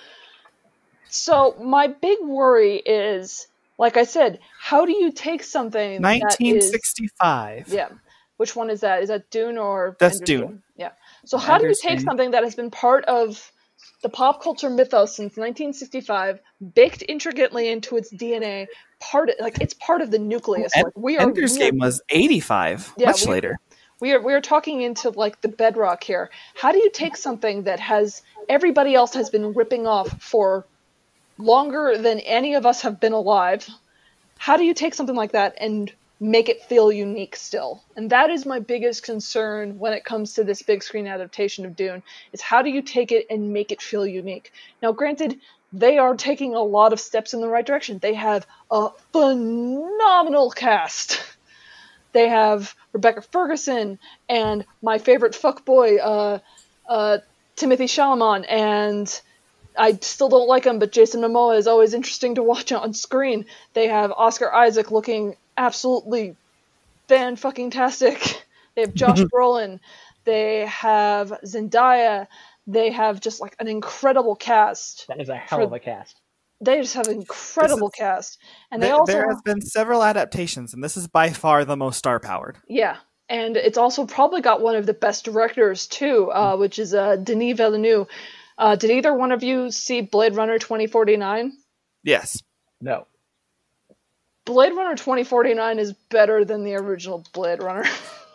So 1.09 1.55
my 1.61 1.87
big 1.87 2.19
worry 2.21 2.77
is, 2.77 3.47
like 3.77 3.97
I 3.97 4.03
said, 4.03 4.39
how 4.59 4.85
do 4.85 4.93
you 4.93 5.11
take 5.11 5.43
something 5.43 6.01
that 6.01 6.37
is 6.41 6.71
1965. 6.71 7.67
yeah? 7.69 7.89
Which 8.37 8.55
one 8.55 8.69
is 8.69 8.81
that? 8.81 9.01
Is 9.01 9.09
that 9.09 9.29
Dune 9.31 9.57
or 9.57 9.97
That's 9.99 10.19
Dune. 10.19 10.41
Game? 10.47 10.63
Yeah. 10.75 10.91
So 11.25 11.37
how 11.37 11.57
do 11.57 11.67
you 11.67 11.75
take 11.79 11.99
something 11.99 12.31
that 12.31 12.43
has 12.43 12.55
been 12.55 12.71
part 12.71 13.03
of 13.05 13.51
the 14.03 14.09
pop 14.09 14.41
culture 14.43 14.69
mythos 14.69 15.15
since 15.15 15.37
1965, 15.37 16.39
baked 16.75 17.03
intricately 17.07 17.67
into 17.69 17.97
its 17.97 18.13
DNA, 18.13 18.67
part 18.99 19.29
of, 19.29 19.35
like 19.39 19.59
it's 19.59 19.73
part 19.73 20.01
of 20.01 20.11
the 20.11 20.19
nucleus. 20.19 20.71
Like 20.75 20.85
we 20.95 21.17
are 21.17 21.21
Ender's 21.21 21.57
Game 21.57 21.79
was 21.79 22.01
85, 22.09 22.93
Yeah, 22.97 23.07
much 23.07 23.25
we- 23.25 23.31
later. 23.31 23.59
we 23.99 24.11
are 24.13 24.21
we 24.21 24.33
are 24.33 24.41
talking 24.41 24.81
into 24.81 25.09
like 25.09 25.41
the 25.41 25.47
bedrock 25.47 26.03
here. 26.03 26.29
How 26.55 26.71
do 26.71 26.77
you 26.77 26.91
take 26.91 27.17
something 27.17 27.63
that 27.63 27.79
has 27.79 28.21
everybody 28.47 28.93
else 28.93 29.15
has 29.15 29.31
been 29.31 29.53
ripping 29.53 29.87
off 29.87 30.21
for 30.21 30.65
longer 31.39 31.97
than 31.97 32.19
any 32.19 32.53
of 32.53 32.65
us 32.67 32.81
have 32.81 32.99
been 32.99 33.13
alive? 33.13 33.67
How 34.37 34.57
do 34.57 34.63
you 34.63 34.75
take 34.75 34.93
something 34.93 35.15
like 35.15 35.31
that 35.31 35.55
and 35.59 35.91
make 36.19 36.49
it 36.49 36.63
feel 36.63 36.91
unique 36.91 37.35
still? 37.35 37.83
And 37.95 38.09
that 38.09 38.29
is 38.29 38.45
my 38.45 38.59
biggest 38.59 39.03
concern 39.03 39.79
when 39.79 39.93
it 39.93 40.05
comes 40.05 40.33
to 40.33 40.43
this 40.43 40.61
big 40.61 40.83
screen 40.83 41.07
adaptation 41.07 41.65
of 41.65 41.75
Dune 41.75 42.03
is 42.33 42.41
how 42.41 42.61
do 42.61 42.69
you 42.69 42.81
take 42.81 43.11
it 43.11 43.27
and 43.29 43.53
make 43.53 43.71
it 43.71 43.81
feel 43.81 44.05
unique? 44.05 44.51
Now 44.81 44.91
granted 44.91 45.39
they 45.73 45.97
are 45.97 46.15
taking 46.15 46.55
a 46.55 46.61
lot 46.63 46.93
of 46.93 46.99
steps 46.99 47.33
in 47.33 47.41
the 47.41 47.47
right 47.47 47.65
direction. 47.65 47.99
They 47.99 48.13
have 48.13 48.47
a 48.71 48.89
phenomenal 49.11 50.51
cast 50.51 51.21
they 52.17 52.29
have 52.29 52.73
Rebecca 52.93 53.21
Ferguson 53.21 53.99
and 54.27 54.65
my 54.81 54.97
favorite 54.97 55.33
fuckboy, 55.33 55.99
uh, 56.01 56.39
uh, 56.89 57.19
Timothy 57.55 57.85
Chalamet, 57.85 58.45
and 58.49 59.21
I 59.77 59.99
still 60.01 60.29
don't 60.29 60.47
like 60.47 60.65
him, 60.65 60.79
but 60.79 60.91
Jason 60.91 61.21
Momoa 61.21 61.57
is 61.57 61.67
always 61.67 61.93
interesting 61.93 62.35
to 62.35 62.43
watch 62.43 62.71
on 62.71 62.93
screen. 62.93 63.45
They 63.73 63.87
have 63.87 64.11
Oscar 64.11 64.51
Isaac 64.51 64.89
looking 64.89 65.35
absolutely 65.57 66.35
fan 67.07 67.35
fucking 67.35 67.71
tastic. 67.71 68.43
They 68.75 68.83
have 68.83 68.93
Josh 68.93 69.21
Brolin. 69.33 69.79
They 70.23 70.67
have 70.67 71.29
Zendaya. 71.43 72.27
They 72.67 72.91
have 72.91 73.19
just 73.19 73.41
like 73.41 73.55
an 73.59 73.67
incredible 73.67 74.35
cast. 74.35 75.07
That 75.07 75.19
is 75.19 75.29
a 75.29 75.35
hell 75.35 75.57
For- 75.57 75.65
of 75.65 75.73
a 75.73 75.79
cast. 75.79 76.21
They 76.61 76.81
just 76.81 76.93
have 76.93 77.07
an 77.07 77.15
incredible 77.15 77.89
This 77.89 77.99
cast, 77.99 78.39
and 78.69 78.81
they 78.81 78.87
There, 78.87 78.95
also 78.95 79.11
there 79.11 79.27
has 79.29 79.41
been 79.43 79.61
several 79.61 80.03
adaptations, 80.03 80.75
and 80.75 80.83
this 80.83 80.95
is 80.95 81.07
by 81.07 81.31
far 81.31 81.65
the 81.65 81.75
most 81.75 81.97
star 81.97 82.19
powered. 82.19 82.57
Yeah, 82.67 82.97
and 83.29 83.57
it's 83.57 83.77
also 83.77 84.05
probably 84.05 84.41
got 84.41 84.61
one 84.61 84.75
of 84.75 84.85
the 84.85 84.93
best 84.93 85.25
directors 85.25 85.87
too, 85.87 86.31
uh, 86.31 86.55
which 86.55 86.79
is 86.79 86.93
uh, 86.93 87.15
Denis 87.15 87.57
Villeneuve. 87.57 88.07
Uh, 88.57 88.75
did 88.75 88.91
either 88.91 89.13
one 89.13 89.31
of 89.31 89.43
you 89.43 89.69
see 89.69 90.01
Blade 90.01 90.35
Runner 90.35 90.57
2049? 90.57 91.53
Yes. 92.03 92.41
No. 92.81 93.05
Blade 94.47 94.73
Runner 94.73 94.95
2049 94.95 95.77
is 95.77 95.91
better 96.09 96.45
than 96.45 96.63
the 96.63 96.75
original 96.75 97.21
Blade 97.33 97.61
Runner. 97.61 97.83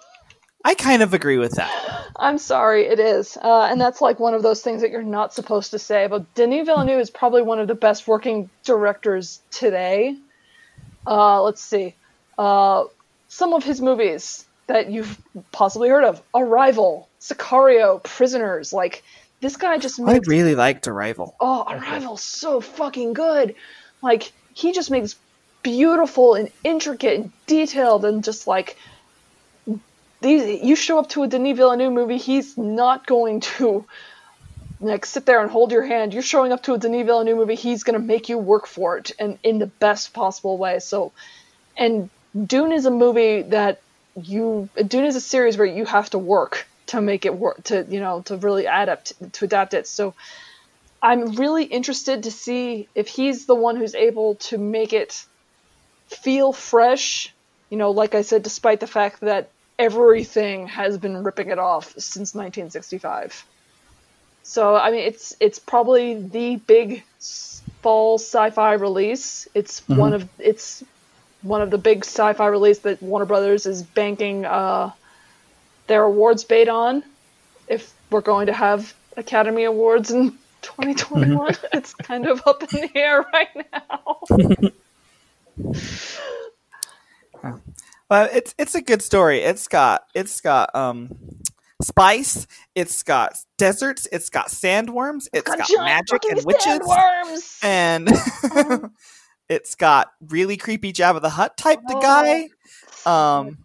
I 0.64 0.74
kind 0.74 1.02
of 1.02 1.14
agree 1.14 1.38
with 1.38 1.52
that. 1.52 2.12
I'm 2.16 2.36
sorry, 2.36 2.86
it 2.86 3.00
is. 3.00 3.38
Uh, 3.40 3.62
and 3.62 3.80
that's 3.80 4.02
like 4.02 4.20
one 4.20 4.34
of 4.34 4.42
those 4.42 4.60
things 4.60 4.82
that 4.82 4.90
you're 4.90 5.02
not 5.02 5.32
supposed 5.32 5.70
to 5.70 5.78
say. 5.78 6.06
But 6.06 6.34
Denis 6.34 6.66
Villeneuve 6.66 7.00
is 7.00 7.08
probably 7.08 7.40
one 7.40 7.58
of 7.58 7.66
the 7.66 7.74
best 7.74 8.06
working 8.06 8.50
directors 8.62 9.40
today. 9.50 10.14
Uh, 11.06 11.42
let's 11.42 11.62
see. 11.62 11.94
Uh, 12.38 12.84
some 13.28 13.54
of 13.54 13.64
his 13.64 13.80
movies 13.80 14.44
that 14.66 14.90
you've 14.90 15.18
possibly 15.50 15.88
heard 15.88 16.04
of 16.04 16.22
Arrival, 16.34 17.08
Sicario, 17.20 18.02
Prisoners. 18.02 18.74
Like, 18.74 19.02
this 19.40 19.56
guy 19.56 19.78
just 19.78 19.98
I 19.98 20.20
really 20.26 20.54
liked 20.54 20.86
Arrival. 20.86 21.34
Oh, 21.40 21.64
Arrival's 21.66 22.22
so 22.22 22.60
fucking 22.60 23.14
good. 23.14 23.54
Like, 24.02 24.30
he 24.52 24.72
just 24.72 24.90
makes 24.90 25.16
beautiful 25.62 26.34
and 26.34 26.50
intricate 26.64 27.20
and 27.20 27.32
detailed 27.46 28.04
and 28.04 28.24
just 28.24 28.46
like 28.46 28.76
these 30.20 30.62
you 30.62 30.76
show 30.76 30.98
up 30.98 31.08
to 31.10 31.22
a 31.22 31.28
Denis 31.28 31.56
Villeneuve 31.56 31.92
movie, 31.92 32.16
he's 32.16 32.56
not 32.56 33.06
going 33.06 33.40
to 33.40 33.84
like 34.80 35.06
sit 35.06 35.26
there 35.26 35.40
and 35.40 35.50
hold 35.50 35.72
your 35.72 35.84
hand. 35.84 36.12
You're 36.12 36.22
showing 36.22 36.52
up 36.52 36.62
to 36.64 36.74
a 36.74 36.78
Denis 36.78 37.06
Villeneuve 37.06 37.36
movie, 37.36 37.54
he's 37.54 37.84
gonna 37.84 37.98
make 37.98 38.28
you 38.28 38.38
work 38.38 38.66
for 38.66 38.98
it 38.98 39.12
and 39.18 39.38
in 39.42 39.58
the 39.58 39.66
best 39.66 40.12
possible 40.12 40.58
way. 40.58 40.78
So 40.78 41.12
and 41.76 42.10
Dune 42.46 42.72
is 42.72 42.86
a 42.86 42.90
movie 42.90 43.42
that 43.42 43.80
you 44.20 44.68
Dune 44.86 45.04
is 45.04 45.16
a 45.16 45.20
series 45.20 45.56
where 45.56 45.66
you 45.66 45.84
have 45.84 46.10
to 46.10 46.18
work 46.18 46.66
to 46.86 47.00
make 47.00 47.24
it 47.24 47.34
work 47.34 47.64
to 47.64 47.86
you 47.88 48.00
know 48.00 48.22
to 48.22 48.36
really 48.36 48.66
adapt 48.66 49.12
to 49.34 49.44
adapt 49.44 49.74
it. 49.74 49.86
So 49.86 50.14
I'm 51.02 51.34
really 51.34 51.64
interested 51.64 52.24
to 52.24 52.30
see 52.30 52.88
if 52.94 53.08
he's 53.08 53.46
the 53.46 53.56
one 53.56 53.76
who's 53.76 53.94
able 53.94 54.36
to 54.36 54.58
make 54.58 54.92
it 54.92 55.24
feel 56.12 56.52
fresh 56.52 57.32
you 57.72 57.78
know, 57.78 57.90
like 57.92 58.14
I 58.14 58.20
said, 58.20 58.42
despite 58.42 58.80
the 58.80 58.86
fact 58.86 59.20
that 59.20 59.48
everything 59.78 60.66
has 60.66 60.98
been 60.98 61.24
ripping 61.24 61.48
it 61.48 61.58
off 61.58 61.86
since 61.92 62.34
1965. 62.34 63.46
So 64.42 64.76
I 64.76 64.90
mean, 64.90 65.00
it's 65.00 65.34
it's 65.40 65.58
probably 65.58 66.20
the 66.20 66.56
big 66.56 67.02
fall 67.80 68.18
sci-fi 68.18 68.74
release. 68.74 69.48
It's 69.54 69.88
one 69.88 70.12
of 70.12 70.28
it's 70.38 70.84
one 71.40 71.62
of 71.62 71.70
the 71.70 71.78
big 71.78 72.04
sci-fi 72.04 72.46
release 72.48 72.80
that 72.80 73.02
Warner 73.02 73.24
Brothers 73.24 73.64
is 73.64 73.82
banking 73.82 74.44
uh, 74.44 74.90
their 75.86 76.02
awards 76.02 76.44
bait 76.44 76.68
on. 76.68 77.02
If 77.68 77.90
we're 78.10 78.20
going 78.20 78.48
to 78.48 78.52
have 78.52 78.92
Academy 79.16 79.64
Awards 79.64 80.10
in 80.10 80.32
2021, 80.60 81.56
it's 81.72 81.94
kind 81.94 82.26
of 82.26 82.42
up 82.46 82.62
in 82.64 82.82
the 82.82 82.90
air 82.94 83.24
right 83.32 83.66
now. 83.72 84.18
But 88.12 88.34
it's 88.34 88.54
it's 88.58 88.74
a 88.74 88.82
good 88.82 89.00
story. 89.00 89.38
It's 89.38 89.68
got 89.68 90.02
it's 90.14 90.42
got 90.42 90.74
um 90.76 91.16
spice. 91.80 92.46
It's 92.74 93.02
got 93.02 93.38
deserts. 93.56 94.06
It's 94.12 94.28
got 94.28 94.48
sandworms. 94.48 95.28
It's 95.32 95.48
got, 95.48 95.66
giant 95.66 95.84
magic 95.84 96.30
and 96.30 96.44
witches. 96.44 96.64
sandworms! 96.66 97.64
And 97.64 98.90
it's 99.48 99.74
got 99.76 100.12
really 100.28 100.58
creepy 100.58 100.92
Jabba 100.92 101.22
the 101.22 101.30
Hutt 101.30 101.56
type 101.56 101.80
the 101.86 101.94
guy. 102.00 102.48
Um, 103.06 103.58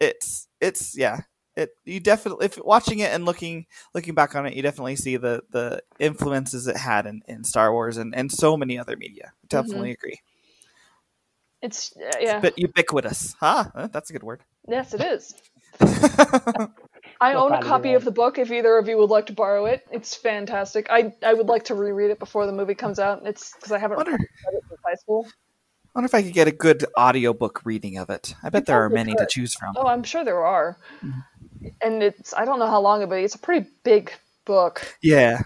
it's 0.00 0.48
it's 0.62 0.96
yeah. 0.96 1.20
It 1.54 1.70
you 1.84 2.00
definitely 2.00 2.46
if 2.46 2.56
watching 2.56 3.00
it 3.00 3.12
and 3.12 3.26
looking 3.26 3.66
looking 3.94 4.14
back 4.14 4.34
on 4.34 4.46
it, 4.46 4.54
you 4.54 4.62
definitely 4.62 4.96
see 4.96 5.18
the 5.18 5.42
the 5.50 5.82
influences 5.98 6.66
it 6.66 6.76
had 6.78 7.06
in, 7.06 7.22
in 7.28 7.44
Star 7.44 7.70
Wars 7.70 7.98
and, 7.98 8.14
and 8.14 8.32
so 8.32 8.56
many 8.56 8.78
other 8.78 8.96
media. 8.96 9.34
Definitely 9.48 9.90
agree. 9.90 10.20
It's 11.64 11.96
uh, 11.96 12.18
yeah. 12.20 12.40
But 12.40 12.58
ubiquitous, 12.58 13.34
huh? 13.40 13.64
Uh, 13.74 13.86
That's 13.86 14.10
a 14.10 14.12
good 14.12 14.22
word. 14.22 14.42
Yes, 14.68 14.92
it 14.92 15.00
is. 15.00 15.34
I 17.20 17.32
So 17.32 17.38
own 17.38 17.52
a 17.52 17.58
proud 17.58 17.58
of 17.60 17.64
you, 17.64 17.68
copy 17.70 17.94
of 17.94 18.04
the 18.04 18.10
book. 18.10 18.38
If 18.38 18.50
either 18.50 18.76
of 18.76 18.86
you 18.86 18.98
would 18.98 19.08
like 19.08 19.26
to 19.26 19.32
borrow 19.32 19.64
it, 19.66 19.86
it's 19.90 20.14
fantastic. 20.14 20.88
I 20.90 21.14
I 21.22 21.32
would 21.32 21.46
like 21.46 21.64
to 21.64 21.74
reread 21.74 22.10
it 22.10 22.18
before 22.18 22.44
the 22.46 22.52
movie 22.52 22.74
comes 22.74 22.98
out. 22.98 23.22
It's 23.26 23.54
because 23.54 23.72
I 23.72 23.78
haven't 23.78 23.96
Wonder- 23.96 24.12
read 24.12 24.20
it 24.20 24.62
since 24.68 24.80
high 24.84 24.94
school. 24.94 25.26
wonder 25.94 26.04
if 26.06 26.14
I 26.14 26.22
could 26.22 26.34
get 26.34 26.48
a 26.48 26.52
good 26.52 26.84
audiobook 26.98 27.62
reading 27.64 27.96
of 27.98 28.10
it. 28.10 28.34
I 28.42 28.50
bet 28.50 28.66
there 28.66 28.76
are 28.76 28.88
probably 28.90 29.04
many 29.12 29.14
to 29.16 29.26
choose 29.26 29.54
from. 29.54 29.72
Oh, 29.76 29.86
I'm 29.86 30.02
sure 30.02 30.22
there 30.24 30.44
are. 30.44 30.76
Mm-hmm. 31.02 31.68
And 31.80 32.02
it's 32.02 32.34
I 32.34 32.44
don't 32.44 32.58
know 32.58 32.66
how 32.68 32.80
long 32.82 33.00
it, 33.02 33.08
but 33.08 33.18
it's 33.20 33.36
a 33.36 33.38
pretty 33.38 33.66
big 33.84 34.12
book. 34.44 34.84
Yeah. 35.02 35.40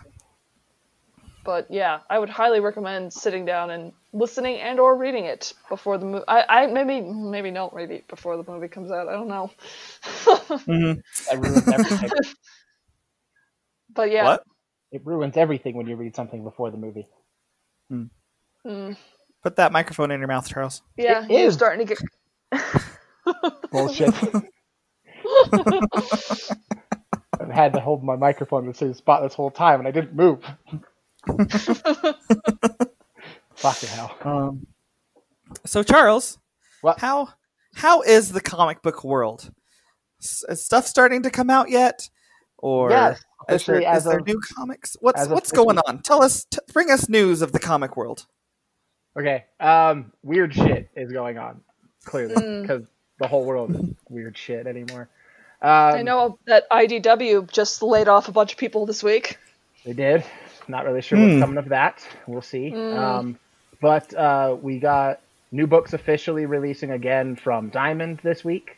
But 1.44 1.68
yeah, 1.70 2.00
I 2.10 2.18
would 2.18 2.28
highly 2.28 2.60
recommend 2.60 3.12
sitting 3.12 3.44
down 3.44 3.70
and 3.70 3.92
listening 4.12 4.60
and 4.60 4.80
or 4.80 4.96
reading 4.96 5.24
it 5.24 5.52
before 5.68 5.98
the 5.98 6.06
movie. 6.06 6.24
I, 6.28 6.62
I 6.62 6.66
maybe 6.66 7.00
maybe 7.00 7.50
don't 7.50 7.72
read 7.72 7.90
it 7.90 8.08
before 8.08 8.36
the 8.36 8.50
movie 8.50 8.68
comes 8.68 8.90
out. 8.90 9.08
I 9.08 9.12
don't 9.12 9.28
know. 9.28 9.50
Mhm. 10.66 11.02
That 11.28 11.38
ruins 11.38 11.70
everything. 11.70 12.10
But 13.94 14.10
yeah, 14.10 14.24
What? 14.24 14.44
it 14.92 15.04
ruins 15.04 15.36
everything 15.36 15.74
when 15.76 15.86
you 15.86 15.96
read 15.96 16.14
something 16.14 16.44
before 16.44 16.70
the 16.70 16.76
movie. 16.76 17.06
Put 19.42 19.56
that 19.56 19.72
microphone 19.72 20.10
in 20.10 20.20
your 20.20 20.28
mouth, 20.28 20.48
Charles. 20.48 20.82
yeah, 20.96 21.24
It 21.24 21.30
you're 21.30 21.46
is. 21.48 21.54
starting 21.54 21.86
to 21.86 21.94
get 21.94 22.02
Bullshit. 23.70 24.12
I've 27.40 27.50
had 27.50 27.72
to 27.74 27.80
hold 27.80 28.02
my 28.04 28.16
microphone 28.16 28.64
in 28.64 28.68
the 28.68 28.74
same 28.74 28.94
spot 28.94 29.22
this 29.22 29.34
whole 29.34 29.50
time, 29.50 29.78
and 29.80 29.88
I 29.88 29.90
didn't 29.90 30.14
move. 30.14 30.44
Fucking 33.58 33.88
hell. 33.90 34.16
Um, 34.22 34.66
so 35.66 35.82
Charles, 35.82 36.38
What? 36.80 36.98
how 37.00 37.28
how 37.74 38.02
is 38.02 38.32
the 38.32 38.40
comic 38.40 38.82
book 38.82 39.04
world? 39.04 39.50
S- 40.22 40.44
Is 40.48 40.64
stuff 40.64 40.86
starting 40.86 41.22
to 41.24 41.30
come 41.30 41.50
out 41.50 41.70
yet, 41.70 42.08
or 42.56 42.90
Yes, 42.90 43.20
is 43.48 43.66
there, 43.66 43.82
as 43.84 43.98
is 43.98 44.04
there 44.10 44.18
of- 44.18 44.26
new 44.26 44.40
comics? 44.54 44.96
What's 45.00 45.26
what's 45.28 45.52
going 45.52 45.78
on? 45.78 46.02
Tell 46.02 46.22
us, 46.22 46.44
t- 46.44 46.58
bring 46.72 46.90
us 46.90 47.08
news 47.08 47.42
of 47.42 47.52
the 47.52 47.58
comic 47.58 47.96
world. 47.96 48.26
Okay. 49.18 49.44
Um, 49.58 50.12
weird 50.22 50.54
shit 50.54 50.90
is 50.94 51.10
going 51.12 51.38
on, 51.38 51.60
clearly, 52.04 52.62
because 52.62 52.84
the 53.18 53.26
whole 53.26 53.44
world 53.44 53.74
is 53.74 53.80
weird 54.08 54.36
shit 54.36 54.66
anymore. 54.66 55.08
Um, 55.60 55.70
I 55.70 56.02
know 56.02 56.38
that 56.46 56.70
IDW 56.70 57.50
just 57.50 57.82
laid 57.82 58.06
off 58.06 58.28
a 58.28 58.32
bunch 58.32 58.52
of 58.52 58.58
people 58.58 58.86
this 58.86 59.02
week. 59.02 59.38
They 59.84 59.92
did. 59.92 60.24
Not 60.68 60.84
really 60.84 61.00
sure 61.00 61.18
what's 61.18 61.34
Hmm. 61.34 61.40
coming 61.40 61.56
of 61.58 61.68
that. 61.70 62.06
We'll 62.28 62.42
see. 62.42 62.72
Um, 62.74 63.38
but 63.80 64.12
uh, 64.14 64.56
we 64.60 64.78
got 64.78 65.20
new 65.50 65.66
books 65.66 65.92
officially 65.92 66.46
releasing 66.46 66.90
again 66.90 67.36
from 67.36 67.68
Diamond 67.70 68.20
this 68.22 68.44
week. 68.44 68.76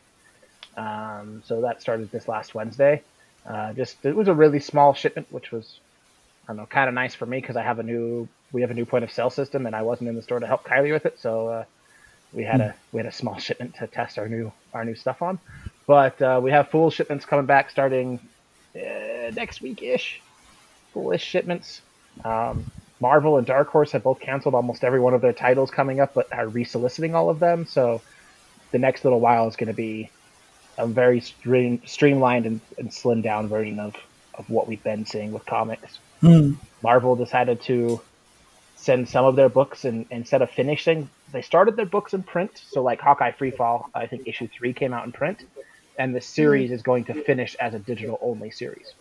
Um, 0.77 1.43
so 1.45 1.63
that 1.63 1.81
started 1.81 2.11
this 2.11 2.29
last 2.29 2.55
Wednesday. 2.55 3.03
Uh, 3.47 3.73
just 3.73 4.05
it 4.05 4.15
was 4.15 4.29
a 4.29 4.35
really 4.35 4.61
small 4.61 4.95
shipment, 4.95 5.27
which 5.31 5.51
was 5.51 5.79
I 6.45 6.49
don't 6.49 6.59
know, 6.59 6.67
kind 6.67 6.89
of 6.89 6.95
nice 6.95 7.15
for 7.15 7.27
me 7.27 7.41
because 7.41 7.57
I 7.57 7.63
have 7.63 7.79
a 7.79 7.83
new 7.83 8.29
we 8.53 8.61
have 8.63 8.71
a 8.71 8.75
new 8.75 8.85
point 8.85 9.05
of 9.05 9.13
sale 9.13 9.31
system, 9.31 9.67
and 9.67 9.75
I 9.75 9.83
wasn't 9.83 10.09
in 10.09 10.17
the 10.17 10.23
store 10.23 10.41
to 10.41 10.47
help 10.47 10.65
Kylie 10.65 10.93
with 10.93 11.07
it, 11.07 11.19
so 11.19 11.49
uh, 11.49 11.65
we 12.33 12.45
had 12.45 12.61
a 12.61 12.75
we 12.93 12.99
had 12.99 13.07
a 13.07 13.13
small 13.13 13.39
shipment 13.39 13.77
to 13.77 13.87
test 13.87 14.19
our 14.19 14.29
new 14.29 14.53
our 14.75 14.85
new 14.85 14.95
stuff 14.95 15.23
on. 15.23 15.39
But 15.87 16.21
uh, 16.23 16.41
we 16.43 16.51
have 16.51 16.69
full 16.69 16.91
shipments 16.91 17.25
coming 17.25 17.47
back 17.47 17.71
starting 17.71 18.21
uh, 18.77 19.31
next 19.35 19.61
week 19.61 19.83
ish 19.83 20.21
foolish 20.93 21.25
shipments. 21.25 21.81
Um, 22.25 22.71
Marvel 23.01 23.39
and 23.39 23.47
Dark 23.47 23.69
Horse 23.69 23.93
have 23.93 24.03
both 24.03 24.21
canceled 24.21 24.55
almost 24.55 24.85
every 24.85 25.01
one 25.01 25.15
of 25.15 25.23
their 25.23 25.33
titles 25.33 25.71
coming 25.71 26.01
up, 26.01 26.15
but 26.15 26.33
are 26.33 26.47
resoliciting 26.47 27.15
all 27.15 27.31
of 27.31 27.41
them. 27.41 27.67
So 27.67 28.03
the 28.71 28.79
next 28.79 29.05
little 29.05 29.21
while 29.21 29.49
is 29.49 29.57
going 29.57 29.69
to 29.69 29.75
be 29.75 30.11
a 30.77 30.87
very 30.87 31.21
stream, 31.21 31.83
streamlined 31.87 32.47
and, 32.47 32.61
and 32.79 32.91
slimmed 32.91 33.23
down 33.23 33.49
version 33.49 33.79
of, 33.79 33.97
of 34.35 34.49
what 34.51 34.69
we've 34.69 34.83
been 34.83 35.07
seeing 35.07 35.33
with 35.33 35.45
comics. 35.47 35.99
Hmm. 36.21 36.53
Marvel 36.83 37.17
decided 37.17 37.63
to 37.63 38.01
send 38.77 39.09
some 39.09 39.25
of 39.25 39.37
their 39.37 39.49
books, 39.49 39.85
and 39.85 40.07
instead 40.11 40.43
of 40.43 40.51
finishing, 40.51 41.09
they 41.33 41.43
started 41.43 41.77
their 41.77 41.87
books 41.87 42.15
in 42.15 42.23
print. 42.23 42.63
So, 42.71 42.83
like 42.83 43.01
Hawkeye 43.01 43.33
Freefall, 43.33 43.87
I 43.95 44.07
think 44.07 44.27
issue 44.27 44.49
three 44.49 44.73
came 44.73 44.93
out 44.93 45.05
in 45.05 45.13
print, 45.13 45.45
and 45.99 46.15
the 46.15 46.21
series 46.21 46.69
hmm. 46.69 46.75
is 46.75 46.83
going 46.83 47.05
to 47.05 47.15
finish 47.15 47.55
as 47.57 47.75
a 47.75 47.79
digital 47.79 48.19
only 48.23 48.51
series. 48.51 48.93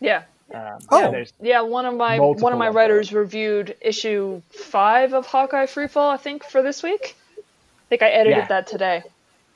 Yeah. 0.00 0.22
Um, 0.52 0.78
Oh. 0.90 1.12
yeah, 1.12 1.24
Yeah, 1.40 1.60
one 1.62 1.86
of 1.86 1.94
my 1.94 2.18
one 2.18 2.52
of 2.52 2.58
my 2.58 2.68
of 2.68 2.74
writers 2.74 3.12
reviewed 3.12 3.76
issue 3.80 4.42
five 4.50 5.14
of 5.14 5.26
Hawkeye 5.26 5.66
Freefall, 5.66 6.10
I 6.12 6.16
think, 6.18 6.44
for 6.44 6.62
this 6.62 6.82
week. 6.82 7.16
I 7.38 7.42
think 7.88 8.02
I 8.02 8.08
edited 8.08 8.36
Yeah. 8.38 8.46
that 8.48 8.66
today. 8.66 9.02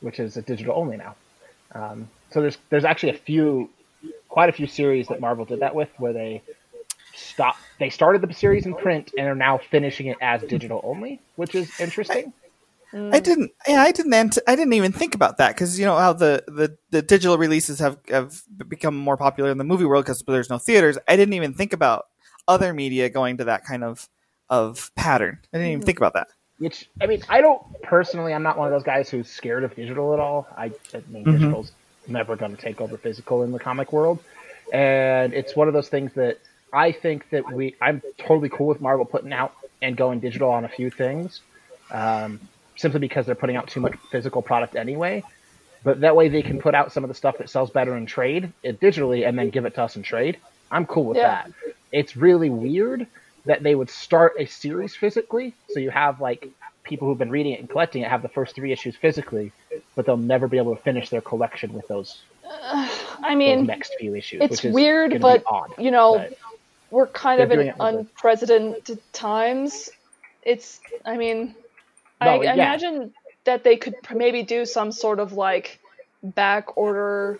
which 0.00 0.20
is 0.20 0.36
a 0.36 0.42
digital 0.42 0.74
only 0.76 0.96
now. 0.96 1.16
Um, 1.74 2.08
so 2.30 2.40
there's 2.42 2.58
there's 2.70 2.84
actually 2.84 3.10
a 3.10 3.18
few, 3.18 3.70
quite 4.28 4.48
a 4.48 4.52
few 4.52 4.66
series 4.66 5.08
that 5.08 5.20
Marvel 5.20 5.44
did 5.44 5.60
that 5.60 5.74
with, 5.74 5.88
where 5.98 6.12
they 6.12 6.42
stop 7.14 7.56
they 7.78 7.88
started 7.90 8.20
the 8.22 8.32
series 8.34 8.66
in 8.66 8.74
print 8.74 9.12
and 9.16 9.26
are 9.26 9.34
now 9.34 9.58
finishing 9.58 10.06
it 10.08 10.18
as 10.20 10.42
digital 10.42 10.80
only, 10.84 11.20
which 11.36 11.54
is 11.54 11.80
interesting. 11.80 12.32
I 12.92 13.20
didn't. 13.20 13.50
Yeah, 13.66 13.82
I 13.82 13.92
didn't. 13.92 14.14
Ant- 14.14 14.38
I 14.46 14.56
didn't 14.56 14.72
even 14.72 14.92
think 14.92 15.14
about 15.14 15.38
that 15.38 15.54
because 15.54 15.78
you 15.78 15.84
know 15.84 15.96
how 15.96 16.12
the, 16.12 16.44
the, 16.46 16.76
the 16.90 17.02
digital 17.02 17.36
releases 17.36 17.78
have 17.78 17.98
have 18.08 18.40
become 18.68 18.96
more 18.96 19.16
popular 19.16 19.50
in 19.50 19.58
the 19.58 19.64
movie 19.64 19.84
world 19.84 20.04
because 20.04 20.22
there's 20.26 20.48
no 20.50 20.58
theaters. 20.58 20.96
I 21.08 21.16
didn't 21.16 21.34
even 21.34 21.52
think 21.52 21.72
about 21.72 22.06
other 22.48 22.72
media 22.72 23.08
going 23.10 23.36
to 23.38 23.44
that 23.44 23.64
kind 23.64 23.84
of 23.84 24.08
of 24.48 24.90
pattern. 24.94 25.38
I 25.52 25.58
didn't 25.58 25.72
even 25.72 25.84
think 25.84 25.98
about 25.98 26.14
that. 26.14 26.28
Which 26.58 26.88
I 27.02 27.06
mean, 27.06 27.22
I 27.28 27.40
don't 27.42 27.60
personally. 27.82 28.32
I'm 28.32 28.42
not 28.42 28.56
one 28.56 28.66
of 28.68 28.72
those 28.72 28.84
guys 28.84 29.10
who's 29.10 29.28
scared 29.28 29.64
of 29.64 29.74
digital 29.76 30.14
at 30.14 30.20
all. 30.20 30.46
I, 30.56 30.66
I 30.94 31.02
mean, 31.08 31.24
Mhm. 31.24 31.32
digital's 31.32 31.72
never 32.08 32.34
going 32.36 32.54
to 32.56 32.62
take 32.62 32.80
over 32.80 32.96
physical 32.96 33.42
in 33.42 33.52
the 33.52 33.58
comic 33.58 33.92
world, 33.92 34.20
and 34.72 35.34
it's 35.34 35.54
one 35.56 35.68
of 35.68 35.74
those 35.74 35.88
things 35.88 36.12
that 36.14 36.38
I 36.72 36.92
think 36.92 37.28
that 37.30 37.52
we. 37.52 37.74
I'm 37.82 38.00
totally 38.16 38.48
cool 38.48 38.68
with 38.68 38.80
Marvel 38.80 39.04
putting 39.04 39.32
out 39.32 39.52
and 39.82 39.96
going 39.96 40.20
digital 40.20 40.48
on 40.50 40.64
a 40.64 40.68
few 40.68 40.88
things, 40.88 41.40
um, 41.90 42.40
simply 42.76 43.00
because 43.00 43.26
they're 43.26 43.34
putting 43.34 43.56
out 43.56 43.68
too 43.68 43.80
much 43.80 43.94
physical 44.10 44.42
product 44.42 44.76
anyway. 44.76 45.22
But 45.82 46.00
that 46.00 46.16
way 46.16 46.28
they 46.28 46.42
can 46.42 46.58
put 46.60 46.74
out 46.74 46.92
some 46.92 47.04
of 47.04 47.08
the 47.08 47.14
stuff 47.14 47.38
that 47.38 47.48
sells 47.48 47.70
better 47.70 47.96
in 47.96 48.06
trade 48.06 48.52
it 48.62 48.80
digitally 48.80 49.26
and 49.26 49.38
then 49.38 49.50
give 49.50 49.64
it 49.66 49.74
to 49.74 49.82
us 49.82 49.96
in 49.96 50.02
trade. 50.02 50.38
I'm 50.70 50.86
cool 50.86 51.04
with 51.04 51.16
Yeah. 51.18 51.44
that. 51.44 51.50
It's 51.92 52.16
really 52.16 52.50
weird 52.50 53.06
that 53.44 53.62
they 53.62 53.74
would 53.74 53.88
start 53.90 54.34
a 54.38 54.46
series 54.46 54.96
physically, 54.96 55.54
so 55.70 55.78
you 55.78 55.90
have 55.90 56.20
like 56.20 56.48
people 56.82 57.06
who've 57.06 57.18
been 57.18 57.30
reading 57.30 57.52
it 57.52 57.60
and 57.60 57.70
collecting 57.70 58.02
it 58.02 58.08
have 58.08 58.22
the 58.22 58.28
first 58.28 58.54
three 58.56 58.72
issues 58.72 58.96
physically, 58.96 59.52
but 59.94 60.04
they'll 60.06 60.16
never 60.16 60.48
be 60.48 60.58
able 60.58 60.74
to 60.74 60.82
finish 60.82 61.08
their 61.10 61.20
collection 61.20 61.72
with 61.72 61.86
those, 61.88 62.20
I 62.48 62.88
those 63.22 63.36
mean, 63.36 63.66
next 63.66 63.94
few 63.98 64.14
issues. 64.16 64.40
it's 64.42 64.50
which 64.50 64.64
is 64.66 64.74
weird, 64.74 65.20
but 65.20 65.44
odd. 65.46 65.70
you 65.78 65.90
know, 65.92 66.18
but- 66.18 66.36
we're 66.90 67.06
kind 67.08 67.40
of 67.40 67.50
in 67.52 67.72
unprecedented 67.80 69.00
times. 69.12 69.90
It's, 70.42 70.80
I 71.04 71.16
mean, 71.16 71.54
I 72.20 72.36
yeah. 72.42 72.52
imagine 72.54 73.12
that 73.44 73.62
they 73.64 73.76
could 73.76 73.94
maybe 74.14 74.42
do 74.42 74.64
some 74.66 74.92
sort 74.92 75.18
of 75.20 75.32
like 75.32 75.78
back 76.22 76.76
order, 76.76 77.38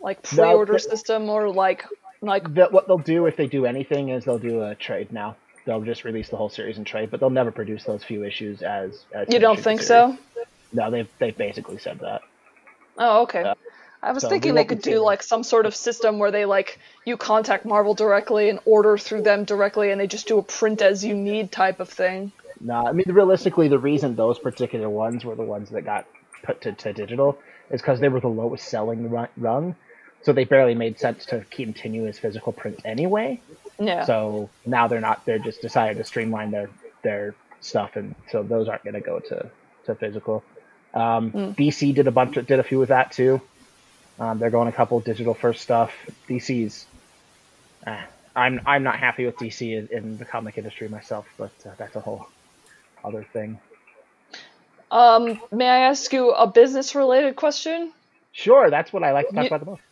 like 0.00 0.18
No, 0.32 0.42
pre-order 0.44 0.72
but- 0.74 0.82
system, 0.82 1.28
or 1.28 1.48
like 1.50 1.84
like 2.22 2.52
that 2.54 2.70
what 2.72 2.86
they'll 2.86 2.98
do 2.98 3.26
if 3.26 3.36
they 3.36 3.46
do 3.46 3.64
anything 3.64 4.10
is 4.10 4.24
they'll 4.24 4.38
do 4.38 4.62
a 4.62 4.74
trade 4.74 5.10
now. 5.12 5.36
They'll 5.64 5.80
just 5.82 6.04
release 6.04 6.28
the 6.28 6.36
whole 6.36 6.48
series 6.50 6.78
in 6.78 6.84
trade, 6.84 7.10
but 7.10 7.20
they'll 7.20 7.30
never 7.30 7.50
produce 7.50 7.84
those 7.84 8.02
few 8.04 8.24
issues 8.24 8.62
as. 8.62 9.04
as 9.14 9.28
you 9.32 9.38
don't 9.38 9.58
think 9.60 9.80
the 9.80 9.86
so? 9.86 10.18
No, 10.72 10.90
they've 10.90 11.08
they've 11.18 11.36
basically 11.36 11.78
said 11.78 12.00
that. 12.00 12.22
Oh, 12.98 13.22
okay. 13.22 13.42
Yeah. 13.42 13.54
I 14.02 14.12
was 14.12 14.22
So 14.22 14.30
thinking 14.30 14.54
they 14.54 14.64
could 14.64 14.80
do 14.80 14.92
seeing- 14.92 15.02
like 15.02 15.22
some 15.22 15.42
sort 15.42 15.66
of 15.66 15.74
system 15.76 16.18
where 16.18 16.30
they 16.30 16.44
like 16.46 16.78
you 17.04 17.16
contact 17.16 17.64
Marvel 17.66 17.92
directly 17.94 18.48
and 18.48 18.58
order 18.64 18.96
through 18.96 19.22
them 19.22 19.44
directly, 19.44 19.90
and 19.90 20.00
they 20.00 20.06
just 20.06 20.26
do 20.28 20.38
a 20.38 20.42
print 20.42 20.80
as 20.82 21.04
you 21.04 21.14
need 21.14 21.52
type 21.52 21.80
of 21.80 21.88
thing. 21.88 22.32
No, 22.60 22.86
I 22.86 22.92
mean 22.92 23.06
realistically, 23.08 23.68
the 23.68 23.78
reason 23.78 24.16
those 24.16 24.38
particular 24.38 24.88
ones 24.88 25.24
were 25.24 25.34
the 25.34 25.42
ones 25.42 25.70
that 25.70 25.82
got 25.82 26.06
put 26.42 26.60
to, 26.62 26.72
to 26.72 26.92
digital 26.92 27.38
is 27.70 27.80
because 27.80 28.00
they 28.00 28.08
were 28.08 28.20
the 28.20 28.28
lowest 28.28 28.68
selling 28.68 29.08
run, 29.10 29.28
rung, 29.36 29.76
so 30.22 30.32
they 30.32 30.44
barely 30.44 30.74
made 30.74 30.98
sense 30.98 31.24
to 31.26 31.44
continue 31.50 32.06
as 32.06 32.18
physical 32.18 32.52
print 32.52 32.80
anyway. 32.84 33.40
Yeah. 33.78 34.04
So 34.04 34.50
now 34.66 34.88
they're 34.88 35.00
not. 35.00 35.24
They're 35.24 35.38
just 35.38 35.62
decided 35.62 35.96
to 35.96 36.04
streamline 36.04 36.50
their 36.50 36.68
their 37.02 37.34
stuff, 37.60 37.96
and 37.96 38.14
so 38.30 38.42
those 38.42 38.68
aren't 38.68 38.84
going 38.84 38.94
to 38.94 39.00
go 39.00 39.20
to 39.20 39.50
to 39.86 39.94
physical. 39.94 40.44
Um, 40.92 41.32
DC 41.32 41.94
did 41.94 42.06
a 42.06 42.10
bunch. 42.10 42.36
Of, 42.36 42.46
did 42.46 42.58
a 42.58 42.62
few 42.62 42.82
of 42.82 42.88
that 42.88 43.12
too. 43.12 43.40
Um, 44.18 44.38
they're 44.38 44.50
going 44.50 44.68
a 44.68 44.72
couple 44.72 45.00
digital 45.00 45.32
first 45.32 45.62
stuff. 45.62 45.92
DC's. 46.28 46.86
Uh, 47.86 48.02
I'm 48.36 48.60
I'm 48.66 48.82
not 48.82 48.98
happy 48.98 49.24
with 49.24 49.36
DC 49.36 49.62
in, 49.62 49.88
in 49.96 50.18
the 50.18 50.26
comic 50.26 50.58
industry 50.58 50.88
myself, 50.88 51.26
but 51.38 51.52
uh, 51.64 51.70
that's 51.78 51.96
a 51.96 52.00
whole 52.00 52.28
other 53.04 53.26
thing. 53.32 53.58
Um, 54.90 55.40
may 55.52 55.68
I 55.68 55.80
ask 55.88 56.12
you 56.12 56.30
a 56.30 56.46
business 56.46 56.94
related 56.94 57.36
question? 57.36 57.92
Sure, 58.32 58.70
that's 58.70 58.92
what 58.92 59.02
I 59.04 59.12
like 59.12 59.28
to 59.28 59.34
talk 59.34 59.44
You- 59.44 59.48
about 59.48 59.60
the 59.60 59.66
most. 59.66 59.82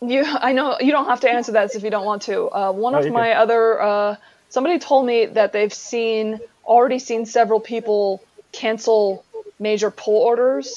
You, 0.00 0.24
I 0.24 0.52
know 0.52 0.76
you 0.78 0.92
don't 0.92 1.06
have 1.06 1.22
to 1.22 1.30
answer 1.30 1.52
that 1.52 1.74
if 1.74 1.82
you 1.82 1.90
don't 1.90 2.04
want 2.04 2.22
to. 2.22 2.48
Uh, 2.48 2.70
one 2.70 2.92
No, 2.92 3.00
of 3.00 3.10
my 3.10 3.30
can. 3.30 3.36
other, 3.36 3.82
uh, 3.82 4.16
somebody 4.48 4.78
told 4.78 5.04
me 5.04 5.26
that 5.26 5.52
they've 5.52 5.74
seen, 5.74 6.38
already 6.64 7.00
seen 7.00 7.26
several 7.26 7.58
people 7.58 8.22
cancel 8.52 9.24
major 9.58 9.90
pull 9.90 10.18
orders 10.22 10.72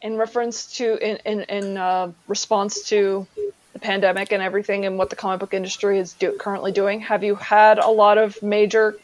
in 0.00 0.16
reference 0.16 0.78
to, 0.78 0.96
in, 0.96 1.16
in, 1.26 1.40
in 1.42 1.76
uh, 1.76 2.12
response 2.28 2.84
to 2.88 3.26
the 3.74 3.78
pandemic 3.78 4.32
and 4.32 4.42
everything 4.42 4.86
and 4.86 4.96
what 4.96 5.10
the 5.10 5.16
comic 5.16 5.40
book 5.40 5.52
industry 5.52 5.98
is 5.98 6.14
do, 6.14 6.32
currently 6.38 6.72
doing. 6.72 7.00
Have 7.00 7.24
you 7.24 7.34
had 7.34 7.78
a 7.78 7.88
lot 7.90 8.16
of 8.16 8.42
major 8.42 8.96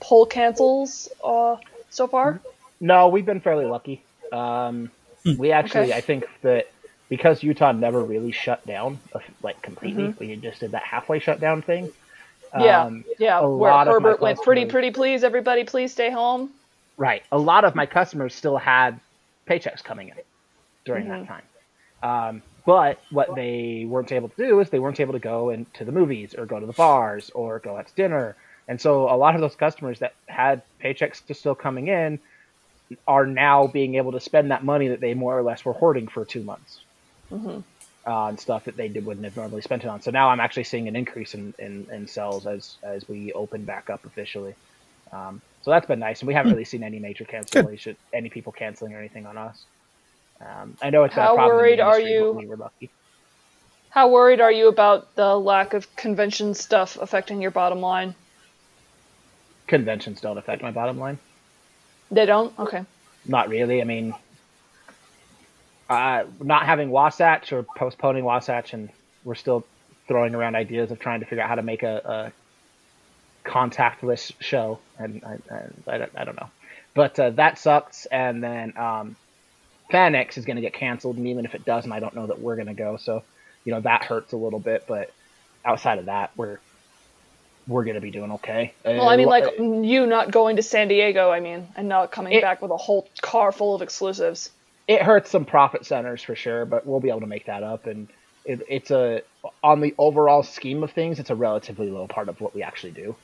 pull 0.00 0.26
cancels 0.26 1.08
uh, 1.22 1.56
so 1.90 2.06
far? 2.06 2.40
No, 2.80 3.08
we've 3.08 3.26
been 3.26 3.40
fairly 3.40 3.64
lucky. 3.66 4.02
Um, 4.32 4.90
we 5.38 5.52
actually, 5.52 5.84
Okay. 5.84 5.94
I 5.96 6.00
think 6.00 6.26
that 6.42 6.68
because 7.08 7.42
Utah 7.42 7.72
never 7.72 8.02
really 8.02 8.32
shut 8.32 8.66
down, 8.66 8.98
uh, 9.14 9.20
like 9.42 9.60
completely, 9.62 10.14
we 10.18 10.36
just 10.36 10.60
did 10.60 10.72
that 10.72 10.82
halfway 10.82 11.18
shutdown 11.18 11.62
thing. 11.62 11.90
Yeah, 12.58 12.82
Um, 12.84 13.04
yeah. 13.18 13.40
a 13.40 13.48
Where 13.48 13.70
lot 13.72 13.88
of 13.88 13.94
Herbert 13.94 14.20
went, 14.20 14.40
pretty, 14.42 14.66
pretty, 14.66 14.90
please, 14.90 15.24
everybody, 15.24 15.64
please 15.64 15.92
stay 15.92 16.10
home. 16.10 16.50
Right. 16.96 17.22
A 17.32 17.38
lot 17.38 17.64
of 17.64 17.74
my 17.74 17.86
customers 17.86 18.34
still 18.34 18.56
had 18.56 19.00
paychecks 19.48 19.82
coming 19.82 20.08
in 20.08 20.14
during 20.84 21.08
that 21.08 21.26
time. 21.26 21.42
Um, 22.02 22.42
but 22.66 23.00
what 23.10 23.34
they 23.34 23.84
weren't 23.88 24.12
able 24.12 24.28
to 24.28 24.36
do 24.36 24.60
is 24.60 24.70
they 24.70 24.78
weren't 24.78 25.00
able 25.00 25.14
to 25.14 25.18
go 25.18 25.50
into 25.50 25.84
the 25.84 25.92
movies 25.92 26.34
or 26.34 26.46
go 26.46 26.60
to 26.60 26.66
the 26.66 26.72
bars 26.72 27.30
or 27.34 27.58
go 27.58 27.76
out 27.76 27.88
to 27.88 27.94
dinner. 27.94 28.36
And 28.68 28.80
so 28.80 29.10
a 29.10 29.16
lot 29.16 29.34
of 29.34 29.40
those 29.40 29.54
customers 29.56 29.98
that 29.98 30.14
had 30.26 30.62
paychecks 30.82 31.20
just 31.26 31.40
still 31.40 31.54
coming 31.54 31.88
in 31.88 32.18
are 33.06 33.26
now 33.26 33.66
being 33.66 33.94
able 33.96 34.12
to 34.12 34.20
spend 34.20 34.50
that 34.50 34.64
money 34.64 34.88
that 34.88 35.00
they 35.00 35.14
more 35.14 35.36
or 35.38 35.42
less 35.42 35.64
were 35.64 35.72
hoarding 35.72 36.06
for 36.08 36.24
two 36.24 36.42
months 36.42 36.80
uh, 38.06 38.10
on 38.10 38.38
stuff 38.38 38.64
that 38.64 38.76
they 38.76 38.88
did, 38.88 39.04
wouldn't 39.06 39.24
have 39.24 39.36
normally 39.36 39.62
spent 39.62 39.84
it 39.84 39.88
on. 39.88 40.00
So 40.02 40.10
now 40.10 40.28
I'm 40.28 40.40
actually 40.40 40.64
seeing 40.64 40.88
an 40.88 40.96
increase 40.96 41.34
in, 41.34 41.54
in, 41.58 41.86
in 41.92 42.06
sales 42.06 42.46
as, 42.46 42.76
as 42.82 43.08
we 43.08 43.32
open 43.32 43.64
back 43.64 43.90
up 43.90 44.04
officially. 44.04 44.54
Um, 45.12 45.40
so 45.62 45.70
that's 45.70 45.86
been 45.86 45.98
nice, 46.00 46.20
and 46.20 46.28
we 46.28 46.34
haven't 46.34 46.52
really 46.52 46.64
seen 46.64 46.82
any 46.82 46.98
major 46.98 47.24
cancellation, 47.24 47.96
any 48.12 48.28
people 48.28 48.52
canceling 48.52 48.92
or 48.94 48.98
anything 48.98 49.26
on 49.26 49.38
us. 49.38 49.62
Um, 50.40 50.76
I 50.82 50.90
know 50.90 51.04
it's 51.04 51.14
How 51.14 51.34
problem 51.34 51.56
worried 51.56 51.80
are 51.80 51.98
industry, 51.98 52.12
you- 52.12 52.32
We 52.32 52.46
were 52.46 52.56
lucky. 52.56 52.90
How 53.90 54.08
worried 54.08 54.40
are 54.40 54.50
you 54.50 54.68
about 54.68 55.14
the 55.14 55.38
lack 55.38 55.72
of 55.72 55.94
convention 55.96 56.54
stuff 56.54 56.98
affecting 57.00 57.40
your 57.40 57.52
bottom 57.52 57.80
line? 57.80 58.14
Conventions 59.74 60.20
don't 60.20 60.38
affect 60.38 60.62
my 60.62 60.70
bottom 60.70 61.00
line. 61.00 61.18
They 62.08 62.26
don't? 62.26 62.56
Okay. 62.60 62.84
Not 63.26 63.48
really. 63.48 63.80
I 63.80 63.84
mean, 63.84 64.14
uh, 65.90 66.22
not 66.40 66.64
having 66.64 66.90
Wasatch 66.90 67.52
or 67.52 67.64
postponing 67.64 68.24
Wasatch, 68.24 68.72
and 68.72 68.88
we're 69.24 69.34
still 69.34 69.66
throwing 70.06 70.36
around 70.36 70.54
ideas 70.54 70.92
of 70.92 71.00
trying 71.00 71.18
to 71.18 71.26
figure 71.26 71.42
out 71.42 71.48
how 71.48 71.56
to 71.56 71.62
make 71.62 71.82
a, 71.82 72.32
a 73.44 73.48
contactless 73.50 74.30
show, 74.38 74.78
and 74.96 75.24
I, 75.24 75.38
and 75.52 75.82
I, 75.88 75.98
don't, 75.98 76.12
I 76.18 76.24
don't 76.24 76.36
know. 76.36 76.50
But 76.94 77.18
uh, 77.18 77.30
that 77.30 77.58
sucks. 77.58 78.06
And 78.06 78.44
then 78.44 78.78
um, 78.78 79.16
FanX 79.90 80.38
is 80.38 80.44
going 80.44 80.54
to 80.54 80.62
get 80.62 80.74
canceled, 80.74 81.16
and 81.16 81.26
even 81.26 81.44
if 81.46 81.56
it 81.56 81.64
doesn't, 81.64 81.90
I 81.90 81.98
don't 81.98 82.14
know 82.14 82.28
that 82.28 82.38
we're 82.38 82.54
going 82.54 82.68
to 82.68 82.74
go. 82.74 82.96
So, 82.96 83.24
you 83.64 83.72
know, 83.72 83.80
that 83.80 84.04
hurts 84.04 84.32
a 84.34 84.36
little 84.36 84.60
bit. 84.60 84.84
But 84.86 85.10
outside 85.64 85.98
of 85.98 86.04
that, 86.04 86.30
we're 86.36 86.60
we're 87.66 87.84
going 87.84 87.94
to 87.94 88.00
be 88.00 88.10
doing 88.10 88.32
okay. 88.32 88.74
Well, 88.84 89.08
I 89.08 89.16
mean, 89.16 89.26
like 89.28 89.58
you 89.58 90.06
not 90.06 90.30
going 90.30 90.56
to 90.56 90.62
San 90.62 90.88
Diego, 90.88 91.30
I 91.30 91.40
mean, 91.40 91.68
and 91.76 91.88
not 91.88 92.10
coming 92.12 92.32
It- 92.34 92.42
back 92.42 92.60
with 92.62 92.70
a 92.70 92.76
whole 92.76 93.08
car 93.22 93.52
full 93.52 93.74
of 93.74 93.82
exclusives. 93.82 94.50
it 94.86 95.00
hurts 95.02 95.30
some 95.30 95.44
profit 95.46 95.86
centers 95.86 96.22
for 96.22 96.34
sure, 96.34 96.64
but 96.66 96.86
we'll 96.86 97.00
be 97.00 97.08
able 97.08 97.20
to 97.20 97.26
make 97.26 97.46
that 97.46 97.62
up. 97.62 97.86
And 97.86 98.08
it, 98.44 98.60
it's 98.68 98.90
a 98.90 99.22
on 99.62 99.80
the 99.80 99.94
overall 99.96 100.42
scheme 100.42 100.82
of 100.82 100.90
things, 100.92 101.18
it's 101.18 101.30
a 101.30 101.34
relatively 101.34 101.90
low 101.90 102.06
part 102.06 102.28
of 102.28 102.40
what 102.40 102.54
we 102.54 102.62
actually 102.62 102.92
do. 102.92 103.16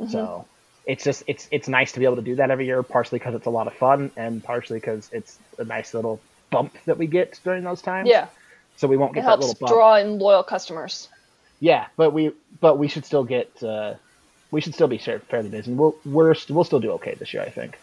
Mm-hmm. 0.00 0.12
So 0.12 0.46
it's 0.86 1.02
just 1.02 1.24
it's 1.26 1.48
it's 1.50 1.66
nice 1.68 1.92
to 1.92 1.98
be 1.98 2.04
able 2.04 2.16
to 2.16 2.22
do 2.22 2.36
that 2.36 2.50
every 2.50 2.66
year, 2.66 2.82
partially 2.84 3.18
because 3.18 3.34
it's 3.34 3.46
a 3.46 3.50
lot 3.50 3.66
of 3.66 3.72
fun, 3.74 4.12
and 4.16 4.42
partially 4.44 4.78
because 4.78 5.08
it's 5.12 5.36
a 5.58 5.64
nice 5.64 5.94
little 5.94 6.20
bump 6.50 6.74
that 6.86 6.98
we 6.98 7.06
get 7.08 7.40
during 7.42 7.64
those 7.64 7.82
times. 7.82 8.08
Yeah, 8.08 8.28
So 8.76 8.86
we 8.86 8.96
won't 8.96 9.12
it 9.12 9.14
get 9.16 9.20
that 9.22 9.28
helps 9.30 9.46
little 9.48 9.58
bump. 9.66 9.72
draw 9.72 9.96
in 9.96 10.18
loyal 10.20 10.44
customers. 10.44 11.08
Yeah, 11.64 11.86
but 11.96 12.10
we 12.10 12.32
but 12.60 12.76
we 12.76 12.88
should 12.88 13.06
still 13.06 13.24
get 13.24 13.62
uh, 13.62 13.94
we 14.50 14.60
should 14.60 14.74
still 14.74 14.86
be 14.86 14.98
fairly 14.98 15.48
busy. 15.48 15.72
We'll 15.72 15.96
we're 16.04 16.34
st- 16.34 16.54
we'll 16.54 16.64
still 16.64 16.78
do 16.78 16.90
okay 16.92 17.14
this 17.14 17.32
year, 17.32 17.42
I 17.42 17.48
think. 17.48 17.78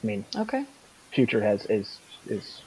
I 0.00 0.06
mean, 0.06 0.24
Okay. 0.36 0.64
future 1.10 1.40
has 1.40 1.66
is 1.66 1.98
is 2.28 2.60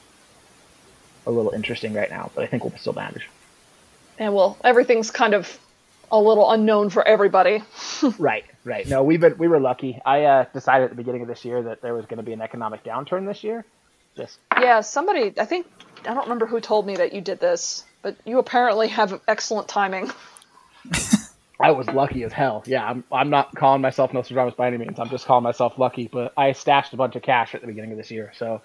a 1.26 1.30
little 1.30 1.52
interesting 1.52 1.94
right 1.94 2.10
now, 2.10 2.30
but 2.34 2.44
I 2.44 2.46
think 2.46 2.62
we'll 2.62 2.76
still 2.76 2.92
manage. 2.92 3.26
And 4.18 4.34
well, 4.34 4.58
everything's 4.62 5.10
kind 5.10 5.32
of 5.32 5.58
a 6.12 6.20
little 6.20 6.50
unknown 6.50 6.90
for 6.90 7.02
everybody. 7.08 7.62
right, 8.18 8.44
right. 8.64 8.86
No, 8.86 9.02
we've 9.02 9.22
been 9.22 9.38
we 9.38 9.48
were 9.48 9.60
lucky. 9.60 9.98
I 10.04 10.24
uh, 10.24 10.44
decided 10.52 10.84
at 10.84 10.90
the 10.90 10.96
beginning 10.96 11.22
of 11.22 11.28
this 11.28 11.46
year 11.46 11.62
that 11.62 11.80
there 11.80 11.94
was 11.94 12.04
going 12.04 12.18
to 12.18 12.22
be 12.22 12.34
an 12.34 12.42
economic 12.42 12.84
downturn 12.84 13.26
this 13.26 13.42
year. 13.44 13.64
Just 14.14 14.38
Yeah, 14.60 14.82
somebody, 14.82 15.32
I 15.38 15.46
think, 15.46 15.66
I 16.06 16.12
don't 16.12 16.24
remember 16.24 16.44
who 16.44 16.60
told 16.60 16.86
me 16.86 16.96
that 16.96 17.14
you 17.14 17.22
did 17.22 17.40
this, 17.40 17.84
but 18.02 18.14
you 18.26 18.38
apparently 18.38 18.88
have 18.88 19.18
excellent 19.26 19.68
timing. 19.68 20.12
I 21.60 21.70
was 21.70 21.86
lucky 21.88 22.24
as 22.24 22.32
hell. 22.32 22.62
Yeah, 22.66 22.84
I'm 22.84 23.04
I'm 23.12 23.30
not 23.30 23.54
calling 23.54 23.80
myself 23.80 24.12
Nostradamus 24.12 24.54
by 24.54 24.66
any 24.66 24.76
means. 24.76 24.98
I'm 24.98 25.08
just 25.08 25.26
calling 25.26 25.44
myself 25.44 25.78
lucky. 25.78 26.08
But 26.08 26.32
I 26.36 26.52
stashed 26.52 26.92
a 26.92 26.96
bunch 26.96 27.16
of 27.16 27.22
cash 27.22 27.54
at 27.54 27.60
the 27.60 27.66
beginning 27.66 27.92
of 27.92 27.96
this 27.96 28.10
year, 28.10 28.32
so 28.36 28.60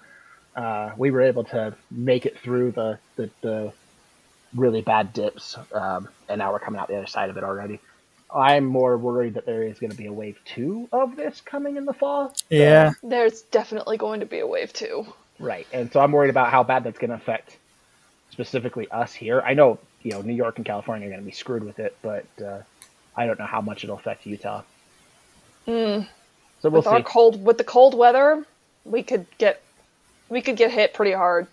uh, 0.56 0.90
we 0.96 1.10
were 1.10 1.22
able 1.22 1.44
to 1.44 1.74
make 1.90 2.26
it 2.26 2.38
through 2.38 2.72
the 2.72 2.98
the, 3.16 3.30
the 3.42 3.72
really 4.54 4.82
bad 4.82 5.12
dips, 5.12 5.56
um, 5.72 6.08
and 6.28 6.38
now 6.38 6.52
we're 6.52 6.58
coming 6.58 6.80
out 6.80 6.88
the 6.88 6.96
other 6.96 7.06
side 7.06 7.30
of 7.30 7.36
it 7.36 7.44
already. 7.44 7.80
I'm 8.32 8.64
more 8.64 8.96
worried 8.96 9.34
that 9.34 9.46
there 9.46 9.62
is 9.62 9.78
going 9.80 9.90
to 9.90 9.96
be 9.96 10.06
a 10.06 10.12
wave 10.12 10.38
two 10.44 10.88
of 10.92 11.16
this 11.16 11.40
coming 11.40 11.76
in 11.76 11.84
the 11.84 11.92
fall. 11.92 12.32
Yeah. 12.48 12.92
There's 13.02 13.42
definitely 13.42 13.96
going 13.96 14.20
to 14.20 14.26
be 14.26 14.38
a 14.38 14.46
wave 14.46 14.72
two. 14.72 15.04
Right, 15.40 15.66
and 15.72 15.92
so 15.92 16.00
I'm 16.00 16.12
worried 16.12 16.30
about 16.30 16.50
how 16.50 16.62
bad 16.62 16.84
that's 16.84 16.98
going 16.98 17.10
to 17.10 17.16
affect 17.16 17.56
specifically 18.30 18.88
us 18.90 19.12
here. 19.12 19.40
I 19.40 19.54
know 19.54 19.78
you 20.02 20.12
know 20.12 20.22
New 20.22 20.34
York 20.34 20.56
and 20.56 20.64
California 20.66 21.06
are 21.06 21.10
going 21.10 21.20
to 21.20 21.26
be 21.26 21.32
screwed 21.32 21.64
with 21.64 21.78
it, 21.78 21.96
but 22.02 22.26
uh, 22.44 22.60
I 23.16 23.26
don't 23.26 23.38
know 23.38 23.46
how 23.46 23.60
much 23.60 23.84
it'll 23.84 23.96
affect 23.96 24.26
Utah. 24.26 24.62
So 26.60 26.68
we'll 26.68 26.80
with 26.80 26.86
our 26.86 27.02
cold, 27.02 27.44
with 27.44 27.58
the 27.58 27.64
cold 27.64 27.94
weather, 27.94 28.44
we 28.84 29.02
could 29.02 29.26
get, 29.38 29.62
we 30.28 30.42
could 30.42 30.56
get 30.56 30.70
hit 30.70 30.94
pretty 30.94 31.12
hard. 31.12 31.46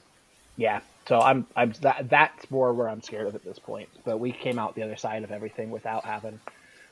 Yeah, 0.58 0.82
so 1.08 1.20
I'm 1.20 1.46
I'm 1.56 1.74
that 1.82 2.10
that's 2.10 2.50
more 2.52 2.74
where 2.74 2.90
I'm 2.90 3.02
scared 3.02 3.28
of 3.28 3.36
at 3.36 3.44
this 3.44 3.60
point. 3.60 3.90
But 4.04 4.20
we 4.20 4.32
came 4.32 4.60
out 4.60 4.76
the 4.76 4.84
other 4.84 4.96
side 4.98 5.24
of 5.24 5.32
everything 5.32 5.72
without 5.72 6.04
having. 6.04 6.40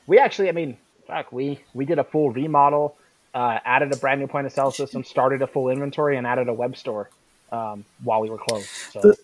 We 0.07 0.19
actually, 0.19 0.49
I 0.49 0.51
mean, 0.51 0.77
fuck, 1.07 1.31
we 1.31 1.59
we 1.73 1.85
did 1.85 1.99
a 1.99 2.03
full 2.03 2.31
remodel, 2.31 2.95
uh, 3.33 3.59
added 3.65 3.91
a 3.91 3.97
brand 3.97 4.21
new 4.21 4.27
point 4.27 4.45
of 4.45 4.53
sale 4.53 4.71
system, 4.71 5.03
started 5.03 5.41
a 5.41 5.47
full 5.47 5.69
inventory, 5.69 6.15
and 6.17 6.27
added 6.27 6.47
a 6.47 6.53
web 6.53 6.77
store 6.77 7.09
um, 7.51 7.83
while 8.03 8.21
we 8.21 8.29
were 8.29 8.37
closed. 8.37 8.67
So 8.91 9.01
The- 9.01 9.17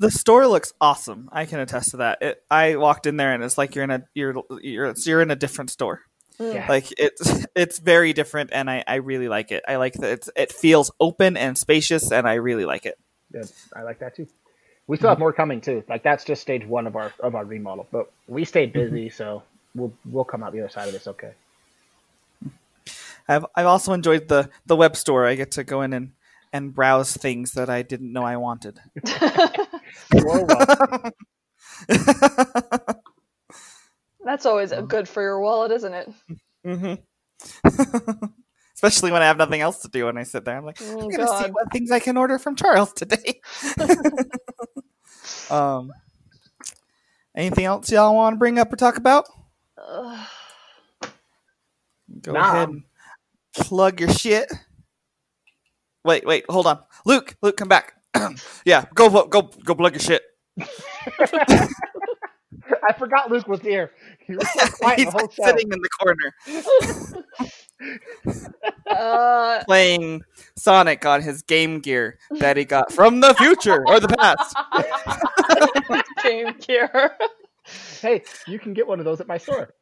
The 0.00 0.10
store 0.10 0.46
looks 0.46 0.72
awesome. 0.80 1.28
I 1.32 1.44
can 1.44 1.58
attest 1.58 1.90
to 1.90 1.96
that. 1.98 2.22
It, 2.22 2.42
I 2.50 2.76
walked 2.76 3.06
in 3.06 3.16
there 3.16 3.32
and 3.32 3.42
it's 3.42 3.58
like 3.58 3.74
you're 3.74 3.84
in 3.84 3.90
a 3.90 4.04
you're 4.14 4.42
you're 4.62 4.94
you're 5.04 5.22
in 5.22 5.30
a 5.30 5.36
different 5.36 5.70
store. 5.70 6.02
Mm. 6.38 6.54
yeah, 6.54 6.66
Like 6.68 6.86
it's 6.96 7.46
it's 7.56 7.78
very 7.78 8.12
different, 8.12 8.50
and 8.52 8.70
I, 8.70 8.84
I 8.86 8.96
really 8.96 9.28
like 9.28 9.50
it. 9.50 9.64
I 9.66 9.76
like 9.76 9.94
that 9.94 10.10
it's 10.10 10.30
it 10.36 10.52
feels 10.52 10.90
open 11.00 11.36
and 11.36 11.58
spacious, 11.58 12.12
and 12.12 12.28
I 12.28 12.34
really 12.34 12.64
like 12.64 12.86
it. 12.86 12.96
Yeah, 13.34 13.42
I 13.74 13.82
like 13.82 13.98
that 13.98 14.14
too. 14.14 14.28
We 14.86 14.96
still 14.96 15.10
have 15.10 15.18
more 15.18 15.32
coming 15.32 15.60
too. 15.60 15.82
Like 15.88 16.02
that's 16.02 16.24
just 16.24 16.42
stage 16.42 16.64
one 16.64 16.86
of 16.86 16.94
our 16.94 17.12
of 17.20 17.34
our 17.34 17.44
remodel. 17.44 17.88
But 17.90 18.10
we 18.28 18.44
stayed 18.44 18.72
mm-hmm. 18.72 18.94
busy, 18.94 19.10
so 19.10 19.42
we'll 19.74 19.92
we'll 20.04 20.24
come 20.24 20.44
out 20.44 20.52
the 20.52 20.60
other 20.60 20.68
side 20.68 20.86
of 20.86 20.94
this 20.94 21.08
okay. 21.08 21.32
I've 23.28 23.44
I've 23.54 23.66
also 23.66 23.92
enjoyed 23.92 24.28
the 24.28 24.48
the 24.66 24.76
web 24.76 24.96
store. 24.96 25.26
I 25.26 25.34
get 25.34 25.50
to 25.52 25.64
go 25.64 25.82
in 25.82 25.92
and 25.92 26.12
and 26.52 26.74
browse 26.74 27.16
things 27.16 27.52
that 27.52 27.68
I 27.68 27.82
didn't 27.82 28.12
know 28.12 28.22
I 28.22 28.36
wanted. 28.36 28.80
You're 30.12 30.24
welcome. 30.24 30.66
That's 34.24 34.46
always 34.46 34.72
good 34.88 35.08
for 35.08 35.22
your 35.22 35.40
wallet, 35.40 35.72
isn't 35.72 35.94
it? 35.94 36.10
hmm 36.64 36.94
Especially 38.74 39.12
when 39.12 39.22
I 39.22 39.26
have 39.26 39.38
nothing 39.38 39.60
else 39.60 39.80
to 39.80 39.88
do 39.88 40.08
and 40.08 40.18
I 40.18 40.22
sit 40.24 40.44
there. 40.44 40.56
I'm 40.56 40.64
like, 40.64 40.78
Oh, 40.80 41.02
I'm 41.02 41.10
gonna 41.10 41.28
see 41.28 41.50
what 41.50 41.72
things 41.72 41.90
I 41.90 42.00
can 42.00 42.16
order 42.16 42.38
from 42.38 42.56
Charles 42.56 42.92
today. 42.92 43.40
um, 45.50 45.90
anything 47.36 47.64
else 47.66 47.90
y'all 47.90 48.14
want 48.14 48.34
to 48.34 48.38
bring 48.38 48.58
up 48.58 48.72
or 48.72 48.76
talk 48.76 48.96
about? 48.98 49.26
Go 52.22 52.32
Nah. 52.34 52.40
ahead 52.40 52.68
and 52.70 52.84
plug 53.54 54.00
your 54.00 54.10
shit. 54.10 54.52
Wait, 56.04 56.26
wait, 56.26 56.44
hold 56.48 56.66
on, 56.66 56.80
Luke. 57.04 57.36
Luke, 57.42 57.56
come 57.56 57.68
back. 57.68 57.94
yeah, 58.64 58.86
go, 58.94 59.08
go, 59.26 59.42
go, 59.64 59.74
plug 59.74 59.92
your 59.92 60.00
shit. 60.00 60.22
I 62.88 62.92
forgot 62.98 63.30
Luke 63.30 63.46
was 63.48 63.60
here. 63.60 63.92
He 64.26 64.34
was 64.34 64.48
so 64.52 64.66
quiet 64.78 64.98
He's 65.00 65.12
the 65.12 65.18
whole 65.18 65.28
show. 65.28 65.44
sitting 65.44 65.70
in 65.72 65.78
the 65.80 65.88
corner 66.00 66.34
Uh, 68.90 69.62
playing 69.64 70.22
Sonic 70.56 71.06
on 71.06 71.22
his 71.22 71.42
Game 71.42 71.78
Gear 71.80 72.18
that 72.40 72.56
he 72.56 72.64
got 72.64 72.90
from 72.92 73.20
the 73.20 73.34
future 73.34 73.84
or 73.86 74.00
the 74.00 74.08
past. 74.08 74.56
Game 76.22 76.54
Gear. 76.60 77.12
Hey, 78.00 78.24
you 78.46 78.58
can 78.58 78.74
get 78.74 78.86
one 78.86 78.98
of 78.98 79.04
those 79.04 79.20
at 79.20 79.28
my 79.28 79.38
store. 79.38 79.74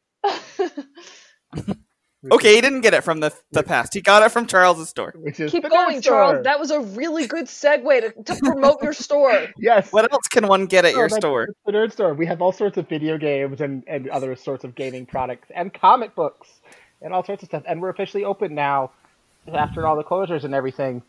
Okay, 2.31 2.55
he 2.55 2.61
didn't 2.61 2.81
get 2.81 2.93
it 2.93 3.03
from 3.03 3.19
the 3.19 3.31
the 3.51 3.63
past. 3.63 3.93
He 3.93 4.01
got 4.01 4.23
it 4.23 4.29
from 4.31 4.47
Charles's 4.47 4.89
store. 4.89 5.13
Which 5.17 5.39
is 5.39 5.51
Keep 5.51 5.69
going, 5.69 6.01
store. 6.01 6.13
Charles. 6.13 6.43
That 6.43 6.59
was 6.59 6.71
a 6.71 6.79
really 6.79 7.27
good 7.27 7.45
segue 7.45 7.83
to, 8.15 8.23
to 8.23 8.35
promote 8.41 8.81
your 8.81 8.93
store. 8.93 9.47
yes. 9.57 9.93
What 9.93 10.11
else 10.11 10.27
can 10.27 10.47
one 10.47 10.65
get 10.65 10.83
at 10.83 10.95
Oh, 10.95 10.97
your 10.97 11.09
store? 11.09 11.47
the 11.65 11.71
nerd 11.71 11.91
store. 11.91 12.13
We 12.15 12.25
have 12.25 12.41
all 12.41 12.51
sorts 12.51 12.77
of 12.77 12.89
video 12.89 13.17
games 13.17 13.61
and, 13.61 13.83
and 13.87 14.09
other 14.09 14.35
sorts 14.35 14.63
of 14.63 14.73
gaming 14.73 15.05
products 15.05 15.49
and 15.55 15.71
comic 15.73 16.15
books 16.15 16.49
and 17.03 17.13
all 17.13 17.23
sorts 17.23 17.43
of 17.43 17.49
stuff. 17.49 17.63
And 17.67 17.81
we're 17.81 17.89
officially 17.89 18.23
open 18.23 18.55
now 18.55 18.91
after 19.53 19.85
all 19.85 19.95
the 19.95 20.03
closures 20.03 20.43
and 20.43 20.55
everything. 20.55 21.03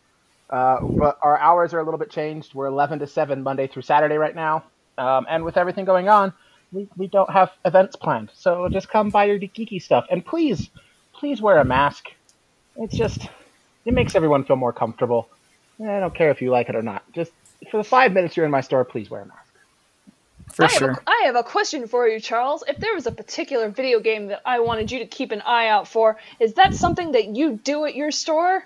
Uh, 0.49 0.77
but 0.81 1.17
our 1.23 1.37
hours 1.39 1.73
are 1.73 1.79
a 1.79 1.83
little 1.83 1.99
bit 1.99 2.11
changed. 2.11 2.53
We're 2.53 2.67
11 2.67 2.99
to 2.99 3.07
7 3.07 3.41
Monday 3.41 3.67
through 3.67 3.81
Saturday 3.81 4.17
right 4.17 4.35
now. 4.35 4.63
Um, 4.99 5.25
and 5.29 5.43
with 5.43 5.57
everything 5.57 5.85
going 5.85 6.07
on, 6.07 6.33
we, 6.71 6.87
we 6.97 7.07
don't 7.07 7.29
have 7.31 7.51
events 7.65 7.95
planned. 7.95 8.29
So 8.33 8.69
just 8.69 8.89
come 8.89 9.09
buy 9.09 9.25
your 9.25 9.39
geeky 9.39 9.81
stuff. 9.81 10.05
And 10.11 10.23
please, 10.25 10.69
please 11.19 11.41
wear 11.41 11.57
a 11.59 11.65
mask. 11.65 12.07
It's 12.77 12.95
just, 12.95 13.27
it 13.85 13.93
makes 13.93 14.15
everyone 14.15 14.45
feel 14.45 14.55
more 14.55 14.73
comfortable. 14.73 15.29
I 15.81 15.99
don't 15.99 16.15
care 16.15 16.31
if 16.31 16.41
you 16.41 16.49
like 16.49 16.69
it 16.69 16.75
or 16.75 16.81
not. 16.81 17.03
Just 17.13 17.31
for 17.69 17.77
the 17.77 17.83
five 17.83 18.13
minutes 18.13 18.37
you're 18.37 18.45
in 18.45 18.51
my 18.51 18.61
store, 18.61 18.85
please 18.85 19.09
wear 19.09 19.21
a 19.21 19.25
mask. 19.25 19.45
For 20.53 20.65
I 20.65 20.67
have, 20.67 20.79
sure. 20.79 20.91
a, 20.91 21.01
I 21.05 21.21
have 21.25 21.35
a 21.35 21.43
question 21.43 21.87
for 21.87 22.07
you, 22.07 22.19
Charles. 22.19 22.63
If 22.67 22.77
there 22.77 22.95
was 22.95 23.05
a 23.05 23.11
particular 23.11 23.69
video 23.69 23.99
game 23.99 24.27
that 24.27 24.41
I 24.45 24.61
wanted 24.61 24.91
you 24.91 24.99
to 24.99 25.05
keep 25.05 25.31
an 25.31 25.41
eye 25.41 25.67
out 25.67 25.87
for, 25.87 26.17
is 26.39 26.53
that 26.55 26.73
something 26.73 27.11
that 27.11 27.35
you 27.35 27.59
do 27.63 27.85
at 27.85 27.95
your 27.95 28.11
store? 28.11 28.65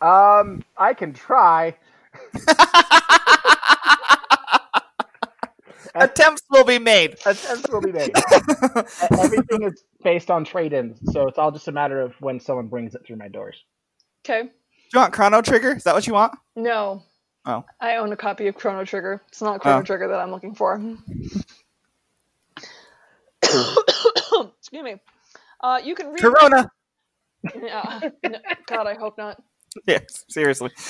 Um, 0.00 0.64
I 0.76 0.94
can 0.94 1.12
try. 1.12 1.76
Attempts 6.00 6.42
will 6.50 6.64
be 6.64 6.78
made. 6.78 7.16
Attempts 7.26 7.68
will 7.70 7.80
be 7.80 7.92
made. 7.92 8.12
Everything 9.10 9.62
is 9.62 9.84
based 10.02 10.30
on 10.30 10.44
trade-ins, 10.44 10.98
so 11.12 11.28
it's 11.28 11.38
all 11.38 11.50
just 11.50 11.68
a 11.68 11.72
matter 11.72 12.00
of 12.00 12.14
when 12.20 12.40
someone 12.40 12.68
brings 12.68 12.94
it 12.94 13.02
through 13.06 13.16
my 13.16 13.28
doors. 13.28 13.62
Okay. 14.24 14.42
Do 14.42 14.48
you 14.94 15.00
want 15.00 15.12
Chrono 15.12 15.42
Trigger? 15.42 15.72
Is 15.76 15.84
that 15.84 15.94
what 15.94 16.06
you 16.06 16.14
want? 16.14 16.34
No. 16.56 17.02
Oh. 17.44 17.64
I 17.80 17.96
own 17.96 18.12
a 18.12 18.16
copy 18.16 18.46
of 18.46 18.54
Chrono 18.54 18.84
Trigger. 18.84 19.20
It's 19.28 19.42
not 19.42 19.60
Chrono 19.60 19.80
Oh. 19.80 19.82
Trigger 19.82 20.08
that 20.08 20.20
I'm 20.20 20.30
looking 20.30 20.54
for. 20.54 20.80
Excuse 23.42 24.82
me. 24.82 24.96
Uh, 25.60 25.80
you 25.82 25.94
can 25.94 26.08
read. 26.08 26.20
Corona. 26.22 26.70
Yeah. 27.60 28.00
No, 28.24 28.38
God, 28.66 28.86
I 28.86 28.94
hope 28.94 29.18
not. 29.18 29.42
Yes, 29.86 30.24
seriously. 30.28 30.70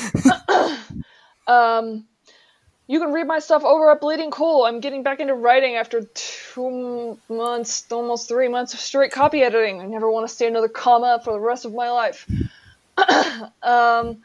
Um, 1.49 2.07
you 2.93 3.01
can 3.01 3.11
read 3.11 3.27
my 3.27 3.39
stuff 3.39 3.65
over 3.65 3.91
at 3.91 4.03
Bleeding 4.03 4.31
Cool. 4.31 4.67
I'm 4.67 4.81
getting 4.81 5.03
back 5.03 5.19
into 5.19 5.33
writing 5.33 5.77
after 5.77 6.03
two 6.03 7.19
months, 7.27 7.91
almost 7.91 8.29
three 8.29 8.49
months 8.49 8.75
of 8.75 8.81
straight 8.81 9.11
copy 9.11 9.41
editing. 9.41 9.81
I 9.81 9.87
never 9.87 10.11
want 10.11 10.29
to 10.29 10.35
see 10.35 10.47
another 10.47 10.69
comma 10.69 11.19
for 11.25 11.33
the 11.33 11.41
rest 11.41 11.65
of 11.65 11.73
my 11.73 11.91
life. 11.91 12.31
um, 13.63 14.19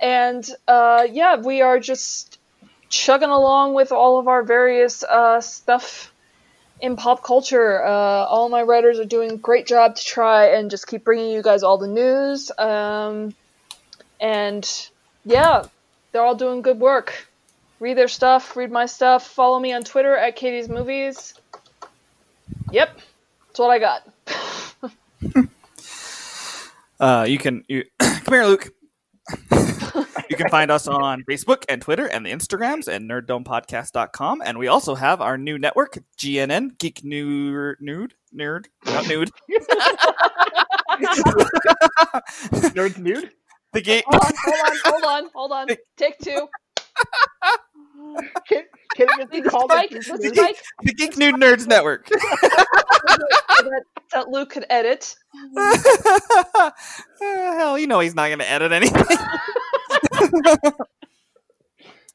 and 0.00 0.48
uh, 0.68 1.08
yeah, 1.10 1.38
we 1.38 1.60
are 1.62 1.80
just 1.80 2.38
chugging 2.88 3.30
along 3.30 3.74
with 3.74 3.90
all 3.90 4.20
of 4.20 4.28
our 4.28 4.44
various 4.44 5.02
uh, 5.02 5.40
stuff 5.40 6.14
in 6.80 6.94
pop 6.94 7.24
culture. 7.24 7.84
Uh, 7.84 7.88
all 8.26 8.48
my 8.48 8.62
writers 8.62 9.00
are 9.00 9.04
doing 9.04 9.32
a 9.32 9.36
great 9.36 9.66
job 9.66 9.96
to 9.96 10.04
try 10.04 10.50
and 10.54 10.70
just 10.70 10.86
keep 10.86 11.02
bringing 11.02 11.32
you 11.32 11.42
guys 11.42 11.64
all 11.64 11.78
the 11.78 11.88
news. 11.88 12.52
Um, 12.58 13.34
and 14.20 14.88
yeah, 15.24 15.64
they're 16.12 16.22
all 16.22 16.36
doing 16.36 16.62
good 16.62 16.78
work. 16.78 17.26
Read 17.84 17.98
their 17.98 18.08
stuff, 18.08 18.56
read 18.56 18.70
my 18.70 18.86
stuff. 18.86 19.26
Follow 19.26 19.60
me 19.60 19.74
on 19.74 19.84
Twitter 19.84 20.16
at 20.16 20.36
Katie's 20.36 20.70
Movies. 20.70 21.34
Yep, 22.70 22.98
that's 23.46 23.58
what 23.58 23.68
I 23.68 23.78
got. 23.78 24.08
Uh, 27.00 27.26
you 27.28 27.36
can 27.38 27.62
you 27.68 27.84
come 27.98 28.34
here, 28.34 28.46
Luke. 28.46 28.70
you 30.30 30.36
can 30.36 30.48
find 30.48 30.70
us 30.70 30.86
on 30.86 31.24
Facebook 31.28 31.64
and 31.68 31.82
Twitter 31.82 32.06
and 32.06 32.24
the 32.24 32.30
Instagrams 32.30 32.86
and 32.88 33.10
nerddomepodcast.com. 33.10 34.42
And 34.42 34.56
we 34.56 34.68
also 34.68 34.94
have 34.94 35.20
our 35.20 35.36
new 35.36 35.58
network, 35.58 35.98
GNN, 36.16 36.78
Geek 36.78 37.04
Nude, 37.04 37.76
Nude, 37.80 38.14
Nerd, 38.34 38.66
not 38.86 39.08
Nude. 39.08 39.30
Nerds 42.72 42.96
nude? 42.96 43.32
the 43.72 43.80
Geek. 43.82 44.04
Hold 44.06 44.22
on, 44.24 44.32
hold 44.44 44.54
on, 44.54 44.76
hold 44.84 45.04
on, 45.04 45.30
hold 45.34 45.52
on. 45.52 45.68
Take 45.98 46.18
two. 46.20 46.48
Can, 48.48 48.62
can 48.96 49.08
it 49.08 49.18
Need 49.18 49.30
be 49.30 49.40
the 49.42 49.50
called 49.50 49.70
spike? 49.70 49.90
a 49.92 49.94
What's 49.96 50.08
nude? 50.10 50.20
the 50.22 50.34
spike? 50.34 50.56
The 50.82 50.92
Geek 50.94 51.16
Nude 51.16 51.34
Nerds 51.36 51.66
Network. 51.66 52.08
So 53.56 53.62
that, 53.70 53.82
that 54.12 54.28
Luke 54.30 54.50
could 54.50 54.66
edit. 54.68 55.14
Uh, 55.56 56.70
hell, 57.20 57.78
you 57.78 57.86
know 57.86 58.00
he's 58.00 58.14
not 58.16 58.26
going 58.26 58.40
to 58.40 58.50
edit 58.50 58.72
anything. 58.72 59.04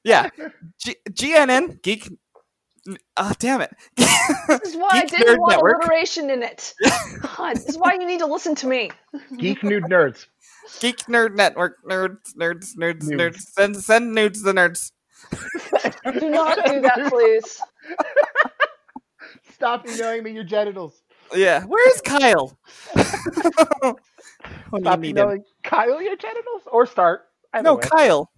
yeah. 0.04 0.30
G- 0.84 0.96
GNN, 1.10 1.82
Geek. 1.82 2.10
Ah, 3.16 3.34
damn 3.40 3.62
it. 3.62 3.72
This 3.96 4.62
is 4.66 4.76
why 4.76 4.90
I 4.92 5.06
didn't 5.06 5.28
Nerd 5.36 5.38
want 5.40 5.52
Network. 5.54 5.78
alliteration 5.84 6.30
in 6.30 6.44
it. 6.44 6.74
God, 7.38 7.56
this 7.56 7.70
is 7.70 7.78
why 7.78 7.94
you 7.94 8.06
need 8.06 8.20
to 8.20 8.26
listen 8.26 8.56
to 8.56 8.68
me. 8.68 8.92
Geek 9.38 9.64
nude 9.64 9.84
nerds. 9.86 10.26
Geek 10.82 10.98
Nerd 11.06 11.36
Network. 11.36 11.78
Nerds, 11.90 12.36
nerds, 12.36 12.76
nerds, 12.76 13.04
Nudes. 13.04 13.12
nerds. 13.12 13.42
Send, 13.54 13.78
send 13.78 14.14
nudes 14.14 14.44
to 14.44 14.52
nerds. 14.54 14.92
Do 16.20 16.30
not 16.30 16.58
do 16.66 16.82
that, 16.82 17.08
please. 17.10 17.62
Stop 19.54 19.88
emailing 19.88 20.24
me 20.24 20.32
your 20.32 20.44
genitals. 20.44 21.02
Yeah. 21.36 21.64
Where's 21.66 22.02
Kyle? 22.02 22.58
Stop 24.80 25.00
need 25.00 25.10
emailing 25.10 25.44
Kyle 25.64 26.02
your 26.02 26.16
genitals? 26.16 26.64
Or 26.72 26.86
start. 26.86 27.22
Either 27.54 27.64
No, 27.64 27.76
way. 27.76 27.82
Kyle. 27.84 28.32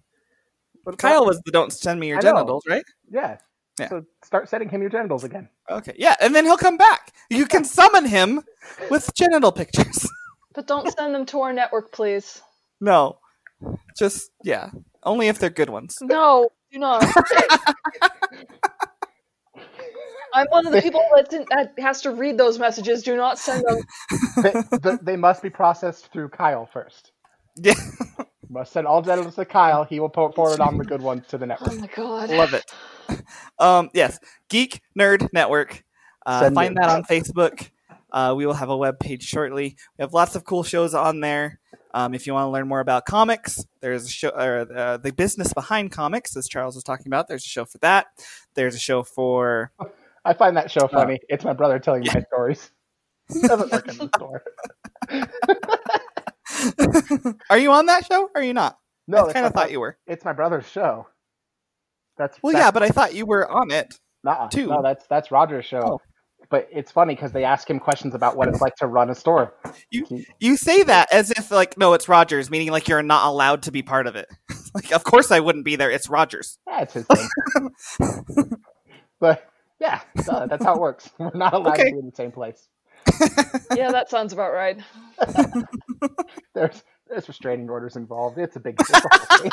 But- 0.84 0.98
Kyle 0.98 1.24
was 1.24 1.40
the 1.44 1.52
don't 1.52 1.72
send 1.72 2.00
me 2.00 2.08
your 2.08 2.18
I 2.18 2.20
know. 2.22 2.32
genitals, 2.32 2.64
right? 2.68 2.84
Yeah. 3.10 3.38
Yeah. 3.78 3.88
So 3.88 4.04
start 4.24 4.48
sending 4.48 4.68
him 4.68 4.80
your 4.82 4.90
genitals 4.90 5.24
again. 5.24 5.48
Okay. 5.70 5.94
Yeah, 5.96 6.14
and 6.20 6.34
then 6.34 6.44
he'll 6.44 6.58
come 6.58 6.76
back. 6.76 7.12
You 7.30 7.46
can 7.46 7.64
summon 7.64 8.04
him 8.04 8.42
with 8.90 9.10
genital 9.14 9.52
pictures. 9.52 10.08
But 10.54 10.66
don't 10.66 10.92
send 10.92 11.14
them 11.14 11.24
to 11.26 11.40
our 11.40 11.52
network, 11.54 11.92
please. 11.92 12.42
no. 12.78 13.16
Just, 13.96 14.30
yeah. 14.44 14.68
Only 15.02 15.28
if 15.28 15.38
they're 15.38 15.48
good 15.48 15.70
ones. 15.70 15.96
No, 16.02 16.50
do 16.72 16.78
not. 16.78 17.04
I'm 20.34 20.46
one 20.48 20.66
of 20.66 20.72
the 20.72 20.80
people 20.80 21.04
that, 21.14 21.28
didn't, 21.28 21.50
that 21.50 21.74
has 21.78 22.00
to 22.02 22.10
read 22.10 22.38
those 22.38 22.58
messages. 22.58 23.02
Do 23.02 23.16
not 23.16 23.38
send 23.38 23.64
them. 23.66 23.82
they, 24.42 24.52
the, 24.52 24.98
they 25.02 25.16
must 25.16 25.42
be 25.42 25.50
processed 25.50 26.10
through 26.10 26.30
Kyle 26.30 26.66
first. 26.72 27.12
Yeah. 27.56 27.74
Must 28.48 28.72
send 28.72 28.86
all 28.86 29.02
genitals 29.02 29.34
to 29.36 29.44
Kyle. 29.44 29.84
He 29.84 30.00
will 30.00 30.08
po- 30.08 30.32
forward 30.32 30.60
on 30.60 30.78
the 30.78 30.84
good 30.84 31.02
ones 31.02 31.26
to 31.28 31.38
the 31.38 31.46
network. 31.46 31.72
Oh 31.72 31.78
my 31.78 31.86
god. 31.86 32.30
Love 32.30 32.54
it. 32.54 32.64
Um, 33.58 33.90
yes, 33.94 34.18
Geek 34.48 34.80
Nerd 34.98 35.28
Network. 35.32 35.84
Uh, 36.24 36.50
find 36.50 36.72
it. 36.72 36.80
that 36.80 36.90
on 36.90 37.02
Facebook. 37.04 37.70
Uh, 38.10 38.34
we 38.36 38.46
will 38.46 38.54
have 38.54 38.68
a 38.68 38.76
web 38.76 38.98
page 38.98 39.22
shortly. 39.22 39.76
We 39.98 40.02
have 40.02 40.12
lots 40.12 40.34
of 40.34 40.44
cool 40.44 40.62
shows 40.62 40.94
on 40.94 41.20
there. 41.20 41.60
Um, 41.94 42.14
if 42.14 42.26
you 42.26 42.32
want 42.34 42.46
to 42.46 42.50
learn 42.50 42.68
more 42.68 42.80
about 42.80 43.04
comics, 43.04 43.64
there's 43.80 44.06
a 44.06 44.08
show, 44.08 44.30
or 44.30 44.66
uh, 44.74 44.96
the 44.96 45.12
business 45.12 45.52
behind 45.52 45.92
comics, 45.92 46.36
as 46.36 46.48
Charles 46.48 46.74
was 46.74 46.84
talking 46.84 47.06
about. 47.06 47.28
There's 47.28 47.44
a 47.44 47.48
show 47.48 47.64
for 47.64 47.78
that. 47.78 48.06
There's 48.54 48.74
a 48.74 48.78
show 48.78 49.02
for. 49.02 49.72
I 50.24 50.34
find 50.34 50.56
that 50.56 50.70
show 50.70 50.86
funny. 50.86 51.18
it's 51.28 51.44
my 51.44 51.52
brother 51.52 51.78
telling 51.78 52.04
my 52.04 52.22
stories. 52.22 52.70
He 53.32 53.40
doesn't 53.40 53.72
work 53.72 53.88
in 53.88 53.96
the 53.96 54.10
store. 54.14 54.42
are 57.50 57.58
you 57.58 57.72
on 57.72 57.86
that 57.86 58.04
show? 58.04 58.24
Or 58.24 58.30
are 58.34 58.42
you 58.42 58.52
not? 58.52 58.78
No, 59.08 59.28
I 59.28 59.32
kind 59.32 59.46
of 59.46 59.52
thought 59.54 59.70
you 59.70 59.80
were. 59.80 59.96
It's 60.06 60.24
my 60.24 60.32
brother's 60.34 60.68
show. 60.68 61.06
That's 62.18 62.38
Well, 62.42 62.52
that's, 62.52 62.64
yeah, 62.64 62.70
but 62.72 62.82
I 62.82 62.90
thought 62.90 63.14
you 63.14 63.24
were 63.24 63.48
on 63.50 63.70
it. 63.70 63.94
nuh-uh. 64.22 64.48
too. 64.48 64.66
No, 64.66 64.82
that's 64.82 65.06
that's 65.06 65.30
Roger's 65.30 65.64
show. 65.64 65.82
Oh. 65.82 66.00
But 66.52 66.68
it's 66.70 66.92
funny 66.92 67.14
because 67.14 67.32
they 67.32 67.44
ask 67.44 67.70
him 67.70 67.80
questions 67.80 68.14
about 68.14 68.36
what 68.36 68.46
it's 68.46 68.60
like 68.60 68.76
to 68.76 68.86
run 68.86 69.08
a 69.08 69.14
store. 69.14 69.54
You 70.38 70.58
say 70.58 70.82
that 70.82 71.10
as 71.10 71.30
if 71.30 71.50
like 71.50 71.78
no, 71.78 71.94
it's 71.94 72.10
Rogers, 72.10 72.50
meaning 72.50 72.70
like 72.70 72.88
you're 72.88 73.02
not 73.02 73.26
allowed 73.26 73.62
to 73.62 73.72
be 73.72 73.80
part 73.80 74.06
of 74.06 74.16
it. 74.16 74.28
like, 74.74 74.92
of 74.92 75.02
course 75.02 75.30
I 75.30 75.40
wouldn't 75.40 75.64
be 75.64 75.76
there. 75.76 75.90
It's 75.90 76.10
Rogers. 76.10 76.58
Yeah, 76.68 76.82
it's 76.82 76.92
his 76.92 77.06
thing. 77.06 78.50
but 79.18 79.50
yeah, 79.80 80.02
no, 80.28 80.34
uh, 80.34 80.46
that's 80.46 80.62
how 80.62 80.74
it 80.74 80.80
works. 80.82 81.08
We're 81.18 81.30
not 81.32 81.54
allowed 81.54 81.72
Okay. 81.72 81.84
to 81.88 81.92
be 81.92 81.98
in 82.00 82.10
the 82.10 82.14
same 82.14 82.32
place. 82.32 82.68
Yeah, 83.74 83.90
that 83.90 84.10
sounds 84.10 84.34
about 84.34 84.52
right. 84.52 84.78
There's 86.54 86.84
there's 87.08 87.28
restraining 87.28 87.70
orders 87.70 87.96
involved. 87.96 88.36
It's 88.36 88.56
a 88.56 88.60
big. 88.60 88.76
It's 88.78 88.90
a 88.90 89.00
whole 89.00 89.38
thing. 89.38 89.50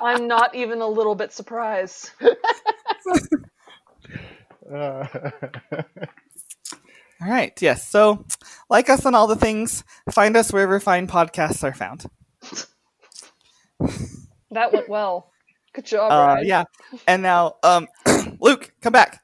I'm 0.00 0.28
not 0.28 0.54
even 0.54 0.80
a 0.80 0.86
little 0.86 1.16
bit 1.16 1.32
surprised. 1.32 2.10
Uh, 4.72 5.06
All 7.22 7.28
right. 7.28 7.52
Yes. 7.60 7.86
So, 7.88 8.24
like 8.70 8.88
us 8.88 9.04
on 9.04 9.14
all 9.14 9.26
the 9.26 9.36
things. 9.36 9.84
Find 10.10 10.36
us 10.36 10.52
wherever 10.52 10.80
fine 10.80 11.06
podcasts 11.06 11.62
are 11.64 11.74
found. 11.74 12.06
That 14.52 14.72
went 14.72 14.88
well. 14.88 15.30
Good 15.74 15.86
job, 15.86 16.10
Uh, 16.10 16.34
Ryan. 16.34 16.46
yeah. 16.46 16.64
And 17.06 17.22
now, 17.22 17.54
um, 17.62 17.86
Luke, 18.40 18.72
come 18.80 18.92
back. 18.92 19.20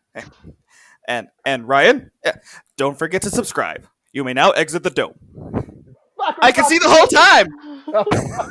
And 1.08 1.26
and 1.44 1.66
Ryan, 1.66 2.12
yeah, 2.24 2.36
don't 2.76 2.96
forget 2.96 3.22
to 3.22 3.30
subscribe. 3.30 3.86
You 4.12 4.22
may 4.22 4.34
now 4.34 4.50
exit 4.52 4.84
the 4.84 4.90
dome. 4.90 5.14
I 6.40 6.52
can 6.52 6.64
see 6.64 6.78
the 6.78 6.88
whole 6.88 7.06
time. 7.08 8.50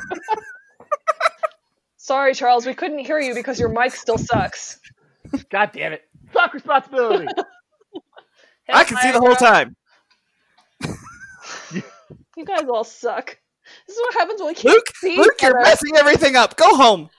Sorry, 1.96 2.34
Charles, 2.34 2.66
we 2.66 2.74
couldn't 2.74 2.98
hear 3.00 3.18
you 3.18 3.34
because 3.34 3.58
your 3.58 3.68
mic 3.70 3.92
still 3.94 4.18
sucks. 4.18 4.78
God 5.50 5.70
damn 5.72 5.92
it! 5.94 6.02
Fuck 6.32 6.54
responsibility. 6.54 7.26
I 8.68 8.84
can 8.84 8.96
see 8.98 9.12
the 9.12 9.20
whole 9.20 9.36
time. 9.36 9.76
You 12.36 12.44
guys 12.44 12.64
all 12.68 12.84
suck. 12.84 13.38
This 13.86 13.96
is 13.96 14.02
what 14.02 14.14
happens 14.14 14.40
when 14.40 14.48
we 14.48 14.54
can't 14.54 14.74
Luke, 14.74 14.86
see 14.96 15.16
Luke, 15.16 15.32
each 15.36 15.42
you're 15.42 15.58
other. 15.58 15.68
messing 15.68 15.96
everything 15.96 16.36
up. 16.36 16.56
Go 16.56 16.76
home. 16.76 17.08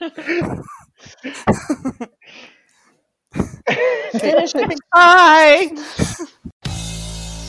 Finish 4.12 4.54
it. 4.54 4.78
Bye. 4.94 5.68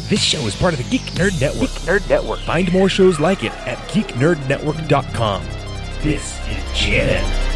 This 0.10 0.22
show 0.24 0.40
is 0.40 0.56
part 0.56 0.74
of 0.74 0.80
the 0.80 0.90
Geek 0.90 1.02
Nerd 1.14 1.40
Network. 1.40 1.70
Geek 1.70 1.80
Nerd 1.82 2.10
Network. 2.10 2.40
Find 2.40 2.72
more 2.74 2.90
shows 2.90 3.20
like 3.20 3.44
it 3.44 3.54
at 3.68 3.78
geeknerdnetwork.com. 3.90 5.44
This 6.02 6.40
is 6.50 6.64
Janet. 6.80 7.49